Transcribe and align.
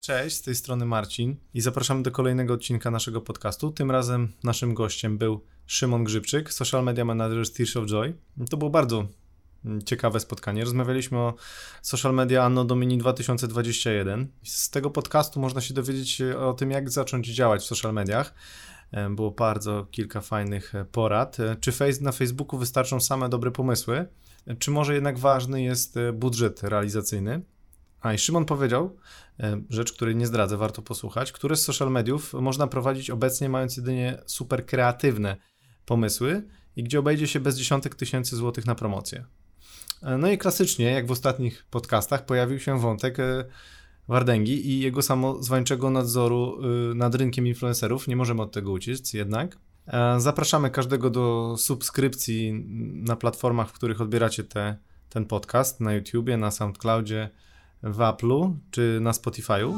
Cześć, 0.00 0.36
z 0.36 0.42
tej 0.42 0.54
strony 0.54 0.86
Marcin 0.86 1.36
i 1.54 1.60
zapraszamy 1.60 2.02
do 2.02 2.10
kolejnego 2.10 2.54
odcinka 2.54 2.90
naszego 2.90 3.20
podcastu. 3.20 3.70
Tym 3.70 3.90
razem 3.90 4.32
naszym 4.44 4.74
gościem 4.74 5.18
był 5.18 5.40
Szymon 5.66 6.04
Grzybczyk, 6.04 6.52
social 6.52 6.84
media 6.84 7.04
manager 7.04 7.46
z 7.46 7.52
Tears 7.52 7.76
of 7.76 7.86
Joy. 7.86 8.14
To 8.50 8.56
było 8.56 8.70
bardzo 8.70 9.06
mm, 9.64 9.82
ciekawe 9.82 10.20
spotkanie. 10.20 10.64
Rozmawialiśmy 10.64 11.18
o 11.18 11.34
social 11.82 12.14
media 12.14 12.44
Anno 12.44 12.64
Domini 12.64 12.98
2021. 12.98 14.28
Z 14.42 14.70
tego 14.70 14.90
podcastu 14.90 15.40
można 15.40 15.60
się 15.60 15.74
dowiedzieć 15.74 16.22
o 16.22 16.52
tym, 16.52 16.70
jak 16.70 16.90
zacząć 16.90 17.26
działać 17.26 17.62
w 17.62 17.66
social 17.66 17.92
mediach. 17.92 18.34
E, 18.92 19.10
Było 19.10 19.30
bardzo 19.30 19.86
kilka 19.90 20.20
fajnych 20.20 20.74
e, 20.74 20.84
porad. 20.84 21.40
E, 21.40 21.56
Czy 21.56 21.72
na 22.00 22.12
Facebooku 22.12 22.58
wystarczą 22.58 23.00
same 23.00 23.28
dobre 23.28 23.50
pomysły? 23.50 24.06
E, 24.46 24.56
Czy 24.56 24.70
może 24.70 24.94
jednak 24.94 25.18
ważny 25.18 25.62
jest 25.62 25.96
e, 25.96 26.12
budżet 26.12 26.62
realizacyjny? 26.62 27.42
A 28.00 28.12
i 28.12 28.18
Szymon 28.18 28.44
powiedział, 28.44 28.96
e, 29.40 29.60
rzecz, 29.70 29.92
której 29.92 30.16
nie 30.16 30.26
zdradzę, 30.26 30.56
warto 30.56 30.82
posłuchać, 30.82 31.32
które 31.32 31.56
z 31.56 31.62
social 31.62 31.90
mediów 31.90 32.32
można 32.32 32.66
prowadzić 32.66 33.10
obecnie, 33.10 33.48
mając 33.48 33.76
jedynie 33.76 34.22
super 34.26 34.66
kreatywne 34.66 35.36
pomysły 35.86 36.42
i 36.76 36.82
gdzie 36.82 36.98
obejdzie 36.98 37.26
się 37.26 37.40
bez 37.40 37.58
dziesiątek 37.58 37.94
tysięcy 37.94 38.36
złotych 38.36 38.66
na 38.66 38.74
promocję. 38.74 39.24
E, 40.02 40.18
No 40.18 40.30
i 40.30 40.38
klasycznie, 40.38 40.84
jak 40.84 41.06
w 41.06 41.10
ostatnich 41.10 41.66
podcastach, 41.70 42.26
pojawił 42.26 42.58
się 42.58 42.80
wątek 42.80 43.18
e, 43.18 43.44
Wardęgi 44.08 44.70
i 44.70 44.80
jego 44.80 45.02
samozwańczego 45.02 45.90
nadzoru 45.90 46.58
nad 46.94 47.14
rynkiem 47.14 47.46
influencerów. 47.46 48.08
Nie 48.08 48.16
możemy 48.16 48.42
od 48.42 48.52
tego 48.52 48.72
uciec 48.72 49.12
jednak. 49.12 49.58
Zapraszamy 50.18 50.70
każdego 50.70 51.10
do 51.10 51.54
subskrypcji 51.58 52.64
na 52.94 53.16
platformach, 53.16 53.68
w 53.68 53.72
których 53.72 54.00
odbieracie 54.00 54.44
te, 54.44 54.76
ten 55.08 55.24
podcast, 55.24 55.80
na 55.80 55.92
YouTubie, 55.92 56.36
na 56.36 56.50
SoundCloudzie, 56.50 57.30
w 57.82 57.98
Apple'u 57.98 58.54
czy 58.70 58.98
na 59.00 59.12
Spotify'u. 59.12 59.74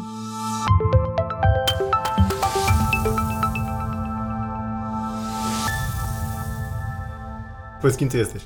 Powiedz, 7.80 7.96
kim 7.96 8.08
ty 8.08 8.18
jesteś? 8.18 8.42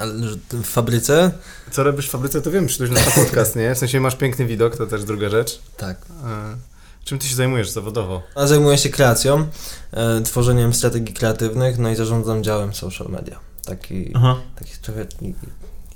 Ale 0.00 0.12
w 0.52 0.64
fabryce? 0.64 1.32
Co 1.70 1.82
robisz 1.82 2.06
w 2.08 2.10
fabryce, 2.10 2.42
to 2.42 2.50
wiem, 2.50 2.66
przyszedłeś 2.66 3.06
na 3.06 3.10
podcast, 3.22 3.56
nie? 3.56 3.74
W 3.74 3.78
sensie 3.78 4.00
masz 4.00 4.16
piękny 4.16 4.46
widok, 4.46 4.76
to 4.76 4.86
też 4.86 5.04
druga 5.04 5.28
rzecz. 5.28 5.60
Tak. 5.76 5.98
E, 6.24 6.56
Czym 7.04 7.18
ty 7.18 7.26
się 7.26 7.34
zajmujesz 7.34 7.70
zawodowo? 7.70 8.22
A 8.34 8.46
zajmuję 8.46 8.78
się 8.78 8.88
kreacją, 8.88 9.46
e, 9.92 10.20
tworzeniem 10.20 10.74
strategii 10.74 11.14
kreatywnych, 11.14 11.78
no 11.78 11.90
i 11.90 11.96
zarządzam 11.96 12.44
działem 12.44 12.74
social 12.74 13.08
media. 13.08 13.38
Taki, 13.64 14.12
Aha. 14.14 14.36
taki 14.58 14.72
trochę 14.82 15.06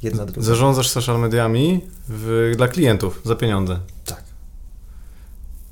jedna 0.03 0.27
druga. 0.27 0.43
Zarządzasz 0.43 0.89
social 0.89 1.21
mediami 1.21 1.81
w, 2.09 2.53
dla 2.57 2.69
klientów 2.69 3.21
za 3.25 3.35
pieniądze. 3.35 3.79
Tak. 4.05 4.23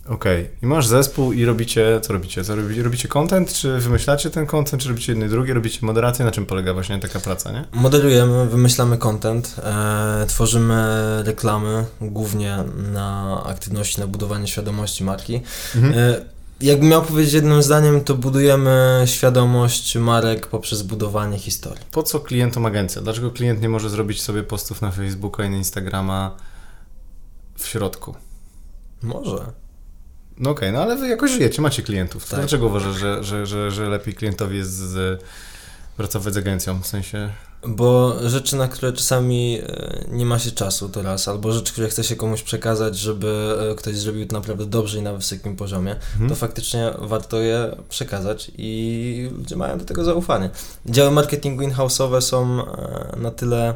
Okej. 0.08 0.50
I 0.62 0.66
masz 0.66 0.86
zespół 0.86 1.32
i 1.32 1.44
robicie, 1.44 2.00
co 2.02 2.12
robicie? 2.12 2.44
Co 2.44 2.56
robicie? 2.56 2.82
Robicie 2.82 3.08
content, 3.08 3.52
czy 3.52 3.78
wymyślacie 3.78 4.30
ten 4.30 4.46
content, 4.46 4.82
czy 4.82 4.88
robicie 4.88 5.12
jedno 5.12 5.26
i 5.26 5.28
drugie, 5.28 5.54
robicie 5.54 5.78
moderację? 5.82 6.24
Na 6.24 6.30
czym 6.30 6.46
polega 6.46 6.74
właśnie 6.74 6.98
taka 6.98 7.20
praca, 7.20 7.52
nie? 7.52 7.64
Modelujemy, 7.72 8.46
wymyślamy 8.48 8.98
content, 8.98 9.56
e, 9.58 10.24
tworzymy 10.28 10.84
reklamy, 11.24 11.84
głównie 12.00 12.58
na 12.92 13.42
aktywności, 13.46 14.00
na 14.00 14.06
budowanie 14.06 14.48
świadomości 14.48 15.04
marki. 15.04 15.40
Mhm. 15.76 15.94
E, 15.94 16.37
jakbym 16.60 16.88
miał 16.88 17.02
powiedzieć 17.02 17.34
jednym 17.34 17.62
zdaniem, 17.62 18.04
to 18.04 18.14
budujemy 18.14 19.02
świadomość 19.06 19.96
marek 19.96 20.46
poprzez 20.46 20.82
budowanie 20.82 21.38
historii. 21.38 21.84
Po 21.90 22.02
co 22.02 22.20
klientom 22.20 22.66
agencja? 22.66 23.02
Dlaczego 23.02 23.30
klient 23.30 23.62
nie 23.62 23.68
może 23.68 23.90
zrobić 23.90 24.22
sobie 24.22 24.42
postów 24.42 24.82
na 24.82 24.90
Facebooka 24.90 25.44
i 25.44 25.50
na 25.50 25.56
Instagrama 25.56 26.36
w 27.56 27.66
środku? 27.66 28.14
Może. 29.02 29.52
No 30.38 30.50
okej, 30.50 30.72
no 30.72 30.82
ale 30.82 30.96
wy 30.96 31.08
jakoś 31.08 31.30
żyjecie, 31.30 31.62
macie 31.62 31.82
klientów. 31.82 32.24
To 32.24 32.30
Tak. 32.30 32.40
Dlaczego 32.40 32.66
uważasz, 32.66 32.96
że, 32.96 33.24
że, 33.24 33.46
że, 33.46 33.70
że 33.70 33.88
lepiej 33.88 34.14
klientowi 34.14 34.56
jest 34.56 34.70
z, 34.70 35.24
pracować 35.96 36.34
z 36.34 36.36
agencją? 36.36 36.82
W 36.82 36.86
sensie... 36.86 37.32
Bo 37.66 38.14
rzeczy, 38.28 38.56
na 38.56 38.68
które 38.68 38.92
czasami 38.92 39.60
e, 39.62 40.04
nie 40.10 40.26
ma 40.26 40.38
się 40.38 40.50
czasu 40.50 40.88
to 40.88 41.02
raz, 41.02 41.28
albo 41.28 41.52
rzeczy, 41.52 41.72
które 41.72 41.88
chce 41.88 42.04
się 42.04 42.16
komuś 42.16 42.42
przekazać, 42.42 42.98
żeby 42.98 43.56
e, 43.70 43.74
ktoś 43.74 43.96
zrobił 43.96 44.26
to 44.26 44.36
naprawdę 44.36 44.66
dobrze 44.66 44.98
i 44.98 45.02
na 45.02 45.12
wysokim 45.12 45.56
poziomie, 45.56 45.96
Mhm. 46.12 46.30
to 46.30 46.36
faktycznie 46.36 46.90
warto 46.98 47.36
je 47.40 47.76
przekazać 47.88 48.50
i 48.58 49.30
ludzie 49.38 49.56
mają 49.56 49.78
do 49.78 49.84
tego 49.84 50.04
zaufanie. 50.04 50.50
Działy 50.86 51.10
marketingu 51.10 51.62
in-house'owe 51.62 52.20
są 52.20 52.66
e, 52.66 53.16
na 53.16 53.30
tyle 53.30 53.74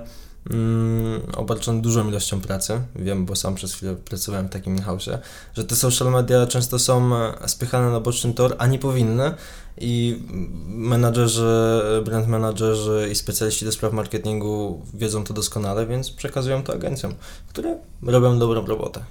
mm, 0.51 1.21
obarczone 1.37 1.81
dużą 1.83 2.09
ilością 2.09 2.41
pracy, 2.41 2.81
wiem, 2.97 3.27
bo 3.27 3.37
sam 3.37 3.55
przez 3.55 3.75
chwilę 3.75 3.97
pracowałem 3.97 4.47
w 4.49 4.51
takim 4.51 4.77
in-house'ie, 4.77 5.19
że 5.57 5.65
te 5.65 5.77
social 5.77 6.11
media 6.11 6.47
często 6.47 6.79
są 6.79 7.11
spychane 7.47 7.91
na 7.91 8.01
boczny 8.01 8.35
tor, 8.35 8.55
a 8.59 8.67
nie 8.67 8.79
powinny 8.79 9.35
i 9.81 10.23
menadżerzy, 10.67 11.83
brand 12.05 12.29
menadżerzy 12.29 13.09
i 13.13 13.15
specjaliści 13.15 13.65
do 13.65 13.73
spraw 13.73 13.93
marketingu 13.93 14.83
wiedzą 14.95 15.25
to 15.25 15.35
doskonale, 15.35 15.87
więc 15.87 16.11
przekazują 16.11 16.63
to 16.63 16.73
agencjom, 16.73 17.15
które 17.49 17.79
robią 18.03 18.39
dobrą 18.39 18.67
robotę. 18.67 19.05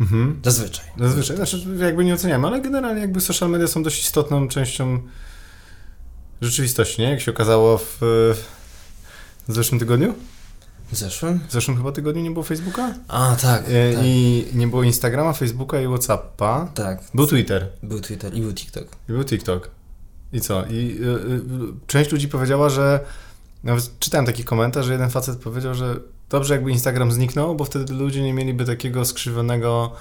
Mhm. 0.00 0.40
Zazwyczaj. 0.44 0.84
Zazwyczaj, 0.98 1.36
znaczy 1.36 1.64
jakby 1.78 2.04
nie 2.04 2.14
oceniamy, 2.14 2.46
ale 2.46 2.60
generalnie 2.60 3.00
jakby 3.00 3.20
social 3.20 3.50
media 3.50 3.66
są 3.66 3.82
dość 3.82 4.02
istotną 4.02 4.48
częścią 4.48 4.98
rzeczywistości, 6.40 7.02
nie? 7.02 7.10
Jak 7.10 7.20
się 7.20 7.30
okazało 7.30 7.78
w, 7.78 7.98
w 9.48 9.54
zeszłym 9.54 9.78
tygodniu? 9.78 10.14
W 10.92 10.96
zeszłym? 10.96 11.40
W 11.48 11.52
zeszłym 11.52 11.76
chyba 11.76 11.92
tygodniu 11.92 12.22
nie 12.22 12.30
było 12.30 12.44
Facebooka? 12.44 12.94
A, 13.08 13.36
tak. 13.42 13.64
E, 13.68 13.92
tak, 13.94 14.04
I 14.04 14.44
nie 14.54 14.66
było 14.66 14.82
Instagrama, 14.82 15.32
Facebooka 15.32 15.80
i 15.80 15.86
Whatsappa. 15.86 16.68
tak. 16.74 17.00
Był 17.14 17.26
Twitter 17.26 17.68
Był 17.82 18.00
Twitter 18.00 18.34
i 18.34 18.40
był 18.40 18.52
TikTok. 18.52 18.86
i 19.08 19.12
był 19.12 19.24
TikTok. 19.24 19.70
I 20.32 20.40
co? 20.40 20.64
I 20.66 20.98
y, 21.00 21.04
y, 21.06 21.40
część 21.86 22.12
ludzi 22.12 22.28
powiedziała, 22.28 22.68
że 22.68 23.00
nawet 23.64 23.98
czytałem 23.98 24.26
taki 24.26 24.44
komentarz, 24.44 24.86
że 24.86 24.92
jeden 24.92 25.10
facet 25.10 25.38
powiedział, 25.38 25.74
że 25.74 25.96
dobrze 26.30 26.54
jakby 26.54 26.70
Instagram 26.70 27.12
zniknął, 27.12 27.54
bo 27.56 27.64
wtedy 27.64 27.92
ludzie 27.92 28.22
nie 28.22 28.32
mieliby 28.34 28.64
takiego 28.64 29.04
skrzywionego 29.04 29.92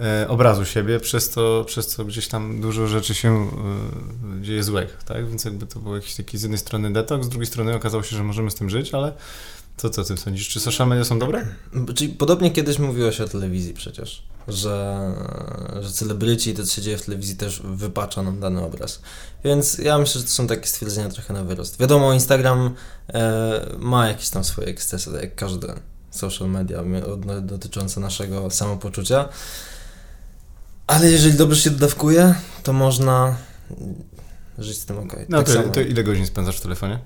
e, 0.00 0.28
obrazu 0.28 0.64
siebie, 0.64 1.00
przez 1.00 1.30
to, 1.30 1.64
przez 1.66 1.86
co 1.86 2.04
gdzieś 2.04 2.28
tam 2.28 2.60
dużo 2.60 2.86
rzeczy 2.86 3.14
się 3.14 3.50
e, 4.38 4.42
dzieje 4.42 4.62
złych, 4.64 4.98
tak? 5.04 5.28
Więc 5.28 5.44
jakby 5.44 5.66
to 5.66 5.80
był 5.80 5.94
jakiś 5.94 6.14
taki 6.14 6.38
z 6.38 6.42
jednej 6.42 6.58
strony 6.58 6.92
detoks, 6.92 7.26
z 7.26 7.28
drugiej 7.28 7.46
strony 7.46 7.74
okazało 7.74 8.02
się, 8.02 8.16
że 8.16 8.24
możemy 8.24 8.50
z 8.50 8.54
tym 8.54 8.70
żyć, 8.70 8.94
ale 8.94 9.12
co, 9.76 9.90
co 9.90 10.04
ty 10.04 10.16
sądzisz? 10.16 10.48
Czy 10.48 10.60
social 10.60 10.88
media 10.88 11.04
są 11.04 11.18
dobre? 11.18 11.46
Czyli 11.94 12.08
podobnie 12.12 12.50
kiedyś 12.50 12.78
mówiło 12.78 13.12
się 13.12 13.24
o 13.24 13.28
telewizji 13.28 13.74
przecież, 13.74 14.22
że, 14.48 15.14
że 15.80 15.90
celebryci 15.90 16.50
i 16.50 16.54
to, 16.54 16.64
co 16.64 16.74
się 16.74 16.82
dzieje 16.82 16.98
w 16.98 17.04
telewizji 17.04 17.36
też 17.36 17.62
wypacza 17.64 18.22
nam 18.22 18.40
dany 18.40 18.62
obraz. 18.62 19.02
Więc 19.44 19.78
ja 19.78 19.98
myślę, 19.98 20.20
że 20.20 20.26
to 20.26 20.32
są 20.32 20.46
takie 20.46 20.66
stwierdzenia 20.66 21.08
trochę 21.08 21.34
na 21.34 21.44
wyrost. 21.44 21.80
Wiadomo, 21.80 22.12
Instagram 22.12 22.74
e, 23.08 23.66
ma 23.78 24.08
jakieś 24.08 24.28
tam 24.28 24.44
swoje 24.44 24.68
ekscesy, 24.68 25.12
tak 25.12 25.22
jak 25.22 25.34
każde 25.34 25.74
social 26.10 26.48
media 26.48 26.84
dotyczące 27.42 28.00
naszego 28.00 28.50
samopoczucia. 28.50 29.28
Ale 30.86 31.10
jeżeli 31.10 31.34
dobrze 31.34 31.60
się 31.60 31.70
dodawkuje, 31.70 32.34
to 32.62 32.72
można 32.72 33.36
żyć 34.58 34.78
z 34.78 34.86
tym 34.86 34.98
ok. 34.98 35.16
No 35.28 35.42
tak 35.42 35.54
to, 35.54 35.62
to 35.62 35.80
ile 35.80 36.04
godzin 36.04 36.26
spędzasz 36.26 36.56
w 36.56 36.60
telefonie? 36.60 36.98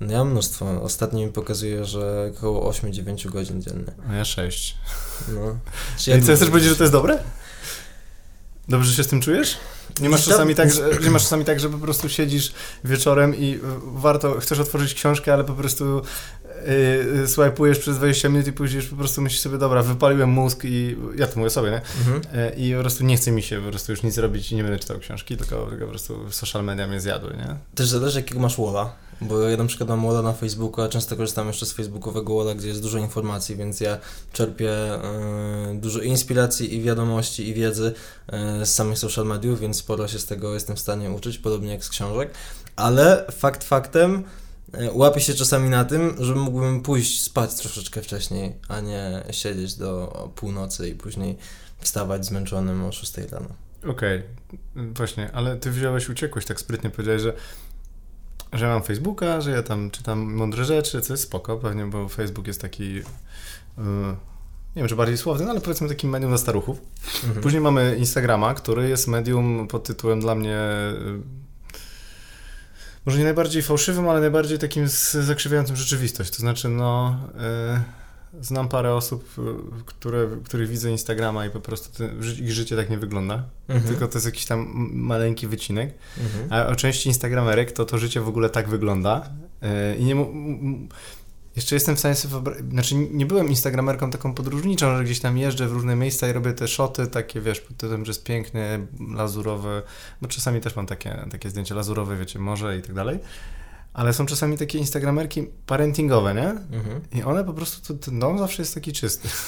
No 0.00 0.12
ja 0.12 0.24
mnóstwo. 0.24 0.82
Ostatnio 0.82 1.26
mi 1.26 1.32
pokazuje, 1.32 1.84
że 1.84 2.32
około 2.36 2.72
8-9 2.72 3.30
godzin 3.30 3.62
dziennie. 3.62 3.92
A 4.10 4.14
ja 4.14 4.24
sześć. 4.24 4.76
No. 5.28 5.56
Czy 5.98 6.18
I 6.18 6.22
co, 6.22 6.34
chcesz 6.34 6.48
powiedzieć, 6.48 6.70
że 6.70 6.76
to 6.76 6.82
jest 6.82 6.92
dobre? 6.92 7.18
Dobrze 8.68 8.94
się 8.94 9.04
z 9.04 9.08
tym 9.08 9.20
czujesz? 9.20 9.56
Nie 10.00 10.08
masz 10.08 10.24
czasami 10.24 10.54
tak, 10.54 10.72
że, 10.72 10.90
nie 11.04 11.10
masz 11.10 11.22
czasami 11.22 11.44
tak, 11.44 11.60
że 11.60 11.68
po 11.68 11.78
prostu 11.78 12.08
siedzisz 12.08 12.52
wieczorem 12.84 13.36
i 13.36 13.60
warto, 13.82 14.40
chcesz 14.40 14.58
otworzyć 14.58 14.94
książkę, 14.94 15.32
ale 15.32 15.44
po 15.44 15.54
prostu 15.54 16.02
yy, 17.16 17.28
swajpujesz 17.28 17.78
przez 17.78 17.96
20 17.96 18.28
minut 18.28 18.46
i 18.46 18.52
później 18.52 18.76
już 18.76 18.90
po 18.90 18.96
prostu 18.96 19.22
myślisz 19.22 19.40
sobie, 19.40 19.58
dobra, 19.58 19.82
wypaliłem 19.82 20.30
mózg 20.30 20.60
i 20.64 20.96
ja 21.16 21.26
to 21.26 21.38
mówię 21.38 21.50
sobie, 21.50 21.70
nie? 21.70 21.80
Mhm. 21.98 22.22
E, 22.34 22.50
I 22.50 22.74
po 22.74 22.80
prostu 22.80 23.04
nie 23.04 23.16
chce 23.16 23.32
mi 23.32 23.42
się 23.42 23.60
po 23.60 23.68
prostu 23.68 23.92
już 23.92 24.02
nic 24.02 24.18
robić 24.18 24.52
i 24.52 24.56
nie 24.56 24.62
będę 24.62 24.78
czytał 24.78 24.98
książki, 24.98 25.36
tylko, 25.36 25.66
tylko 25.66 25.84
po 25.84 25.90
prostu 25.90 26.32
social 26.32 26.64
media 26.64 26.86
mnie 26.86 27.00
zjadły, 27.00 27.36
nie? 27.36 27.56
Też 27.74 27.88
zależy 27.88 28.18
jakiego 28.18 28.40
masz 28.40 28.56
walla, 28.56 28.92
bo 29.20 29.40
ja 29.40 29.56
na 29.56 29.64
przykład 29.64 29.88
mam 29.88 30.06
walla 30.06 30.22
na 30.22 30.32
Facebooku, 30.32 30.84
a 30.84 30.88
często 30.88 31.16
korzystam 31.16 31.46
jeszcze 31.46 31.66
z 31.66 31.72
facebookowego 31.72 32.36
walla, 32.36 32.54
gdzie 32.54 32.68
jest 32.68 32.82
dużo 32.82 32.98
informacji, 32.98 33.56
więc 33.56 33.80
ja 33.80 33.98
czerpię 34.32 34.70
e, 34.70 35.74
dużo 35.74 36.00
inspiracji 36.00 36.74
i 36.74 36.82
wiadomości 36.82 37.48
i 37.48 37.54
wiedzy 37.54 37.92
e, 38.28 38.66
z 38.66 38.74
samych 38.74 38.98
social 38.98 39.26
mediów, 39.26 39.60
więc 39.60 39.76
sporo 39.76 40.08
się 40.08 40.18
z 40.18 40.26
tego 40.26 40.54
jestem 40.54 40.76
w 40.76 40.80
stanie 40.80 41.10
uczyć, 41.10 41.38
podobnie 41.38 41.70
jak 41.70 41.84
z 41.84 41.88
książek, 41.88 42.30
ale 42.76 43.24
fakt 43.30 43.64
faktem 43.64 44.24
łapię 44.92 45.20
się 45.20 45.34
czasami 45.34 45.70
na 45.70 45.84
tym, 45.84 46.14
że 46.18 46.34
mógłbym 46.34 46.82
pójść 46.82 47.22
spać 47.22 47.54
troszeczkę 47.54 48.02
wcześniej, 48.02 48.54
a 48.68 48.80
nie 48.80 49.24
siedzieć 49.30 49.74
do 49.74 50.30
północy 50.36 50.88
i 50.88 50.94
później 50.94 51.36
wstawać 51.78 52.26
zmęczonym 52.26 52.84
o 52.84 52.92
6 52.92 53.18
rano. 53.18 53.48
Okej, 53.86 54.22
właśnie, 54.76 55.30
ale 55.32 55.56
ty 55.56 55.70
wziąłeś, 55.70 56.08
uciekłeś 56.08 56.44
tak 56.46 56.60
sprytnie, 56.60 56.90
powiedziałeś, 56.90 57.22
że 57.22 57.32
że 58.52 58.66
mam 58.66 58.82
Facebooka, 58.82 59.40
że 59.40 59.50
ja 59.50 59.62
tam 59.62 59.90
czytam 59.90 60.34
mądre 60.34 60.64
rzeczy, 60.64 61.00
co 61.00 61.12
jest 61.12 61.22
spoko 61.22 61.56
pewnie, 61.56 61.86
bo 61.86 62.08
Facebook 62.08 62.46
jest 62.46 62.60
taki 62.60 62.94
yy, 62.94 63.04
nie 64.76 64.82
wiem 64.82 64.88
czy 64.88 64.96
bardziej 64.96 65.18
słowny, 65.18 65.44
no 65.44 65.50
ale 65.50 65.60
powiedzmy 65.60 65.88
takim 65.88 66.10
medium 66.10 66.30
dla 66.30 66.38
staruchów. 66.38 66.80
Mhm. 67.24 67.42
Później 67.42 67.62
mamy 67.62 67.96
Instagrama, 67.98 68.54
który 68.54 68.88
jest 68.88 69.08
medium 69.08 69.68
pod 69.68 69.84
tytułem 69.84 70.20
dla 70.20 70.34
mnie 70.34 70.56
y, 70.56 71.39
może 73.06 73.18
nie 73.18 73.24
najbardziej 73.24 73.62
fałszywym, 73.62 74.08
ale 74.08 74.20
najbardziej 74.20 74.58
takim 74.58 74.88
zakrzywiającym 75.12 75.76
rzeczywistość. 75.76 76.30
To 76.30 76.36
znaczy, 76.36 76.68
no, 76.68 77.16
y, 78.40 78.44
znam 78.44 78.68
parę 78.68 78.94
osób, 78.94 79.38
y, 79.38 79.42
które, 79.86 80.28
których 80.44 80.68
widzę 80.68 80.90
Instagrama 80.90 81.46
i 81.46 81.50
po 81.50 81.60
prostu 81.60 81.98
te, 81.98 82.22
ży- 82.22 82.42
ich 82.44 82.52
życie 82.52 82.76
tak 82.76 82.90
nie 82.90 82.98
wygląda. 82.98 83.44
Mhm. 83.68 83.88
Tylko 83.88 84.08
to 84.08 84.14
jest 84.14 84.26
jakiś 84.26 84.46
tam 84.46 84.66
maleńki 84.92 85.46
wycinek. 85.46 85.94
Mhm. 86.18 86.52
A 86.52 86.66
o 86.66 86.76
części 86.76 87.08
Instagramerek 87.08 87.72
to 87.72 87.84
to 87.84 87.98
życie 87.98 88.20
w 88.20 88.28
ogóle 88.28 88.50
tak 88.50 88.68
wygląda. 88.68 89.30
Yy, 89.62 89.96
I 89.96 90.04
nie 90.04 90.12
m- 90.12 90.88
jeszcze 91.56 91.76
jestem 91.76 91.96
w 91.96 91.98
stanie 91.98 92.14
sobie 92.14 92.32
wyobrazić, 92.32 92.70
znaczy 92.70 92.94
nie 92.94 93.26
byłem 93.26 93.48
Instagramerką 93.48 94.10
taką 94.10 94.34
podróżniczą, 94.34 94.96
że 94.96 95.04
gdzieś 95.04 95.20
tam 95.20 95.38
jeżdżę 95.38 95.68
w 95.68 95.72
różne 95.72 95.96
miejsca 95.96 96.28
i 96.28 96.32
robię 96.32 96.52
te 96.52 96.68
szoty 96.68 97.06
takie, 97.06 97.40
wiesz, 97.40 97.60
pod 97.60 97.76
tytułem, 97.76 98.04
że 98.04 98.10
jest 98.10 98.24
piękne, 98.24 98.86
lazurowe, 99.14 99.82
bo 100.22 100.28
czasami 100.28 100.60
też 100.60 100.76
mam 100.76 100.86
takie, 100.86 101.26
takie 101.30 101.50
zdjęcia 101.50 101.74
lazurowe, 101.74 102.16
wiecie, 102.16 102.38
morze 102.38 102.78
i 102.78 102.82
tak 102.82 102.94
dalej. 102.94 103.18
Ale 103.92 104.12
są 104.12 104.26
czasami 104.26 104.58
takie 104.58 104.78
Instagramerki 104.78 105.46
parentingowe, 105.66 106.34
nie? 106.34 106.48
Mhm. 106.48 107.00
I 107.12 107.22
one 107.22 107.44
po 107.44 107.52
prostu, 107.52 107.94
ten 107.94 108.18
dom 108.18 108.38
zawsze 108.38 108.62
jest 108.62 108.74
taki 108.74 108.92
czysty. 108.92 109.28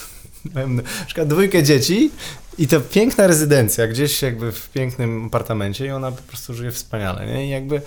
Na 0.68 0.82
przykład 1.06 1.28
dwójkę 1.28 1.62
dzieci 1.62 2.10
i 2.58 2.68
to 2.68 2.80
piękna 2.80 3.26
rezydencja, 3.26 3.88
gdzieś 3.88 4.22
jakby 4.22 4.52
w 4.52 4.70
pięknym 4.70 5.26
apartamencie 5.26 5.86
i 5.86 5.90
ona 5.90 6.12
po 6.12 6.22
prostu 6.22 6.54
żyje 6.54 6.70
wspaniale, 6.70 7.26
nie? 7.26 7.46
I 7.46 7.50
jakby 7.50 7.82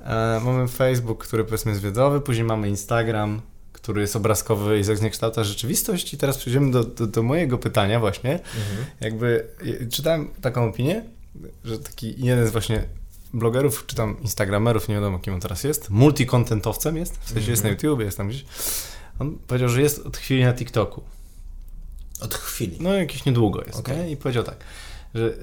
e, 0.00 0.40
mamy 0.44 0.68
Facebook, 0.68 1.26
który 1.26 1.44
powiedzmy 1.44 1.70
jest 1.70 1.82
wiedzowy, 1.82 2.20
później 2.20 2.44
mamy 2.44 2.68
Instagram, 2.68 3.40
który 3.72 4.00
jest 4.00 4.16
obrazkowy 4.16 4.78
i 4.78 4.84
zniekształca 4.84 5.44
rzeczywistość 5.44 6.14
i 6.14 6.18
teraz 6.18 6.38
przejdziemy 6.38 6.70
do, 6.70 6.84
do, 6.84 7.06
do 7.06 7.22
mojego 7.22 7.58
pytania 7.58 8.00
właśnie. 8.00 8.32
Mhm. 8.32 8.86
Jakby 9.00 9.48
e, 9.82 9.86
czytałem 9.86 10.28
taką 10.40 10.68
opinię, 10.68 11.04
że 11.64 11.78
taki 11.78 12.24
jeden 12.24 12.48
z 12.48 12.50
właśnie 12.50 12.84
blogerów, 13.34 13.86
czy 13.86 13.96
tam 13.96 14.16
instagramerów, 14.22 14.88
nie 14.88 14.94
wiadomo 14.94 15.18
kim 15.18 15.34
on 15.34 15.40
teraz 15.40 15.64
jest, 15.64 15.90
multikontentowcem 15.90 16.96
jest, 16.96 17.18
w 17.20 17.30
sensie 17.30 17.50
jest 17.50 17.64
na 17.64 17.68
Mhm. 17.68 17.88
YouTube, 17.90 18.04
jest 18.04 18.16
tam 18.16 18.28
gdzieś. 18.28 18.44
On 19.18 19.38
powiedział, 19.46 19.68
że 19.68 19.82
jest 19.82 19.98
od 20.06 20.16
chwili 20.16 20.44
na 20.44 20.52
TikToku. 20.52 21.02
Od 22.20 22.34
chwili. 22.34 22.76
No 22.80 22.94
jakieś 22.94 23.24
niedługo 23.24 23.62
jest, 23.66 23.78
Okej. 23.78 23.96
nie? 23.96 24.10
I 24.10 24.16
powiedział 24.16 24.44
tak, 24.44 24.56
że 25.14 25.34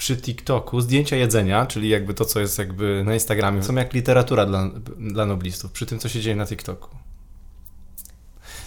przy 0.00 0.16
TikToku 0.16 0.80
zdjęcia 0.80 1.16
jedzenia, 1.16 1.66
czyli 1.66 1.88
jakby 1.88 2.14
to, 2.14 2.24
co 2.24 2.40
jest 2.40 2.58
jakby 2.58 3.02
na 3.06 3.14
Instagramie, 3.14 3.62
są 3.62 3.74
jak 3.74 3.92
literatura 3.92 4.46
dla, 4.46 4.70
dla 4.98 5.26
noblistów, 5.26 5.72
przy 5.72 5.86
tym, 5.86 5.98
co 5.98 6.08
się 6.08 6.20
dzieje 6.20 6.36
na 6.36 6.46
TikToku. 6.46 6.96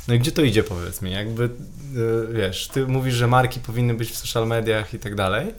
No 0.08 0.14
i 0.14 0.20
gdzie 0.20 0.32
to 0.32 0.42
idzie, 0.42 0.64
powiedz 0.64 1.02
mi? 1.02 1.12
Jakby, 1.12 1.44
e, 1.44 2.34
wiesz, 2.34 2.68
ty 2.68 2.88
mówisz, 2.88 3.14
że 3.14 3.28
marki 3.28 3.60
powinny 3.60 3.94
być 3.94 4.12
w 4.12 4.18
social 4.18 4.48
mediach 4.48 4.94
i 4.94 5.00
tak 5.00 5.16
dalej. 5.16 5.54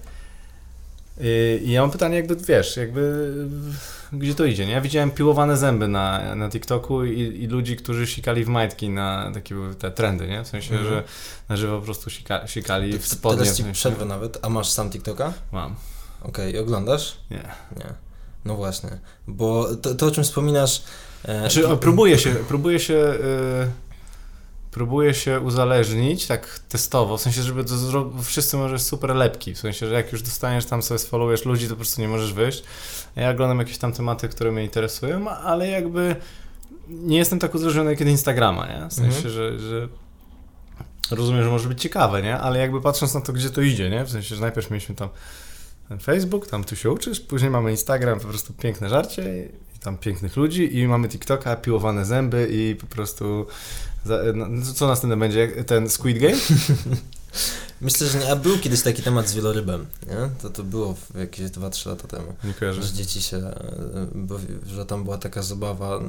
I- 1.20 1.70
ja 1.72 1.80
mam 1.80 1.90
pytanie, 1.90 2.16
jakby, 2.16 2.36
wiesz, 2.36 2.76
jakby, 2.76 3.34
gdzie 4.12 4.34
to 4.34 4.44
idzie, 4.44 4.66
nie? 4.66 4.72
Ja 4.72 4.80
widziałem 4.80 5.10
piłowane 5.10 5.56
zęby 5.56 5.88
na, 5.88 6.34
na 6.34 6.48
TikToku 6.50 7.04
i, 7.04 7.20
i 7.20 7.46
ludzi, 7.46 7.76
którzy 7.76 8.06
sikali 8.06 8.44
w 8.44 8.48
majtki 8.48 8.88
na 8.88 9.30
takie 9.34 9.54
były 9.54 9.74
te 9.74 9.90
trendy, 9.90 10.26
nie? 10.28 10.44
W 10.44 10.48
sensie, 10.48 10.74
Mhm. 10.74 10.90
że 10.94 11.02
na 11.48 11.56
żywo 11.56 11.78
po 11.78 11.84
prostu 11.84 12.10
sika, 12.10 12.46
sikali 12.46 12.98
w 12.98 13.06
spodnie. 13.06 13.38
Teraz 13.38 13.54
w 13.54 13.56
ci 13.56 13.62
sensie. 13.62 13.74
przerwę 13.78 14.04
nawet. 14.04 14.38
A 14.42 14.48
masz 14.48 14.70
sam 14.70 14.90
TikToka? 14.90 15.32
Mam. 15.52 15.74
Okej, 16.22 16.58
oglądasz? 16.58 17.16
Nie. 17.30 17.44
Nie. 17.76 17.86
No 18.44 18.54
właśnie. 18.56 18.90
Bo 19.26 19.76
to, 19.76 19.94
to 19.94 20.06
o 20.06 20.10
czym 20.10 20.24
wspominasz... 20.24 20.82
E, 21.24 21.38
Znaczy, 21.40 21.60
się, 22.18 22.44
próbuję 22.48 22.80
się, 22.80 22.94
y, 22.94 23.68
próbuję 24.74 25.14
się 25.14 25.40
uzależnić 25.40 26.26
tak 26.26 26.58
testowo, 26.68 27.16
w 27.16 27.20
sensie, 27.20 27.42
żeby 27.42 27.64
to 27.64 27.76
zro... 27.76 28.10
wszyscy 28.22 28.56
możesz 28.56 28.82
super 28.82 29.16
lepki, 29.16 29.54
w 29.54 29.58
sensie, 29.58 29.86
że 29.88 29.94
jak 29.94 30.12
już 30.12 30.22
dostaniesz 30.22 30.64
tam 30.66 30.82
sobie 30.82 30.98
sfollowujesz 30.98 31.44
ludzi, 31.44 31.64
to 31.64 31.70
po 31.70 31.76
prostu 31.76 32.00
nie 32.00 32.08
możesz 32.08 32.32
wyjść. 32.32 32.64
Ja 33.16 33.30
oglądam 33.30 33.58
jakieś 33.58 33.78
tam 33.78 33.92
tematy, 33.92 34.28
które 34.28 34.52
mnie 34.52 34.64
interesują, 34.64 35.28
ale 35.30 35.68
jakby 35.68 36.16
nie 36.88 37.16
jestem 37.18 37.38
tak 37.38 37.54
uzależniony 37.54 37.90
jak 37.90 38.00
od 38.00 38.06
Instagrama, 38.06 38.66
nie? 38.66 38.88
W 38.88 38.92
sensie, 38.92 39.16
Mhm. 39.28 39.34
że, 39.34 39.58
że 39.58 39.88
rozumiem, 41.10 41.44
że 41.44 41.50
może 41.50 41.68
być 41.68 41.80
ciekawe, 41.82 42.22
nie? 42.22 42.38
Ale 42.38 42.58
jakby 42.58 42.80
patrząc 42.80 43.14
na 43.14 43.20
to, 43.20 43.32
gdzie 43.32 43.50
to 43.50 43.60
idzie, 43.60 43.90
nie? 43.90 44.04
W 44.04 44.10
sensie, 44.10 44.34
że 44.34 44.40
najpierw 44.40 44.70
mieliśmy 44.70 44.94
tam 44.94 45.08
Facebook, 46.02 46.46
tam 46.46 46.64
tu 46.64 46.76
się 46.76 46.90
uczysz, 46.90 47.20
później 47.20 47.50
mamy 47.50 47.70
Instagram, 47.70 48.20
po 48.20 48.28
prostu 48.28 48.52
piękne 48.52 48.88
żarcie 48.88 49.48
i 49.76 49.78
tam 49.78 49.98
pięknych 49.98 50.36
ludzi 50.36 50.78
i 50.78 50.88
mamy 50.88 51.08
TikToka, 51.08 51.56
piłowane 51.56 52.04
zęby 52.04 52.48
i 52.50 52.76
po 52.80 52.86
prostu 52.86 53.46
co 54.74 54.86
następne 54.86 55.16
będzie? 55.16 55.48
Ten 55.48 55.90
Squid 55.90 56.18
Game? 56.18 56.36
Myślę, 57.80 58.06
że 58.06 58.18
nie. 58.18 58.32
A 58.32 58.36
był 58.36 58.58
kiedyś 58.58 58.82
taki 58.82 59.02
temat 59.02 59.28
z 59.28 59.34
wielorybem, 59.34 59.86
nie? 60.06 60.30
To, 60.42 60.50
to 60.50 60.62
było 60.62 60.94
jakieś 61.18 61.50
2-3 61.50 61.88
lata 61.88 62.08
temu. 62.08 62.34
Nie 62.44 62.54
kojarzę. 62.54 62.82
Że 62.82 62.92
dzieci 62.92 63.22
się, 63.22 63.36
e, 63.36 64.06
bo, 64.14 64.38
że 64.66 64.86
tam 64.86 65.04
była 65.04 65.18
taka 65.18 65.42
zabawa 65.42 66.00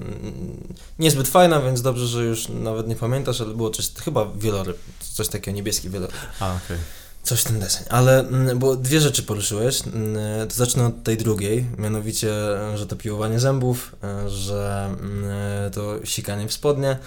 niezbyt 0.99 1.27
fajna, 1.27 1.61
więc 1.61 1.81
dobrze, 1.81 2.07
że 2.07 2.23
już 2.25 2.49
nawet 2.49 2.87
nie 2.87 2.95
pamiętasz, 2.95 3.41
ale 3.41 3.53
było 3.53 3.69
coś, 3.69 3.91
chyba 3.93 4.25
wieloryb, 4.35 4.77
coś 4.99 5.27
takiego, 5.27 5.55
niebieski 5.55 5.89
wieloryb. 5.89 6.15
A, 6.39 6.55
okej. 6.65 6.77
Coś 7.25 7.43
ten 7.43 7.59
deseń. 7.59 7.85
Ale, 7.89 8.19
mm, 8.19 8.59
bo 8.59 8.75
dwie 8.75 9.01
rzeczy 9.01 9.23
poruszyłeś, 9.23 9.81
mm, 9.87 10.47
to 10.47 10.55
zacznę 10.55 10.85
od 10.85 11.03
tej 11.03 11.17
drugiej, 11.17 11.65
mianowicie, 11.77 12.33
że 12.75 12.87
to 12.87 12.95
piłowanie 12.95 13.39
zębów, 13.39 13.95
e, 14.03 14.29
że 14.29 14.89
mm, 15.01 15.71
to 15.71 16.05
sikanie 16.05 16.47
w 16.47 16.53
spodnie. 16.53 16.89
E, 16.89 16.97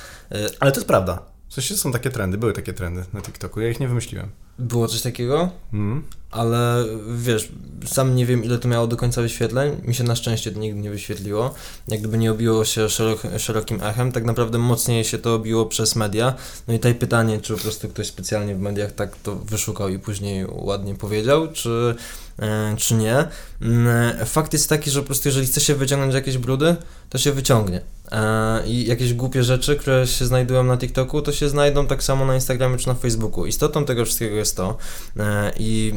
Ale 0.60 0.72
to 0.72 0.78
jest 0.78 0.88
prawda. 0.88 1.22
W 1.48 1.54
sensie 1.54 1.76
są 1.76 1.92
takie 1.92 2.10
trendy, 2.10 2.38
były 2.38 2.52
takie 2.52 2.72
trendy 2.72 3.04
na 3.12 3.20
TikToku, 3.22 3.60
ja 3.60 3.68
ich 3.68 3.80
nie 3.80 3.88
wymyśliłem. 3.88 4.30
Było 4.58 4.88
coś 4.88 5.02
takiego, 5.02 5.50
Mhm. 5.72 6.02
ale 6.30 6.84
wiesz, 7.16 7.48
sam 7.86 8.16
nie 8.16 8.26
wiem 8.26 8.44
ile 8.44 8.58
to 8.58 8.68
miało 8.68 8.86
do 8.86 8.96
końca 8.96 9.22
wyświetleń, 9.22 9.76
mi 9.84 9.94
się 9.94 10.04
na 10.04 10.16
szczęście 10.16 10.52
to 10.52 10.58
nigdy 10.60 10.80
nie 10.80 10.90
wyświetliło, 10.90 11.54
jak 11.88 12.00
gdyby 12.00 12.18
nie 12.18 12.32
obiło 12.32 12.64
się 12.64 12.88
szerok, 12.88 13.22
szerokim 13.38 13.82
echem, 13.82 14.12
tak 14.12 14.24
naprawdę 14.24 14.58
mocniej 14.58 15.04
się 15.04 15.18
to 15.18 15.34
obiło 15.34 15.66
przez 15.66 15.96
media, 15.96 16.34
no 16.68 16.74
i 16.74 16.76
tutaj 16.78 16.94
pytanie, 16.94 17.40
czy 17.40 17.54
po 17.54 17.60
prostu 17.60 17.88
ktoś 17.88 18.06
specjalnie 18.06 18.54
w 18.54 18.60
mediach 18.60 18.92
tak 18.92 19.16
to 19.16 19.36
wyszukał 19.36 19.88
i 19.88 19.98
później 19.98 20.46
ładnie 20.50 20.94
powiedział, 20.94 21.52
czy, 21.52 21.94
e, 22.38 22.74
czy 22.76 22.94
nie. 22.94 23.24
Mm, 23.62 24.26
Fakt 24.26 24.52
jest 24.52 24.68
taki, 24.68 24.90
że 24.90 25.00
po 25.00 25.06
prostu 25.06 25.28
jeżeli 25.28 25.46
chce 25.46 25.60
się 25.60 25.74
wyciągnąć 25.74 26.14
jakieś 26.14 26.38
brudy, 26.38 26.76
to 27.10 27.18
się 27.18 27.32
wyciągnie. 27.32 27.80
E, 28.12 28.62
I 28.66 28.86
jakieś 28.86 29.14
głupie 29.14 29.44
rzeczy, 29.44 29.76
które 29.76 30.06
się 30.06 30.26
znajdują 30.26 30.64
na 30.64 30.76
TikToku, 30.76 31.22
to 31.22 31.32
się 31.32 31.48
znajdą 31.48 31.86
tak 31.86 32.02
samo 32.02 32.26
na 32.26 32.34
Instagramie 32.34 32.76
czy 32.76 32.88
na 32.88 32.94
Facebooku. 32.94 33.46
Istotą 33.46 33.84
tego 33.84 34.04
wszystkiego 34.04 34.36
jest 34.36 34.47
to, 34.54 34.78
e, 35.16 35.52
i 35.58 35.94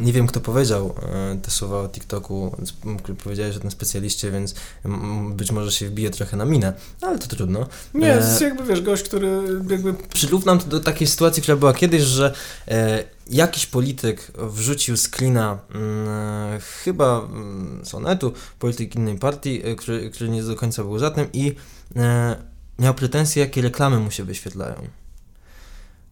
nie 0.00 0.12
wiem 0.12 0.26
kto 0.26 0.40
powiedział 0.40 0.94
e, 1.02 1.36
te 1.42 1.50
słowa 1.50 1.80
o 1.80 1.88
TikToku, 1.88 2.56
powiedziałeś 3.24 3.56
o 3.56 3.60
tym 3.60 3.70
specjaliście, 3.70 4.30
więc 4.30 4.54
być 5.30 5.50
może 5.50 5.72
się 5.72 5.88
wbije 5.88 6.10
trochę 6.10 6.36
na 6.36 6.44
minę, 6.44 6.72
ale 7.00 7.18
to 7.18 7.26
trudno. 7.26 7.66
Nie, 7.94 8.14
E, 8.14 8.16
jest 8.16 8.40
jakby, 8.40 8.64
wiesz, 8.64 8.82
gość, 8.82 9.02
który 9.02 9.42
jakby... 9.70 9.94
Przyrównam 9.94 10.58
to 10.58 10.66
do 10.66 10.80
takiej 10.80 11.06
sytuacji, 11.06 11.42
która 11.42 11.56
była 11.56 11.74
kiedyś, 11.74 12.02
że 12.02 12.34
e, 12.68 13.04
jakiś 13.30 13.66
polityk 13.66 14.32
wrzucił 14.38 14.96
screena 14.96 15.58
mm, 15.74 16.60
chyba 16.60 17.20
mm, 17.20 17.80
z 17.84 17.94
Onetu, 17.94 18.32
polityk 18.58 18.94
innej 18.96 19.18
partii, 19.18 19.62
który, 19.76 20.10
który 20.10 20.30
nie 20.30 20.42
do 20.42 20.56
końca 20.56 20.82
był 20.82 20.98
za 20.98 21.10
tym 21.10 21.26
i 21.32 21.54
e, 21.96 22.36
miał 22.78 22.94
pretensje, 22.94 23.42
jakie 23.42 23.62
reklamy 23.62 23.98
mu 23.98 24.10
się 24.10 24.24
wyświetlają. 24.24 24.74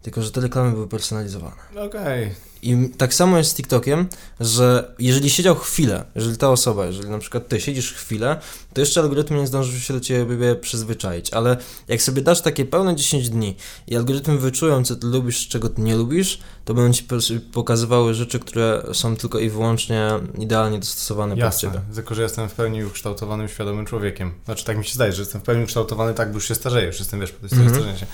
Tylko, 0.02 0.23
że 0.23 0.32
te 0.32 0.40
reklamy 0.40 0.73
były 0.73 0.88
personalizowane. 0.88 1.56
Okej. 1.76 2.35
I 2.64 2.88
tak 2.99 3.14
samo 3.14 3.38
jest 3.38 3.50
z 3.50 3.54
TikTokiem, 3.54 4.09
że 4.40 4.95
jeżeli 4.99 5.31
siedział 5.31 5.54
chwilę, 5.57 6.04
jeżeli 6.14 6.37
ta 6.37 6.50
osoba, 6.50 6.87
jeżeli 6.87 7.11
na 7.11 7.19
przykład 7.19 7.49
ty 7.49 7.61
siedzisz 7.61 7.92
chwilę, 7.92 8.40
to 8.75 8.81
jeszcze 8.81 9.00
algorytm 9.00 9.37
nie 9.37 9.47
zdąży 9.47 9.81
się 9.81 9.95
do 9.95 10.00
ciebie 10.00 10.54
przyzwyczaić, 10.54 11.33
ale 11.33 11.57
jak 11.88 12.02
sobie 12.02 12.23
dasz 12.23 12.40
takie 12.42 12.64
pełne 12.64 12.97
10 12.97 13.31
dni 13.31 13.57
i 13.88 13.97
algorytmy 13.97 14.38
wyczują, 14.38 14.85
co 14.85 14.97
ty 14.97 15.07
lubisz, 15.07 15.49
czego 15.49 15.69
ty 15.69 15.83
nie 15.83 15.97
lubisz, 15.97 16.38
to 16.64 16.75
będą 16.75 16.92
ci 16.92 17.07
pokazywały 17.52 18.14
rzeczy, 18.14 18.38
które 18.38 18.83
są 18.92 19.16
tylko 19.16 19.38
i 19.38 19.50
wyłącznie 19.50 20.11
idealnie 20.38 20.78
dostosowane 20.78 21.35
pod 21.35 21.40
Jasne, 21.45 21.69
ciebie. 21.69 21.81
tylko 21.95 22.14
że 22.14 22.23
jestem 22.23 22.49
w 22.49 22.52
pełni 22.52 22.85
ukształtowanym, 22.85 23.49
świadomym 23.49 23.87
człowiekiem. 23.87 24.35
Znaczy 24.45 24.64
tak 24.64 24.78
mi 24.78 24.85
się 24.85 24.95
zdaje, 24.95 25.12
że 25.12 25.23
jestem 25.23 25.40
w 25.40 25.45
pełni 25.45 25.62
ukształtowany 25.64 26.14
tak, 26.14 26.28
bo 26.28 26.35
już 26.35 26.49
się 26.49 26.54
starzeję, 26.54 26.87
już 26.87 26.99
jestem, 26.99 27.21
wiesz, 27.21 27.33
po 27.33 27.49
tej 27.49 27.59
Mhm. 27.59 27.75
starzenia 27.75 27.99
się. 27.99 28.07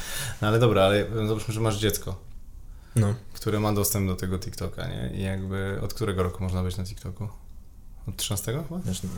No 0.43 0.49
ale 0.49 0.59
dobra, 0.59 0.83
ale 0.83 1.05
załóżmy, 1.27 1.55
że 1.55 1.61
masz 1.61 1.77
dziecko, 1.79 2.17
No. 2.99 3.15
które 3.35 3.61
ma 3.61 3.73
dostęp 3.73 4.09
do 4.09 4.17
tego 4.17 4.39
TikToka, 4.39 4.89
nie? 4.89 5.11
I 5.15 5.23
jakby 5.23 5.79
od 5.83 5.95
którego 5.95 6.23
roku 6.23 6.43
można 6.43 6.63
być 6.63 6.77
na 6.77 6.85
TikToku? 6.85 7.29
Od 8.09 8.17
13 8.17 8.53
chyba? 8.53 8.81
Wiesz, 8.85 9.03
no, 9.03 9.09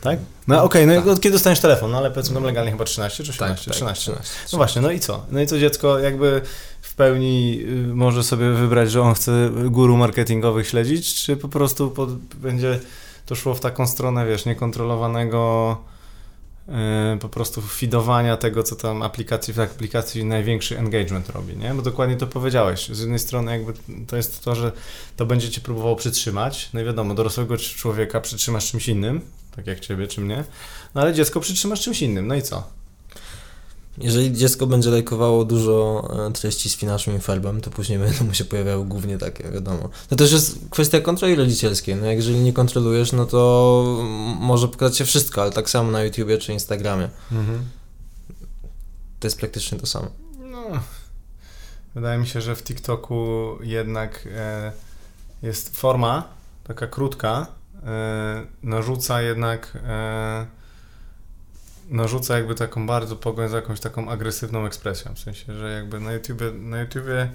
Tak? 0.00 0.18
No 0.48 0.64
okej, 0.64 0.86
no 0.86 0.92
i 0.92 0.96
Tak. 0.96 1.06
od 1.06 1.20
kiedy 1.20 1.32
dostaniesz 1.32 1.60
telefon? 1.60 1.90
No 1.90 1.98
ale 1.98 2.10
powiedzmy 2.10 2.34
tam 2.34 2.44
legalnie 2.44 2.70
chyba 2.70 2.84
13 2.84 3.24
czy 3.24 3.30
18? 3.30 3.64
tak, 3.64 3.74
13. 3.74 4.12
13. 4.12 4.34
No 4.52 4.56
właśnie, 4.56 4.82
no 4.82 4.90
i 4.90 5.00
co? 5.00 5.26
No 5.30 5.40
i 5.40 5.46
to 5.46 5.58
dziecko 5.58 5.98
jakby 5.98 6.42
w 6.82 6.94
pełni 6.94 7.60
y, 7.90 7.94
może 7.94 8.24
sobie 8.24 8.50
wybrać, 8.50 8.90
że 8.90 9.02
on 9.02 9.14
chce 9.14 9.50
guru 9.64 9.96
marketingowych 9.96 10.68
śledzić, 10.68 11.14
czy 11.14 11.36
po 11.36 11.48
prostu 11.48 11.90
pod, 11.90 12.14
będzie 12.16 12.80
to 13.26 13.34
szło 13.34 13.54
w 13.54 13.60
taką 13.60 13.86
stronę, 13.86 14.26
wiesz, 14.26 14.44
niekontrolowanego 14.46 15.76
po 17.20 17.28
prostu 17.28 17.62
feedowania 17.62 18.36
tego, 18.36 18.62
co 18.62 18.76
tam 18.76 19.02
aplikacji 19.02 19.54
w 19.54 19.60
aplikacji 19.60 20.24
największy 20.24 20.78
engagement 20.78 21.28
robi, 21.30 21.56
nie? 21.56 21.74
Bo 21.74 21.82
dokładnie 21.82 22.16
to 22.16 22.26
powiedziałeś. 22.26 22.88
Z 22.88 23.00
jednej 23.00 23.18
strony 23.18 23.52
jakby 23.52 23.72
to 24.06 24.16
jest 24.16 24.44
to, 24.44 24.54
że 24.54 24.72
to 25.16 25.26
będzie 25.26 25.50
cię 25.50 25.60
próbowało 25.60 25.96
przytrzymać. 25.96 26.68
No 26.72 26.80
i 26.80 26.84
wiadomo, 26.84 27.14
dorosłego 27.14 27.56
człowieka 27.56 28.20
przytrzymasz 28.20 28.70
czymś 28.70 28.88
innym, 28.88 29.20
tak 29.56 29.66
jak 29.66 29.80
ciebie 29.80 30.06
czy 30.06 30.20
mnie, 30.20 30.44
no 30.94 31.00
ale 31.00 31.14
dziecko 31.14 31.40
przytrzymasz 31.40 31.80
czymś 31.80 32.02
innym, 32.02 32.26
no 32.26 32.34
i 32.34 32.42
co? 32.42 32.75
Jeżeli 33.98 34.32
dziecko 34.32 34.66
będzie 34.66 34.90
lajkowało 34.90 35.44
dużo 35.44 36.08
e, 36.28 36.32
treści 36.32 36.70
z 36.70 36.76
finansowym 36.76 37.20
farbem, 37.20 37.60
to 37.60 37.70
później 37.70 37.98
będą 38.08 38.24
mu 38.24 38.34
się 38.34 38.44
pojawiały 38.44 38.84
głównie 38.84 39.18
takie, 39.18 39.50
wiadomo. 39.50 39.88
To 40.08 40.16
też 40.16 40.32
jest 40.32 40.58
kwestia 40.70 41.00
kontroli 41.00 41.34
rodzicielskiej. 41.34 41.96
No 41.96 42.06
jeżeli 42.06 42.40
nie 42.40 42.52
kontrolujesz, 42.52 43.12
no 43.12 43.26
to 43.26 44.06
może 44.40 44.68
pokazać 44.68 44.98
się 44.98 45.04
wszystko, 45.04 45.42
ale 45.42 45.50
tak 45.50 45.70
samo 45.70 45.90
na 45.90 46.02
YouTubie 46.02 46.38
czy 46.38 46.52
Instagramie. 46.52 47.08
Mhm. 47.32 47.64
To 49.20 49.26
jest 49.26 49.38
praktycznie 49.38 49.78
to 49.78 49.86
samo. 49.86 50.06
No, 50.38 50.80
wydaje 51.94 52.18
mi 52.18 52.26
się, 52.26 52.40
że 52.40 52.56
w 52.56 52.62
TikToku 52.62 53.48
jednak 53.62 54.28
e, 54.36 54.72
jest 55.42 55.78
forma 55.78 56.28
taka 56.64 56.86
krótka, 56.86 57.46
e, 57.86 58.46
narzuca 58.62 59.22
jednak 59.22 59.78
e, 59.84 60.46
narzuca 61.88 62.36
jakby 62.36 62.54
taką 62.54 62.86
bardzo 62.86 63.16
pogoń 63.16 63.48
za 63.48 63.56
jakąś 63.56 63.80
taką 63.80 64.10
agresywną 64.10 64.66
ekspresją, 64.66 65.14
w 65.14 65.18
sensie, 65.18 65.58
że 65.58 65.72
jakby 65.72 66.00
na 66.00 66.12
YouTubie, 66.12 66.52
na 66.52 66.80
YouTubie 66.80 67.30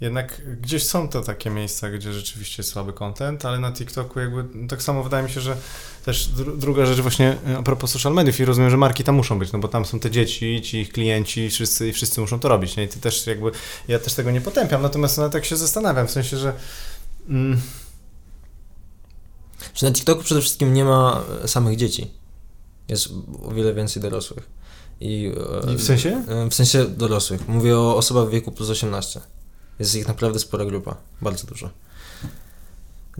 jednak 0.00 0.42
gdzieś 0.60 0.86
są 0.86 1.08
to 1.08 1.22
takie 1.22 1.50
miejsca, 1.50 1.90
gdzie 1.90 2.12
rzeczywiście 2.12 2.62
jest 2.62 2.72
słaby 2.72 2.92
content, 2.92 3.44
ale 3.44 3.58
na 3.58 3.72
TikToku 3.72 4.20
jakby 4.20 4.68
tak 4.68 4.82
samo 4.82 5.02
wydaje 5.02 5.24
mi 5.24 5.30
się, 5.30 5.40
że 5.40 5.56
też 6.04 6.28
dru 6.28 6.56
druga 6.56 6.86
rzecz 6.86 7.00
właśnie 7.00 7.36
a 7.58 7.62
propos 7.62 7.90
social 7.90 8.12
mediów 8.12 8.40
i 8.40 8.44
rozumiem, 8.44 8.70
że 8.70 8.76
marki 8.76 9.04
tam 9.04 9.14
muszą 9.14 9.38
być, 9.38 9.52
no 9.52 9.58
bo 9.58 9.68
tam 9.68 9.84
są 9.84 10.00
te 10.00 10.10
dzieci, 10.10 10.62
ci 10.62 10.78
ich 10.78 10.92
klienci, 10.92 11.50
wszyscy, 11.50 11.92
wszyscy 11.92 12.20
muszą 12.20 12.40
to 12.40 12.48
robić, 12.48 12.76
nie? 12.76 12.84
I 12.84 12.88
ty 12.88 13.00
też 13.00 13.26
jakby, 13.26 13.50
ja 13.88 13.98
też 13.98 14.14
tego 14.14 14.30
nie 14.30 14.40
potępiam, 14.40 14.82
natomiast 14.82 15.18
no, 15.18 15.30
tak 15.30 15.44
się 15.44 15.56
zastanawiam, 15.56 16.06
w 16.06 16.10
sensie, 16.10 16.36
że 16.36 16.52
mm... 17.28 17.60
Czy 19.74 19.84
na 19.84 19.92
TikToku 19.92 20.22
przede 20.22 20.40
wszystkim 20.40 20.74
nie 20.74 20.84
ma 20.84 21.24
samych 21.46 21.76
dzieci? 21.76 22.10
Jest 22.88 23.08
o 23.42 23.54
wiele 23.54 23.74
więcej 23.74 24.02
dorosłych. 24.02 24.48
I, 25.00 25.32
I 25.74 25.76
w 25.76 25.82
sensie? 25.82 26.22
E, 26.28 26.50
w 26.50 26.54
sensie 26.54 26.84
dorosłych. 26.84 27.48
Mówię 27.48 27.78
o 27.78 27.96
osobach 27.96 28.28
w 28.28 28.30
wieku 28.30 28.52
plus 28.52 28.70
18. 28.70 29.20
Jest 29.78 29.94
ich 29.94 30.08
naprawdę 30.08 30.38
spora 30.38 30.64
grupa. 30.64 30.96
Bardzo 31.22 31.46
dużo. 31.46 31.70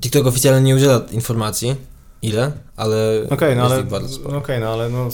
TikTok 0.00 0.26
oficjalnie 0.26 0.60
nie 0.66 0.76
udziela 0.76 1.00
informacji, 1.10 1.76
ile, 2.22 2.52
ale 2.76 3.26
okay, 3.30 3.56
no 3.56 3.64
ale, 3.64 3.78
Okej, 3.78 4.36
okay, 4.36 4.60
no 4.60 4.68
ale 4.68 4.90
no... 4.90 5.08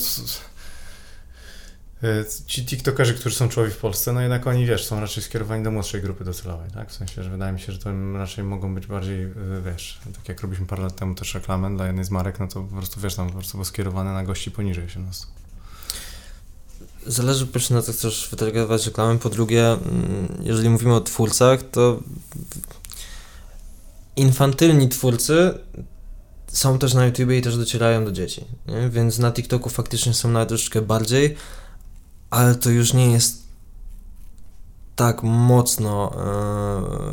E, 2.03 2.25
ci 2.47 2.67
TikTokerzy, 2.67 3.15
którzy 3.15 3.37
są 3.37 3.49
czołowi 3.49 3.73
w 3.73 3.77
Polsce, 3.77 4.13
no 4.13 4.21
jednak 4.21 4.47
oni, 4.47 4.67
wiesz, 4.67 4.85
są 4.85 5.01
raczej 5.01 5.23
skierowani 5.23 5.65
do 5.65 5.71
młodszej 5.71 6.03
grupy 6.03 6.25
docelowej, 6.25 6.71
tak? 6.71 6.91
W 6.91 6.95
sensie, 6.95 7.23
że 7.23 7.31
wydaje 7.31 7.53
mi 7.53 7.61
się, 7.61 7.73
że 7.73 7.79
to 7.79 7.91
raczej 8.15 8.45
mogą 8.45 8.75
być 8.75 8.87
bardziej, 8.87 9.23
e, 9.23 9.33
wiesz, 9.65 10.01
tak 10.17 10.29
jak 10.29 10.41
robiliśmy 10.41 10.67
parę 10.67 10.83
lat 10.83 10.97
temu 10.97 11.15
też 11.15 11.35
reklamę 11.35 11.77
dla 11.77 11.87
jednej 11.87 12.05
z 12.05 12.11
marek, 12.11 12.41
no 12.41 12.49
to 12.49 12.61
po 12.61 12.77
prostu, 12.77 13.01
wiesz, 13.01 13.15
tam 13.15 13.27
po 13.27 13.33
prostu 13.33 13.53
było 13.53 13.65
skierowane 13.65 14.13
na 14.13 14.25
gości 14.25 14.51
poniżej 14.51 14.85
18. 14.85 15.27
Zależy 17.07 17.47
po 17.47 17.53
pierwsze 17.53 17.75
na 17.75 17.83
co 17.83 17.93
chcesz 17.93 18.29
wytargetować 18.31 18.87
reklamę, 18.87 19.19
po 19.19 19.31
drugie, 19.31 19.67
mm, 19.67 20.43
jeżeli 20.43 20.69
mówimy 20.69 20.95
o 20.95 21.01
twórcach, 21.01 21.63
to 21.71 22.01
infantylni 24.17 24.89
twórcy 24.89 25.55
są 26.49 26.79
też 26.79 26.95
na 26.95 27.07
YouTube 27.07 27.31
i 27.31 27.43
też 27.43 27.57
docierają 27.57 28.05
do 28.05 28.13
dzieci, 28.13 28.45
nie? 28.69 28.89
więc 28.89 29.19
na 29.19 29.33
TikToku 29.33 29.71
faktycznie 29.71 30.15
są 30.15 30.31
nawet 30.31 30.49
troszeczkę 30.49 30.83
bardziej, 30.83 31.37
ale 32.33 32.55
to 32.55 32.71
już 32.71 32.93
nie 32.93 33.13
jest 33.13 33.43
tak 34.97 35.23
mocno 35.23 36.13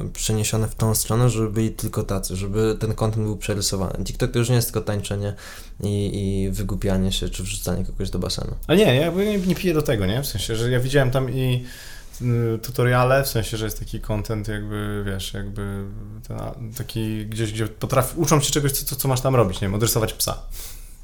e, 0.04 0.10
przeniesione 0.10 0.68
w 0.68 0.76
tą 0.76 0.96
stronę, 0.96 1.30
żeby 1.30 1.50
byli 1.50 1.72
tylko 1.72 2.04
tacy, 2.04 2.36
żeby 2.36 2.78
ten 2.80 2.94
kontent 2.94 3.26
był 3.26 3.38
przerysowany. 3.38 4.06
TikTok 4.06 4.32
to 4.32 4.40
już 4.40 4.50
nie 4.50 4.56
jest 4.56 4.68
tylko 4.68 4.82
tańczenie 4.82 5.34
i, 5.84 6.12
i 6.14 6.52
wygłupianie 6.52 7.12
się, 7.12 7.30
czy 7.30 7.44
wrzucanie 7.44 7.86
kogoś 7.86 8.10
do 8.10 8.20
basenu. 8.20 8.56
A 8.68 8.76
nie, 8.76 8.96
ja 8.96 9.12
nie, 9.12 9.38
nie 9.38 9.56
piję 9.56 9.74
do 9.74 9.82
tego, 9.82 10.06
nie? 10.06 10.22
W 10.22 10.28
sensie, 10.28 10.56
że 10.56 10.72
ja 10.72 10.80
widziałem 10.80 11.12
tam 11.12 11.30
i 11.34 11.66
y, 12.22 12.60
tutoriale, 12.62 13.24
w 13.24 13.28
sensie, 13.28 13.58
że 13.58 13.66
jest 13.66 13.80
taki 13.80 14.00
content 14.00 14.48
jakby, 14.48 15.04
wiesz, 15.06 15.34
jakby 15.34 15.84
ten, 16.28 16.38
taki 16.78 17.26
gdzieś, 17.26 17.54
gdzie 17.54 17.68
potrafi, 17.68 18.14
uczą 18.18 18.40
cię 18.42 18.52
czegoś, 18.52 18.72
co, 18.72 18.96
co 18.96 19.08
masz 19.08 19.22
tam 19.22 19.36
robić, 19.36 19.62
nie 19.62 19.68
wiem, 19.68 19.76
odrysować 19.76 20.14
psa. 20.14 20.42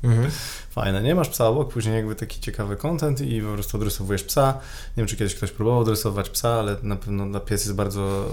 Mhm. 0.06 0.32
Fajne, 0.70 1.02
nie? 1.02 1.16
Masz 1.16 1.30
psa 1.30 1.48
obok, 1.48 1.74
później 1.74 1.96
jakby 1.96 2.16
taki 2.16 2.40
ciekawy 2.40 2.76
content 2.76 3.22
i 3.22 3.42
po 3.42 3.54
prostu 3.54 3.78
odrysowujesz 3.78 4.24
psa. 4.24 4.54
Nie 4.98 5.02
wiem, 5.02 5.08
czy 5.08 5.16
kiedyś 5.16 5.36
ktoś 5.36 5.52
próbował 5.52 5.80
odrysować 5.80 6.30
psa, 6.30 6.50
ale 6.50 6.76
na 6.84 6.96
pewno 6.96 7.40
pies 7.40 7.66
jest 7.66 7.76
bardzo, 7.76 8.26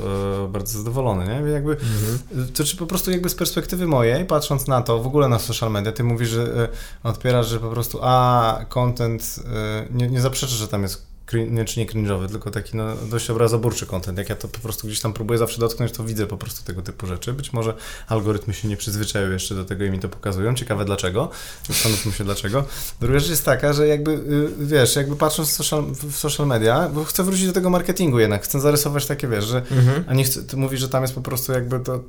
e, 0.44 0.48
bardzo 0.48 0.78
zadowolony, 0.78 1.24
nie? 1.26 1.50
Jakby, 1.50 1.72
mhm. 1.72 2.48
To 2.54 2.64
czy 2.64 2.76
po 2.76 2.86
prostu 2.86 3.10
jakby 3.10 3.28
z 3.28 3.34
perspektywy 3.34 3.86
mojej, 3.86 4.24
patrząc 4.24 4.66
na 4.66 4.82
to, 4.82 4.98
w 4.98 5.06
ogóle 5.06 5.28
na 5.28 5.38
social 5.38 5.70
media, 5.70 5.92
ty 5.92 6.04
mówisz, 6.04 6.28
że 6.28 6.42
e, 6.42 6.68
odpierasz, 7.08 7.48
że 7.48 7.60
po 7.60 7.70
prostu 7.70 7.98
a, 8.02 8.64
content, 8.68 9.36
e, 9.54 9.86
nie, 9.90 10.08
nie 10.08 10.20
zaprzeczę, 10.20 10.54
że 10.54 10.68
tam 10.68 10.82
jest 10.82 11.11
nie, 11.50 11.64
czy 11.64 11.80
nie 11.80 11.86
cringe'owy, 11.86 12.28
tylko 12.28 12.50
taki 12.50 12.76
no, 12.76 12.96
dość 13.10 13.30
obrazoburczy 13.30 13.86
content. 13.86 14.18
Jak 14.18 14.28
ja 14.28 14.36
to 14.36 14.48
po 14.48 14.58
prostu 14.58 14.86
gdzieś 14.86 15.00
tam 15.00 15.12
próbuję 15.12 15.38
zawsze 15.38 15.60
dotknąć, 15.60 15.92
to 15.92 16.04
widzę 16.04 16.26
po 16.26 16.36
prostu 16.36 16.64
tego 16.64 16.82
typu 16.82 17.06
rzeczy. 17.06 17.32
Być 17.32 17.52
może 17.52 17.74
algorytmy 18.08 18.54
się 18.54 18.68
nie 18.68 18.76
przyzwyczają 18.76 19.30
jeszcze 19.30 19.54
do 19.54 19.64
tego 19.64 19.84
i 19.84 19.90
mi 19.90 19.98
to 19.98 20.08
pokazują. 20.08 20.54
Ciekawe 20.54 20.84
dlaczego. 20.84 21.30
Zastanówmy 21.68 22.12
się 22.12 22.24
dlaczego. 22.24 22.64
Druga 23.00 23.18
rzecz 23.18 23.30
jest 23.30 23.44
taka, 23.44 23.72
że 23.72 23.88
jakby, 23.88 24.10
y, 24.12 24.48
wiesz, 24.58 24.96
jakby 24.96 25.16
patrząc 25.16 25.48
w 25.48 25.52
social, 25.52 25.84
w 25.92 26.16
social 26.16 26.46
media, 26.46 26.88
bo 26.88 27.04
chcę 27.04 27.22
wrócić 27.22 27.46
do 27.46 27.52
tego 27.52 27.70
marketingu 27.70 28.18
jednak, 28.18 28.44
chcę 28.44 28.60
zarysować 28.60 29.06
takie, 29.06 29.28
wiesz, 29.28 29.44
że 29.44 29.58
mhm. 29.58 30.04
a 30.08 30.14
nie 30.14 30.24
chcę, 30.24 30.42
ty 30.42 30.56
mówisz, 30.56 30.80
że 30.80 30.88
tam 30.88 31.02
jest 31.02 31.14
po 31.14 31.20
prostu 31.20 31.52
jakby 31.52 31.80
to 31.80 32.04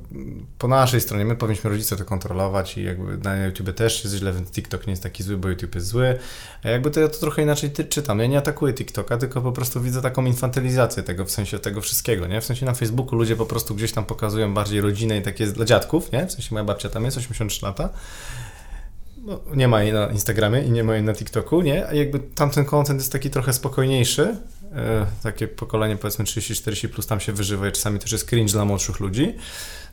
po 0.57 0.67
naszej 0.67 1.01
stronie, 1.01 1.25
my 1.25 1.35
powinniśmy 1.35 1.69
rodzice 1.69 1.97
to 1.97 2.05
kontrolować 2.05 2.77
i 2.77 2.83
jakby 2.83 3.17
na 3.17 3.45
YouTube 3.45 3.75
też 3.75 4.03
jest 4.03 4.15
źle, 4.15 4.33
więc 4.33 4.51
TikTok 4.51 4.87
nie 4.87 4.91
jest 4.91 5.03
taki 5.03 5.23
zły, 5.23 5.37
bo 5.37 5.49
YouTube 5.49 5.75
jest 5.75 5.87
zły. 5.87 6.19
A 6.63 6.69
jakby 6.69 6.91
to 6.91 6.99
ja 6.99 7.07
to 7.07 7.19
trochę 7.19 7.41
inaczej 7.41 7.71
ty 7.71 7.85
czytam. 7.85 8.19
Ja 8.19 8.27
nie 8.27 8.37
atakuję 8.37 8.73
TikToka, 8.73 9.12
tylko 9.17 9.41
po 9.41 9.51
prostu 9.51 9.81
widzę 9.81 10.01
taką 10.01 10.25
infantylizację 10.25 11.03
tego, 11.03 11.25
w 11.25 11.31
sensie 11.31 11.59
tego 11.59 11.81
wszystkiego, 11.81 12.27
nie? 12.27 12.41
W 12.41 12.45
sensie 12.45 12.65
na 12.65 12.73
Facebooku 12.73 13.15
ludzie 13.15 13.35
po 13.35 13.45
prostu 13.45 13.75
gdzieś 13.75 13.91
tam 13.91 14.05
pokazują 14.05 14.53
bardziej 14.53 14.81
rodzinę 14.81 15.17
i 15.17 15.21
takie 15.21 15.47
dla 15.47 15.65
dziadków, 15.65 16.11
nie? 16.11 16.27
W 16.27 16.31
sensie 16.31 16.49
moja 16.51 16.63
babcia 16.63 16.89
tam 16.89 17.05
jest, 17.05 17.17
83 17.17 17.65
lata. 17.65 17.89
No, 19.17 19.39
nie 19.55 19.67
ma 19.67 19.83
jej 19.83 19.93
na 19.93 20.07
Instagramie 20.07 20.61
i 20.61 20.71
nie 20.71 20.83
ma 20.83 20.93
jej 20.93 21.03
na 21.03 21.13
TikToku, 21.13 21.61
nie? 21.61 21.87
A 21.87 21.93
jakby 21.93 22.19
tamten 22.19 22.65
content 22.65 22.99
jest 22.99 23.11
taki 23.11 23.29
trochę 23.29 23.53
spokojniejszy, 23.53 24.37
e, 24.75 25.05
takie 25.23 25.47
pokolenie 25.47 25.97
powiedzmy 25.97 26.25
30-40 26.25 26.87
plus 26.87 27.07
tam 27.07 27.19
się 27.19 27.31
wyżywa 27.31 27.67
i 27.67 27.71
czasami 27.71 27.99
też 27.99 28.11
jest 28.11 28.29
cringe 28.29 28.53
dla 28.53 28.65
młodszych 28.65 28.99
ludzi. 28.99 29.35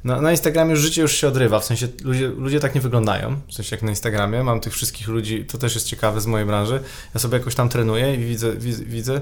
Na, 0.04 0.21
na 0.21 0.30
Instagramie 0.30 0.71
już 0.71 0.80
życie 0.80 1.02
już 1.02 1.12
się 1.12 1.28
odrywa, 1.28 1.61
w 1.61 1.64
sensie 1.64 1.88
ludzie, 2.04 2.28
ludzie 2.28 2.61
tak 2.61 2.75
nie 2.75 2.80
wyglądają, 2.80 3.40
w 3.49 3.54
sensie 3.54 3.76
jak 3.76 3.83
na 3.83 3.90
Instagramie, 3.90 4.42
mam 4.42 4.61
tych 4.61 4.73
wszystkich 4.73 5.09
ludzi, 5.09 5.45
to 5.45 5.59
też 5.59 5.75
jest 5.75 5.87
ciekawe 5.87 6.21
z 6.21 6.26
mojej 6.26 6.47
branży, 6.47 6.80
ja 7.14 7.21
sobie 7.21 7.38
jakoś 7.38 7.54
tam 7.54 7.69
trenuję 7.69 8.14
i 8.14 8.25
widzę, 8.25 8.57
widzę, 8.57 8.85
widzę 8.85 9.21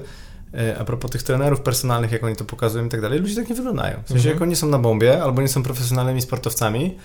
e, 0.53 0.77
a 0.79 0.83
propos 0.83 1.11
tych 1.11 1.23
trenerów 1.23 1.61
personalnych, 1.61 2.11
jak 2.11 2.23
oni 2.23 2.35
to 2.35 2.45
pokazują 2.45 2.85
i 2.85 2.89
tak 2.89 3.01
dalej, 3.01 3.19
ludzie 3.19 3.35
tak 3.35 3.49
nie 3.49 3.55
wyglądają. 3.55 3.95
W 4.03 4.07
sensie 4.07 4.29
mhm. 4.29 4.35
jak 4.35 4.41
oni 4.41 4.55
są 4.55 4.67
na 4.67 4.79
bombie 4.79 5.09
albo 5.09 5.41
nie 5.41 5.47
są 5.47 5.63
profesjonalnymi 5.63 6.21
sportowcami, 6.21 6.97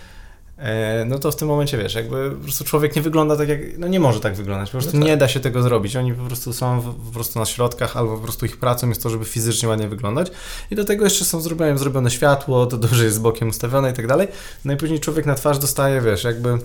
no 1.06 1.18
to 1.18 1.32
w 1.32 1.36
tym 1.36 1.48
momencie 1.48 1.78
wiesz, 1.78 1.94
jakby 1.94 2.30
po 2.30 2.42
prostu 2.42 2.64
człowiek 2.64 2.96
nie 2.96 3.02
wygląda 3.02 3.36
tak 3.36 3.48
jak, 3.48 3.60
no 3.78 3.88
nie 3.88 4.00
może 4.00 4.20
tak 4.20 4.34
wyglądać, 4.34 4.68
po 4.68 4.72
prostu 4.72 4.96
no 4.96 5.00
tak. 5.00 5.08
nie 5.08 5.16
da 5.16 5.28
się 5.28 5.40
tego 5.40 5.62
zrobić. 5.62 5.96
Oni 5.96 6.14
po 6.14 6.24
prostu 6.24 6.52
są 6.52 6.80
w, 6.80 6.94
po 7.06 7.12
prostu 7.12 7.38
na 7.38 7.46
środkach, 7.46 7.96
albo 7.96 8.16
po 8.16 8.22
prostu 8.22 8.46
ich 8.46 8.56
pracą 8.56 8.88
jest 8.88 9.02
to, 9.02 9.10
żeby 9.10 9.24
fizycznie 9.24 9.68
ładnie 9.68 9.88
wyglądać 9.88 10.30
i 10.70 10.74
do 10.74 10.84
tego 10.84 11.04
jeszcze 11.04 11.24
są 11.24 11.40
zrobione, 11.40 11.78
zrobione 11.78 12.10
światło, 12.10 12.66
to 12.66 12.76
dobrze 12.76 13.04
jest 13.04 13.16
z 13.16 13.18
bokiem 13.18 13.48
ustawione 13.48 13.90
i 13.90 13.94
tak 13.94 14.06
dalej. 14.06 14.28
No 14.64 14.72
i 14.72 14.76
później 14.76 15.00
człowiek 15.00 15.26
na 15.26 15.34
twarz 15.34 15.58
dostaje, 15.58 16.00
wiesz, 16.00 16.24
jakby 16.24 16.58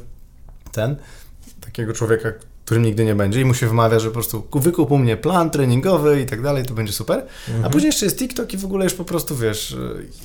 ten, 0.72 0.96
takiego 1.62 1.94
człowieka, 1.94 2.32
którym 2.70 2.86
nigdy 2.86 3.06
nie 3.06 3.16
będzie 3.16 3.42
i 3.42 3.46
mu 3.46 3.54
się 3.54 3.68
wmawia, 3.68 4.00
że 4.00 4.08
po 4.08 4.14
prostu 4.14 4.44
wykup 4.54 4.92
u 4.92 4.98
mnie 4.98 5.18
plan 5.18 5.50
treningowy 5.50 6.22
i 6.22 6.26
tak 6.26 6.42
dalej, 6.42 6.66
to 6.66 6.74
będzie 6.74 6.94
super. 6.94 7.26
Mhm. 7.48 7.66
A 7.66 7.70
później 7.70 7.88
jeszcze 7.88 8.06
jest 8.06 8.18
TikTok 8.18 8.54
i 8.54 8.58
w 8.58 8.66
ogóle 8.66 8.84
już 8.84 8.94
po 8.94 9.06
prostu, 9.06 9.36
wiesz, 9.36 9.76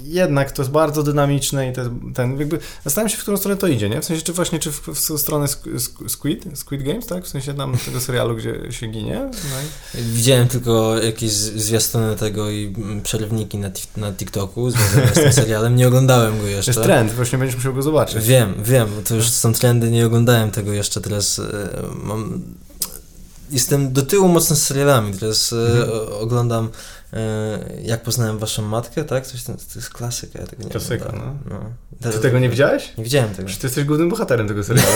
jednak 0.05 0.53
to 0.53 0.63
jest 0.63 0.73
bardzo 0.73 1.03
dynamiczne 1.03 1.69
i 1.69 1.73
ten, 1.73 2.13
ten 2.13 2.39
jakby 2.39 2.59
zastanawiam 2.85 3.09
się, 3.09 3.17
w 3.17 3.21
którą 3.21 3.37
stronę 3.37 3.57
to 3.57 3.67
idzie, 3.67 3.89
nie? 3.89 4.01
W 4.01 4.05
sensie, 4.05 4.23
czy 4.23 4.33
właśnie, 4.33 4.59
czy 4.59 4.73
w, 4.73 4.89
w 4.89 5.19
stronę 5.19 5.49
Squid, 6.09 6.45
Squid 6.55 6.83
Games, 6.83 7.07
tak? 7.07 7.25
W 7.25 7.29
sensie 7.29 7.55
tam 7.55 7.77
tego 7.85 8.01
serialu, 8.01 8.37
gdzie 8.37 8.73
się 8.73 8.87
ginie. 8.87 9.31
No 9.31 10.01
i... 10.01 10.03
Widziałem 10.03 10.49
tylko 10.49 11.03
jakieś 11.03 11.31
zwiastuny 11.31 12.17
tego 12.17 12.51
i 12.51 12.75
przerywniki 13.03 13.59
na, 13.59 13.71
na 13.97 14.13
TikToku 14.13 14.71
związane 14.71 15.09
z 15.09 15.15
tym 15.15 15.33
serialem, 15.43 15.77
nie 15.77 15.89
oglądałem 15.89 16.41
go 16.41 16.47
jeszcze. 16.47 16.71
Jest 16.71 16.83
trend, 16.83 17.13
właśnie 17.13 17.39
będziesz 17.39 17.57
musiał 17.57 17.75
go 17.75 17.83
zobaczyć. 17.83 18.25
Wiem, 18.25 18.55
wiem, 18.65 18.89
to 19.09 19.15
już 19.15 19.29
są 19.29 19.53
trendy, 19.53 19.91
nie 19.91 20.07
oglądałem 20.07 20.51
tego 20.51 20.73
jeszcze, 20.73 21.01
teraz 21.01 21.39
e, 21.39 21.43
mam 22.03 22.34
jestem 23.51 23.93
do 23.93 24.03
tyłu 24.03 24.29
mocno 24.29 24.57
z 24.57 24.63
serialami. 24.63 25.15
Teraz 25.15 25.53
e, 25.53 25.57
mhm. 25.57 25.91
oglądam 26.21 26.69
e, 27.13 27.59
jak 27.83 28.03
poznałem 28.03 28.39
waszą 28.39 28.63
matkę, 28.63 29.05
tak? 29.05 29.27
Coś 29.27 29.43
tam, 29.43 29.57
to 29.57 29.63
jest 29.77 29.91
klasyka, 29.91 30.39
ja 30.41 30.47
tego 30.47 30.65
nie 30.65 30.71
Klasyka, 30.71 31.07
oglądałem. 31.07 31.39
no. 31.51 31.61
Ty 32.13 32.19
tego 32.19 32.39
nie 32.39 32.49
widziałeś? 32.49 32.93
Nie 32.99 33.05
widziałem 33.05 33.31
tego. 33.31 33.47
Przecież 33.47 33.61
ty 33.61 33.67
jesteś 33.67 33.85
głównym 33.85 34.09
bohaterem 34.09 34.49
tego 34.49 34.65
serialu. 34.65 34.89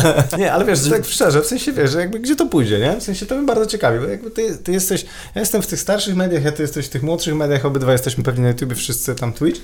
nie, 0.38 0.52
ale 0.52 0.64
wiesz, 0.64 0.88
tak 0.90 1.04
szczerze, 1.04 1.42
w 1.42 1.46
sensie 1.46 1.72
wiesz, 1.72 1.90
że 1.90 2.00
jakby 2.00 2.20
gdzie 2.20 2.36
to 2.36 2.46
pójdzie, 2.46 2.78
nie? 2.78 3.00
W 3.00 3.02
sensie 3.02 3.26
to 3.26 3.36
mnie 3.36 3.46
bardzo 3.46 3.66
ciekawi, 3.66 3.98
bo 3.98 4.06
jakby 4.06 4.30
ty, 4.30 4.58
ty 4.58 4.72
jesteś, 4.72 5.04
ja 5.34 5.40
jestem 5.40 5.62
w 5.62 5.66
tych 5.66 5.80
starszych 5.80 6.16
mediach, 6.16 6.44
ja 6.44 6.52
ty 6.52 6.62
jesteś 6.62 6.86
w 6.86 6.88
tych 6.88 7.02
młodszych 7.02 7.34
mediach, 7.34 7.64
obydwa 7.64 7.92
jesteśmy 7.92 8.24
pewnie 8.24 8.42
na 8.42 8.48
YouTube, 8.48 8.74
wszyscy 8.74 9.14
tam 9.14 9.32
Twitch. 9.32 9.60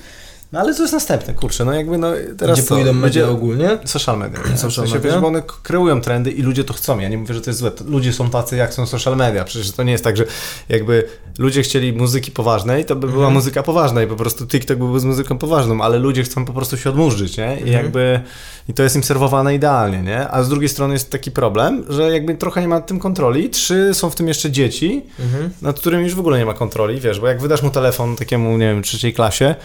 No 0.51 0.59
ale 0.59 0.73
co 0.73 0.81
jest 0.83 0.93
następne, 0.93 1.33
kurczę, 1.33 1.65
no 1.65 1.73
jakby 1.73 1.97
no 1.97 2.07
teraz 2.37 2.59
Gdzie 2.59 2.67
co? 2.67 2.75
pójdą 2.75 2.93
media 2.93 3.01
Będzie- 3.01 3.27
ogólnie? 3.29 3.77
Social 3.85 4.17
media. 4.17 4.39
Nie? 4.51 4.57
Social 4.57 4.69
w 4.69 4.73
sensie, 4.75 4.93
media? 4.95 5.11
Wiesz, 5.11 5.21
bo 5.21 5.27
one 5.27 5.43
kreują 5.63 6.01
trendy 6.01 6.31
i 6.31 6.41
ludzie 6.41 6.63
to 6.63 6.73
chcą. 6.73 6.99
Ja 6.99 7.09
nie 7.09 7.17
mówię, 7.17 7.33
że 7.33 7.41
to 7.41 7.49
jest 7.49 7.59
złe. 7.59 7.71
Ludzie 7.85 8.13
są 8.13 8.29
tacy, 8.29 8.55
jak 8.55 8.73
są 8.73 8.85
social 8.85 9.15
media. 9.17 9.43
Przecież 9.43 9.71
to 9.71 9.83
nie 9.83 9.91
jest 9.91 10.03
tak, 10.03 10.17
że 10.17 10.25
jakby 10.69 11.03
ludzie 11.39 11.61
chcieli 11.61 11.93
muzyki 11.93 12.31
poważnej, 12.31 12.85
to 12.85 12.95
by 12.95 13.07
była 13.07 13.17
Mhm. 13.17 13.33
muzyka 13.33 13.63
poważna 13.63 14.03
i 14.03 14.07
po 14.07 14.15
prostu 14.15 14.47
TikTok 14.47 14.77
byłby 14.77 14.99
z 14.99 15.05
muzyką 15.05 15.37
poważną, 15.37 15.81
ale 15.81 15.99
ludzie 15.99 16.23
chcą 16.23 16.45
po 16.45 16.53
prostu 16.53 16.77
się 16.77 16.89
odmurzyć, 16.89 17.37
nie? 17.37 17.45
I 17.55 17.63
Mhm. 17.63 17.71
jakby 17.71 18.21
i 18.69 18.73
to 18.73 18.83
jest 18.83 18.95
im 18.95 19.03
serwowane 19.03 19.55
idealnie, 19.55 20.01
nie? 20.01 20.27
A 20.29 20.43
z 20.43 20.49
drugiej 20.49 20.69
strony 20.69 20.93
jest 20.93 21.11
taki 21.11 21.31
problem, 21.31 21.83
że 21.89 22.11
jakby 22.11 22.35
trochę 22.35 22.61
nie 22.61 22.67
ma 22.67 22.75
nad 22.75 22.87
tym 22.87 22.99
kontroli. 22.99 23.49
Trzy, 23.49 23.89
są 23.93 24.09
w 24.09 24.15
tym 24.15 24.27
jeszcze 24.27 24.51
dzieci, 24.51 25.03
Mhm. 25.19 25.49
nad 25.61 25.79
którymi 25.79 26.03
już 26.03 26.15
w 26.15 26.19
ogóle 26.19 26.39
nie 26.39 26.45
ma 26.45 26.53
kontroli, 26.53 26.99
wiesz, 26.99 27.19
bo 27.19 27.27
jak 27.27 27.41
wydasz 27.41 27.61
mu 27.63 27.69
telefon 27.69 28.15
takiemu, 28.15 28.57
nie 28.57 28.73
wiem, 28.73 28.83
trzeciej 28.83 29.13
klasie, 29.13 29.55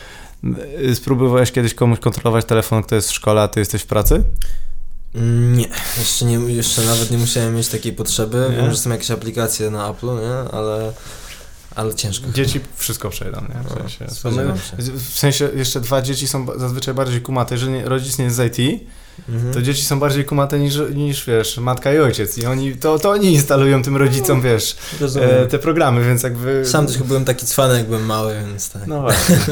spróbowałeś 0.94 1.52
kiedyś 1.52 1.74
komuś 1.74 1.98
kontrolować 1.98 2.44
telefon, 2.44 2.82
kto 2.82 2.94
jest 2.94 3.10
w 3.10 3.14
szkole, 3.14 3.42
a 3.42 3.48
ty 3.48 3.60
jesteś 3.60 3.82
w 3.82 3.86
pracy? 3.86 4.22
Nie, 5.52 5.68
jeszcze, 5.98 6.24
nie, 6.24 6.34
jeszcze 6.34 6.82
nawet 6.82 7.10
nie 7.10 7.18
musiałem 7.18 7.54
mieć 7.54 7.68
takiej 7.68 7.92
potrzeby. 7.92 8.46
Nie? 8.50 8.56
Wiem, 8.56 8.70
że 8.70 8.76
są 8.76 8.90
jakieś 8.90 9.10
aplikacje 9.10 9.70
na 9.70 9.92
Apple'u, 9.92 10.20
nie? 10.20 10.50
Ale, 10.52 10.92
ale 11.74 11.94
ciężko. 11.94 12.26
Dzieci 12.34 12.60
wszystko 12.76 13.10
przejdą, 13.10 13.40
nie? 13.40 13.62
W 13.62 13.70
No, 13.70 13.76
sensie, 13.88 13.98
się. 14.76 14.92
w 14.92 15.18
sensie 15.18 15.48
jeszcze 15.56 15.80
dwa 15.80 16.02
dzieci 16.02 16.28
są 16.28 16.46
zazwyczaj 16.58 16.94
bardziej 16.94 17.20
kumate. 17.20 17.54
Jeżeli 17.54 17.82
rodzic 17.84 18.18
nie 18.18 18.24
jest 18.24 18.36
z 18.36 18.58
IT, 18.58 18.80
Mhm. 19.28 19.54
to 19.54 19.62
dzieci 19.62 19.82
są 19.84 20.00
bardziej 20.00 20.24
kumate 20.24 20.58
niż, 20.58 20.78
niż 20.94 21.26
wiesz, 21.26 21.58
matka 21.58 21.92
i 21.94 21.98
ojciec. 21.98 22.38
I 22.38 22.46
oni, 22.46 22.76
to, 22.76 22.98
to 22.98 23.10
oni 23.10 23.32
instalują 23.32 23.82
tym 23.82 23.96
rodzicom, 23.96 24.42
wiesz, 24.42 24.76
Rozumiem. 25.00 25.30
e, 25.30 25.46
te 25.46 25.58
programy, 25.58 26.04
więc 26.04 26.22
jakby... 26.22 26.62
Sam 26.66 26.86
też 26.86 26.98
byłem 26.98 27.24
taki 27.24 27.46
cwany, 27.46 27.78
jak 27.78 27.86
byłem 27.86 28.06
mały, 28.06 28.34
więc 28.46 28.70
tak. 28.70 28.86
No 28.86 29.00
właśnie. 29.00 29.36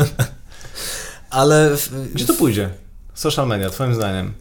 Ale 1.34 1.76
w, 1.76 2.12
Gdzie 2.14 2.26
to 2.26 2.34
pójdzie? 2.34 2.70
Social 3.14 3.46
media, 3.46 3.70
twoim 3.70 3.94
zdaniem. 3.94 4.32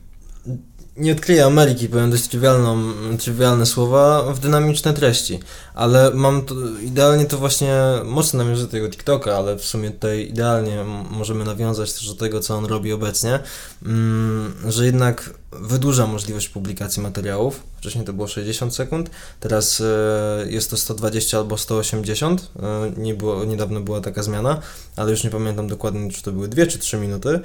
Nie 0.97 1.11
odkryję 1.11 1.45
Ameryki, 1.45 1.89
powiem 1.89 2.11
dość 2.11 2.27
trywialną, 2.27 2.93
trywialne 3.19 3.65
słowa, 3.65 4.33
w 4.33 4.39
dynamiczne 4.39 4.93
treści. 4.93 5.39
Ale 5.73 6.11
mam 6.13 6.41
to, 6.41 6.55
idealnie 6.81 7.25
to 7.25 7.37
właśnie, 7.37 7.75
mocno 8.05 8.43
nawiążę 8.43 8.61
do 8.61 8.71
tego 8.71 8.89
TikToka, 8.89 9.37
ale 9.37 9.55
w 9.55 9.65
sumie 9.65 9.91
tutaj 9.91 10.27
idealnie 10.29 10.85
możemy 11.11 11.43
nawiązać 11.43 11.93
też 11.93 12.07
do 12.07 12.15
tego, 12.15 12.39
co 12.39 12.55
on 12.55 12.65
robi 12.65 12.93
obecnie, 12.93 13.39
mm, 13.85 14.53
że 14.67 14.85
jednak 14.85 15.33
wydłuża 15.51 16.07
możliwość 16.07 16.49
publikacji 16.49 17.01
materiałów. 17.01 17.59
Wcześniej 17.77 18.05
to 18.05 18.13
było 18.13 18.27
60 18.27 18.75
sekund, 18.75 19.09
teraz 19.39 19.81
e, 19.81 20.45
jest 20.49 20.69
to 20.69 20.77
120 20.77 21.37
albo 21.37 21.57
180. 21.57 22.51
E, 22.59 22.91
nie 22.97 23.13
było, 23.13 23.45
niedawno 23.45 23.81
była 23.81 24.01
taka 24.01 24.23
zmiana, 24.23 24.61
ale 24.95 25.11
już 25.11 25.23
nie 25.23 25.29
pamiętam 25.29 25.67
dokładnie, 25.67 26.11
czy 26.11 26.23
to 26.23 26.31
były 26.31 26.47
2 26.47 26.65
czy 26.65 26.79
3 26.79 26.97
minuty. 26.97 27.39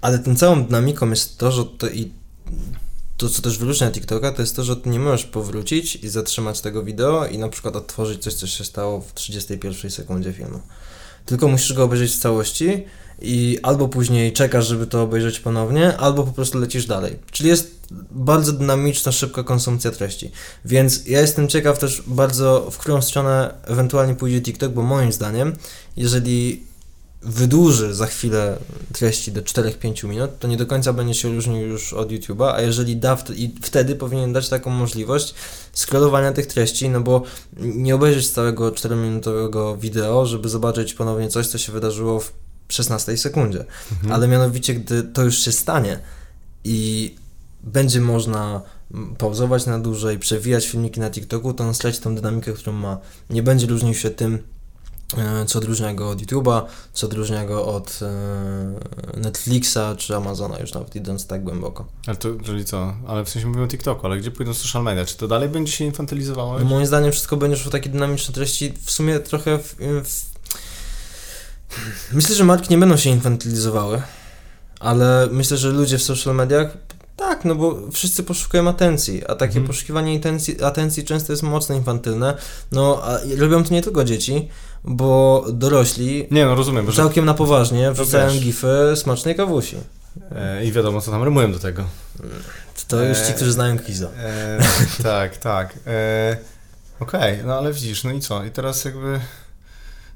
Ale 0.00 0.18
tą 0.18 0.36
całą 0.36 0.64
dynamiką 0.64 1.10
jest 1.10 1.38
to, 1.38 1.52
że 1.52 1.64
to 1.64 1.88
i 1.88 2.10
to, 3.16 3.28
co 3.28 3.42
też 3.42 3.58
wyróżnia 3.58 3.90
TikToka, 3.90 4.32
to 4.32 4.42
jest 4.42 4.56
to, 4.56 4.64
że 4.64 4.76
ty 4.76 4.88
nie 4.88 5.00
możesz 5.00 5.24
powrócić 5.24 5.96
i 5.96 6.08
zatrzymać 6.08 6.60
tego 6.60 6.82
wideo 6.82 7.26
i 7.26 7.38
na 7.38 7.48
przykład 7.48 7.76
odtworzyć 7.76 8.22
coś, 8.22 8.34
co 8.34 8.46
się 8.46 8.64
stało 8.64 9.00
w 9.00 9.14
31 9.14 9.90
sekundzie 9.90 10.32
filmu. 10.32 10.60
Tylko 11.26 11.48
musisz 11.48 11.72
go 11.72 11.84
obejrzeć 11.84 12.12
w 12.12 12.18
całości 12.18 12.84
i 13.22 13.58
albo 13.62 13.88
później 13.88 14.32
czekasz, 14.32 14.66
żeby 14.66 14.86
to 14.86 15.02
obejrzeć 15.02 15.40
ponownie, 15.40 15.96
albo 15.96 16.24
po 16.24 16.32
prostu 16.32 16.58
lecisz 16.58 16.86
dalej. 16.86 17.16
Czyli 17.30 17.48
jest 17.48 17.78
bardzo 18.10 18.52
dynamiczna, 18.52 19.12
szybka 19.12 19.42
konsumpcja 19.42 19.90
treści. 19.90 20.30
Więc 20.64 21.06
ja 21.06 21.20
jestem 21.20 21.48
ciekaw 21.48 21.78
też 21.78 22.02
bardzo, 22.06 22.68
w 22.70 22.78
którą 22.78 23.02
stronę 23.02 23.54
ewentualnie 23.64 24.14
pójdzie 24.14 24.42
TikTok, 24.42 24.72
bo 24.72 24.82
moim 24.82 25.12
zdaniem, 25.12 25.56
jeżeli 25.96 26.67
wydłuży 27.22 27.94
za 27.94 28.06
chwilę 28.06 28.58
treści 28.92 29.32
do 29.32 29.42
4-5 29.42 30.08
minut, 30.08 30.30
to 30.38 30.48
nie 30.48 30.56
do 30.56 30.66
końca 30.66 30.92
będzie 30.92 31.14
się 31.14 31.28
różnił 31.28 31.66
już 31.66 31.92
od 31.92 32.08
YouTube'a, 32.08 32.52
a 32.54 32.60
jeżeli 32.60 32.96
da, 32.96 33.18
i 33.36 33.54
wtedy 33.62 33.94
powinien 33.94 34.32
dać 34.32 34.48
taką 34.48 34.70
możliwość 34.70 35.34
scrollowania 35.72 36.32
tych 36.32 36.46
treści, 36.46 36.88
no 36.88 37.00
bo 37.00 37.22
nie 37.56 37.94
obejrzeć 37.94 38.30
całego 38.30 38.70
4-minutowego 38.70 39.78
wideo, 39.78 40.26
żeby 40.26 40.48
zobaczyć 40.48 40.94
ponownie 40.94 41.28
coś, 41.28 41.46
co 41.46 41.58
się 41.58 41.72
wydarzyło 41.72 42.20
w 42.20 42.32
16 42.68 43.16
sekundzie. 43.16 43.64
Mhm. 43.92 44.12
Ale 44.12 44.28
mianowicie, 44.28 44.74
gdy 44.74 45.02
to 45.02 45.24
już 45.24 45.38
się 45.38 45.52
stanie 45.52 46.00
i 46.64 47.14
będzie 47.62 48.00
można 48.00 48.62
pauzować 49.18 49.66
na 49.66 49.78
dłużej, 49.78 50.18
przewijać 50.18 50.66
filmiki 50.66 51.00
na 51.00 51.10
TikToku, 51.10 51.54
to 51.54 51.64
on 51.64 51.74
straci 51.74 52.00
tą 52.00 52.14
dynamikę, 52.14 52.52
którą 52.52 52.72
ma. 52.72 52.98
Nie 53.30 53.42
będzie 53.42 53.66
różnił 53.66 53.94
się 53.94 54.10
tym, 54.10 54.38
co 55.46 55.58
odróżnia 55.58 55.94
go 55.94 56.10
od 56.10 56.22
YouTube'a, 56.22 56.62
co 56.92 57.06
odróżnia 57.06 57.46
go 57.46 57.66
od 57.66 58.00
e, 58.02 59.20
Netflixa 59.20 59.78
czy 59.96 60.16
Amazona, 60.16 60.58
już 60.58 60.72
nawet 60.72 60.96
idąc 60.96 61.26
tak 61.26 61.44
głęboko. 61.44 61.86
Ale 62.06 62.16
to, 62.16 62.28
czyli 62.44 62.64
co? 62.64 62.94
Ale 63.06 63.24
w 63.24 63.28
sensie 63.28 63.48
mówimy 63.48 63.64
o 63.64 63.68
TikToku, 63.68 64.06
ale 64.06 64.18
gdzie 64.18 64.30
pójdą 64.30 64.54
social 64.54 64.82
media? 64.82 65.04
Czy 65.04 65.16
to 65.16 65.28
dalej 65.28 65.48
będzie 65.48 65.72
się 65.72 65.84
infantylizowało? 65.84 66.58
No, 66.58 66.64
moim 66.64 66.86
zdaniem 66.86 67.12
wszystko 67.12 67.36
będzie 67.36 67.56
szło 67.56 67.70
w 67.70 67.72
takie 67.72 67.90
dynamiczne 67.90 68.34
treści, 68.34 68.74
w 68.84 68.90
sumie 68.90 69.18
trochę 69.20 69.58
w, 69.58 69.74
w... 70.04 70.28
Myślę, 72.12 72.34
że 72.34 72.44
marki 72.44 72.70
nie 72.70 72.78
będą 72.78 72.96
się 72.96 73.10
infantylizowały, 73.10 74.02
ale 74.80 75.28
myślę, 75.32 75.56
że 75.56 75.68
ludzie 75.70 75.98
w 75.98 76.02
social 76.02 76.34
mediach 76.34 76.76
tak, 77.16 77.44
no 77.44 77.54
bo 77.54 77.90
wszyscy 77.92 78.22
poszukują 78.22 78.68
atencji, 78.68 79.26
a 79.26 79.34
takie 79.34 79.50
Mhm. 79.50 79.66
poszukiwanie 79.66 80.16
atencji, 80.18 80.62
atencji 80.62 81.04
często 81.04 81.32
jest 81.32 81.42
mocno 81.42 81.74
infantylne. 81.74 82.36
No, 82.72 83.00
a 83.04 83.18
robią 83.38 83.64
to 83.64 83.74
nie 83.74 83.82
tylko 83.82 84.04
dzieci, 84.04 84.48
bo 84.84 85.44
dorośli 85.52 86.26
Nie, 86.30 86.44
no 86.46 86.54
rozumiem, 86.54 86.86
bo 86.86 86.92
że, 86.92 86.96
całkiem 87.02 87.24
na 87.24 87.34
poważnie 87.34 87.92
wrzucają 87.92 88.30
wiesz. 88.32 88.40
gify 88.40 88.92
smacznej 88.96 89.34
kawusi. 89.34 89.76
e, 90.36 90.64
i 90.64 90.72
wiadomo, 90.72 91.00
co 91.00 91.10
tam 91.10 91.22
rymują 91.22 91.52
do 91.52 91.58
tego. 91.58 91.84
To 92.88 93.02
już 93.02 93.18
ci, 93.18 93.24
Eee, 93.24 93.34
którzy 93.34 93.52
znają 93.52 93.78
Kiza. 93.78 94.08
E, 94.18 94.58
tak, 95.02 95.36
tak. 95.36 95.78
E, 95.86 96.36
Okej, 97.00 97.38
no 97.46 97.54
ale 97.58 97.72
widzisz, 97.72 98.04
no 98.04 98.12
i 98.12 98.20
co? 98.20 98.44
I 98.44 98.50
teraz 98.50 98.84
jakby 98.84 99.20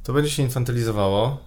to 0.05 0.13
będzie 0.13 0.31
się 0.31 0.43
infantylizowało, 0.43 1.39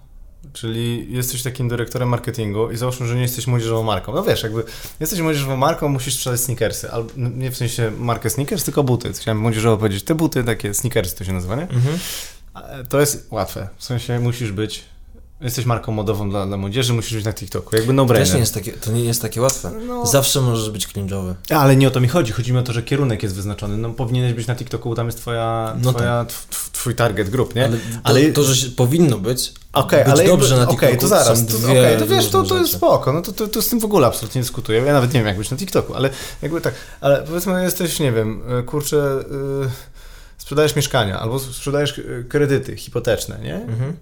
czyli 0.52 1.12
jesteś 1.12 1.42
takim 1.42 1.68
dyrektorem 1.68 2.08
marketingu 2.08 2.70
i 2.70 2.76
załóżmy, 2.76 3.06
że 3.06 3.14
nie 3.14 3.22
jesteś 3.22 3.46
młodzieżową 3.46 3.82
marką. 3.82 4.14
No 4.14 4.22
wiesz, 4.22 4.42
jakby 4.42 4.64
jesteś 5.00 5.20
młodzieżową 5.20 5.56
marką, 5.56 5.88
musisz 5.88 6.14
sprzedać 6.14 6.40
sneakersy, 6.40 6.90
albo 6.90 7.10
no, 7.16 7.28
nie 7.28 7.50
w 7.50 7.56
sensie 7.56 7.90
markę 7.98 8.30
sneakers, 8.30 8.64
tylko 8.64 8.82
buty. 8.82 9.12
Chciałem 9.12 9.38
młodzieżowo 9.38 9.76
powiedzieć, 9.76 10.04
te 10.04 10.14
buty, 10.14 10.44
takie 10.44 10.74
sneakersy 10.74 11.16
to 11.16 11.24
się 11.24 11.32
nazywa, 11.32 11.56
nie? 11.56 11.62
Mhm. 11.62 11.98
E, 12.64 12.84
To 12.84 13.00
jest 13.00 13.26
łatwe, 13.30 13.68
w 13.76 13.84
sensie 13.84 14.18
musisz 14.20 14.52
być, 14.52 14.84
jesteś 15.40 15.64
marką 15.66 15.92
modową 15.92 16.30
dla, 16.30 16.46
dla 16.46 16.56
młodzieży, 16.56 16.92
musisz 16.92 17.14
być 17.14 17.24
na 17.24 17.32
TikToku, 17.32 17.76
jakby 17.76 17.92
no 17.92 18.02
Też 18.02 18.08
brainer. 18.08 18.34
nie 18.34 18.40
jest 18.40 18.54
takie, 18.54 18.72
to 18.72 18.92
nie 18.92 19.04
jest 19.04 19.22
takie 19.22 19.40
łatwe. 19.40 19.70
No. 19.86 20.06
Zawsze 20.06 20.40
możesz 20.40 20.70
być 20.70 20.88
cringe'owy. 20.88 21.34
Ale 21.50 21.76
nie 21.76 21.88
o 21.88 21.90
to 21.90 22.00
mi 22.00 22.08
chodzi. 22.08 22.32
Chodzi 22.32 22.52
mi 22.52 22.58
o 22.58 22.62
to, 22.62 22.72
że 22.72 22.82
kierunek 22.82 23.22
jest 23.22 23.34
wyznaczony. 23.34 23.76
No 23.76 23.90
powinieneś 23.90 24.32
być 24.32 24.46
na 24.46 24.54
TikToku, 24.56 24.88
bo 24.88 24.94
tam 24.94 25.06
jest 25.06 25.18
twoja, 25.18 25.76
No 25.82 25.92
twoja 25.92 26.24
tw- 26.24 26.48
tw- 26.50 26.70
twój 26.72 26.94
target 26.94 27.30
grup, 27.30 27.54
nie? 27.54 27.64
Ale, 27.64 27.76
Ale- 28.04 28.24
to, 28.26 28.32
to, 28.32 28.42
że 28.44 28.56
się 28.56 28.68
powinno 28.70 29.18
być, 29.18 29.52
Okej, 29.72 30.04
być 30.04 30.12
ale 30.12 30.24
dobrze 30.24 30.54
jakby, 30.54 30.60
na 30.66 30.70
TikToku, 30.72 30.86
Okej, 30.86 30.98
to 30.98 31.08
zaraz. 31.08 31.38
są 31.38 31.46
To, 31.46 31.52
dwie 31.58 31.70
okej, 31.80 31.98
to 31.98 32.06
wiesz, 32.06 32.28
to, 32.28 32.42
to 32.42 32.58
jest 32.58 32.72
spoko. 32.72 33.12
No 33.12 33.22
to, 33.22 33.32
to, 33.32 33.48
to 33.48 33.62
z 33.62 33.68
tym 33.68 33.80
w 33.80 33.84
ogóle 33.84 34.06
absolutnie 34.06 34.38
nie 34.38 34.42
dyskutuję. 34.42 34.80
Ja 34.82 34.92
nawet 34.92 35.12
nie 35.14 35.20
wiem, 35.20 35.26
jak 35.26 35.38
być 35.38 35.50
na 35.50 35.56
TikToku, 35.56 35.94
ale 35.94 36.10
jakby 36.42 36.60
tak. 36.60 36.74
Ale 37.00 37.22
powiedzmy, 37.22 37.62
jesteś, 37.62 38.00
nie 38.00 38.12
wiem, 38.12 38.42
y, 38.60 38.62
kurczę, 38.62 38.96
y, 39.66 39.70
sprzedajesz 40.38 40.76
mieszkania 40.76 41.20
albo 41.20 41.38
sprzedajesz 41.38 41.98
y, 41.98 42.24
kredyty 42.28 42.76
hipoteczne, 42.76 43.38
nie? 43.42 43.54
Mhm. 43.54 43.96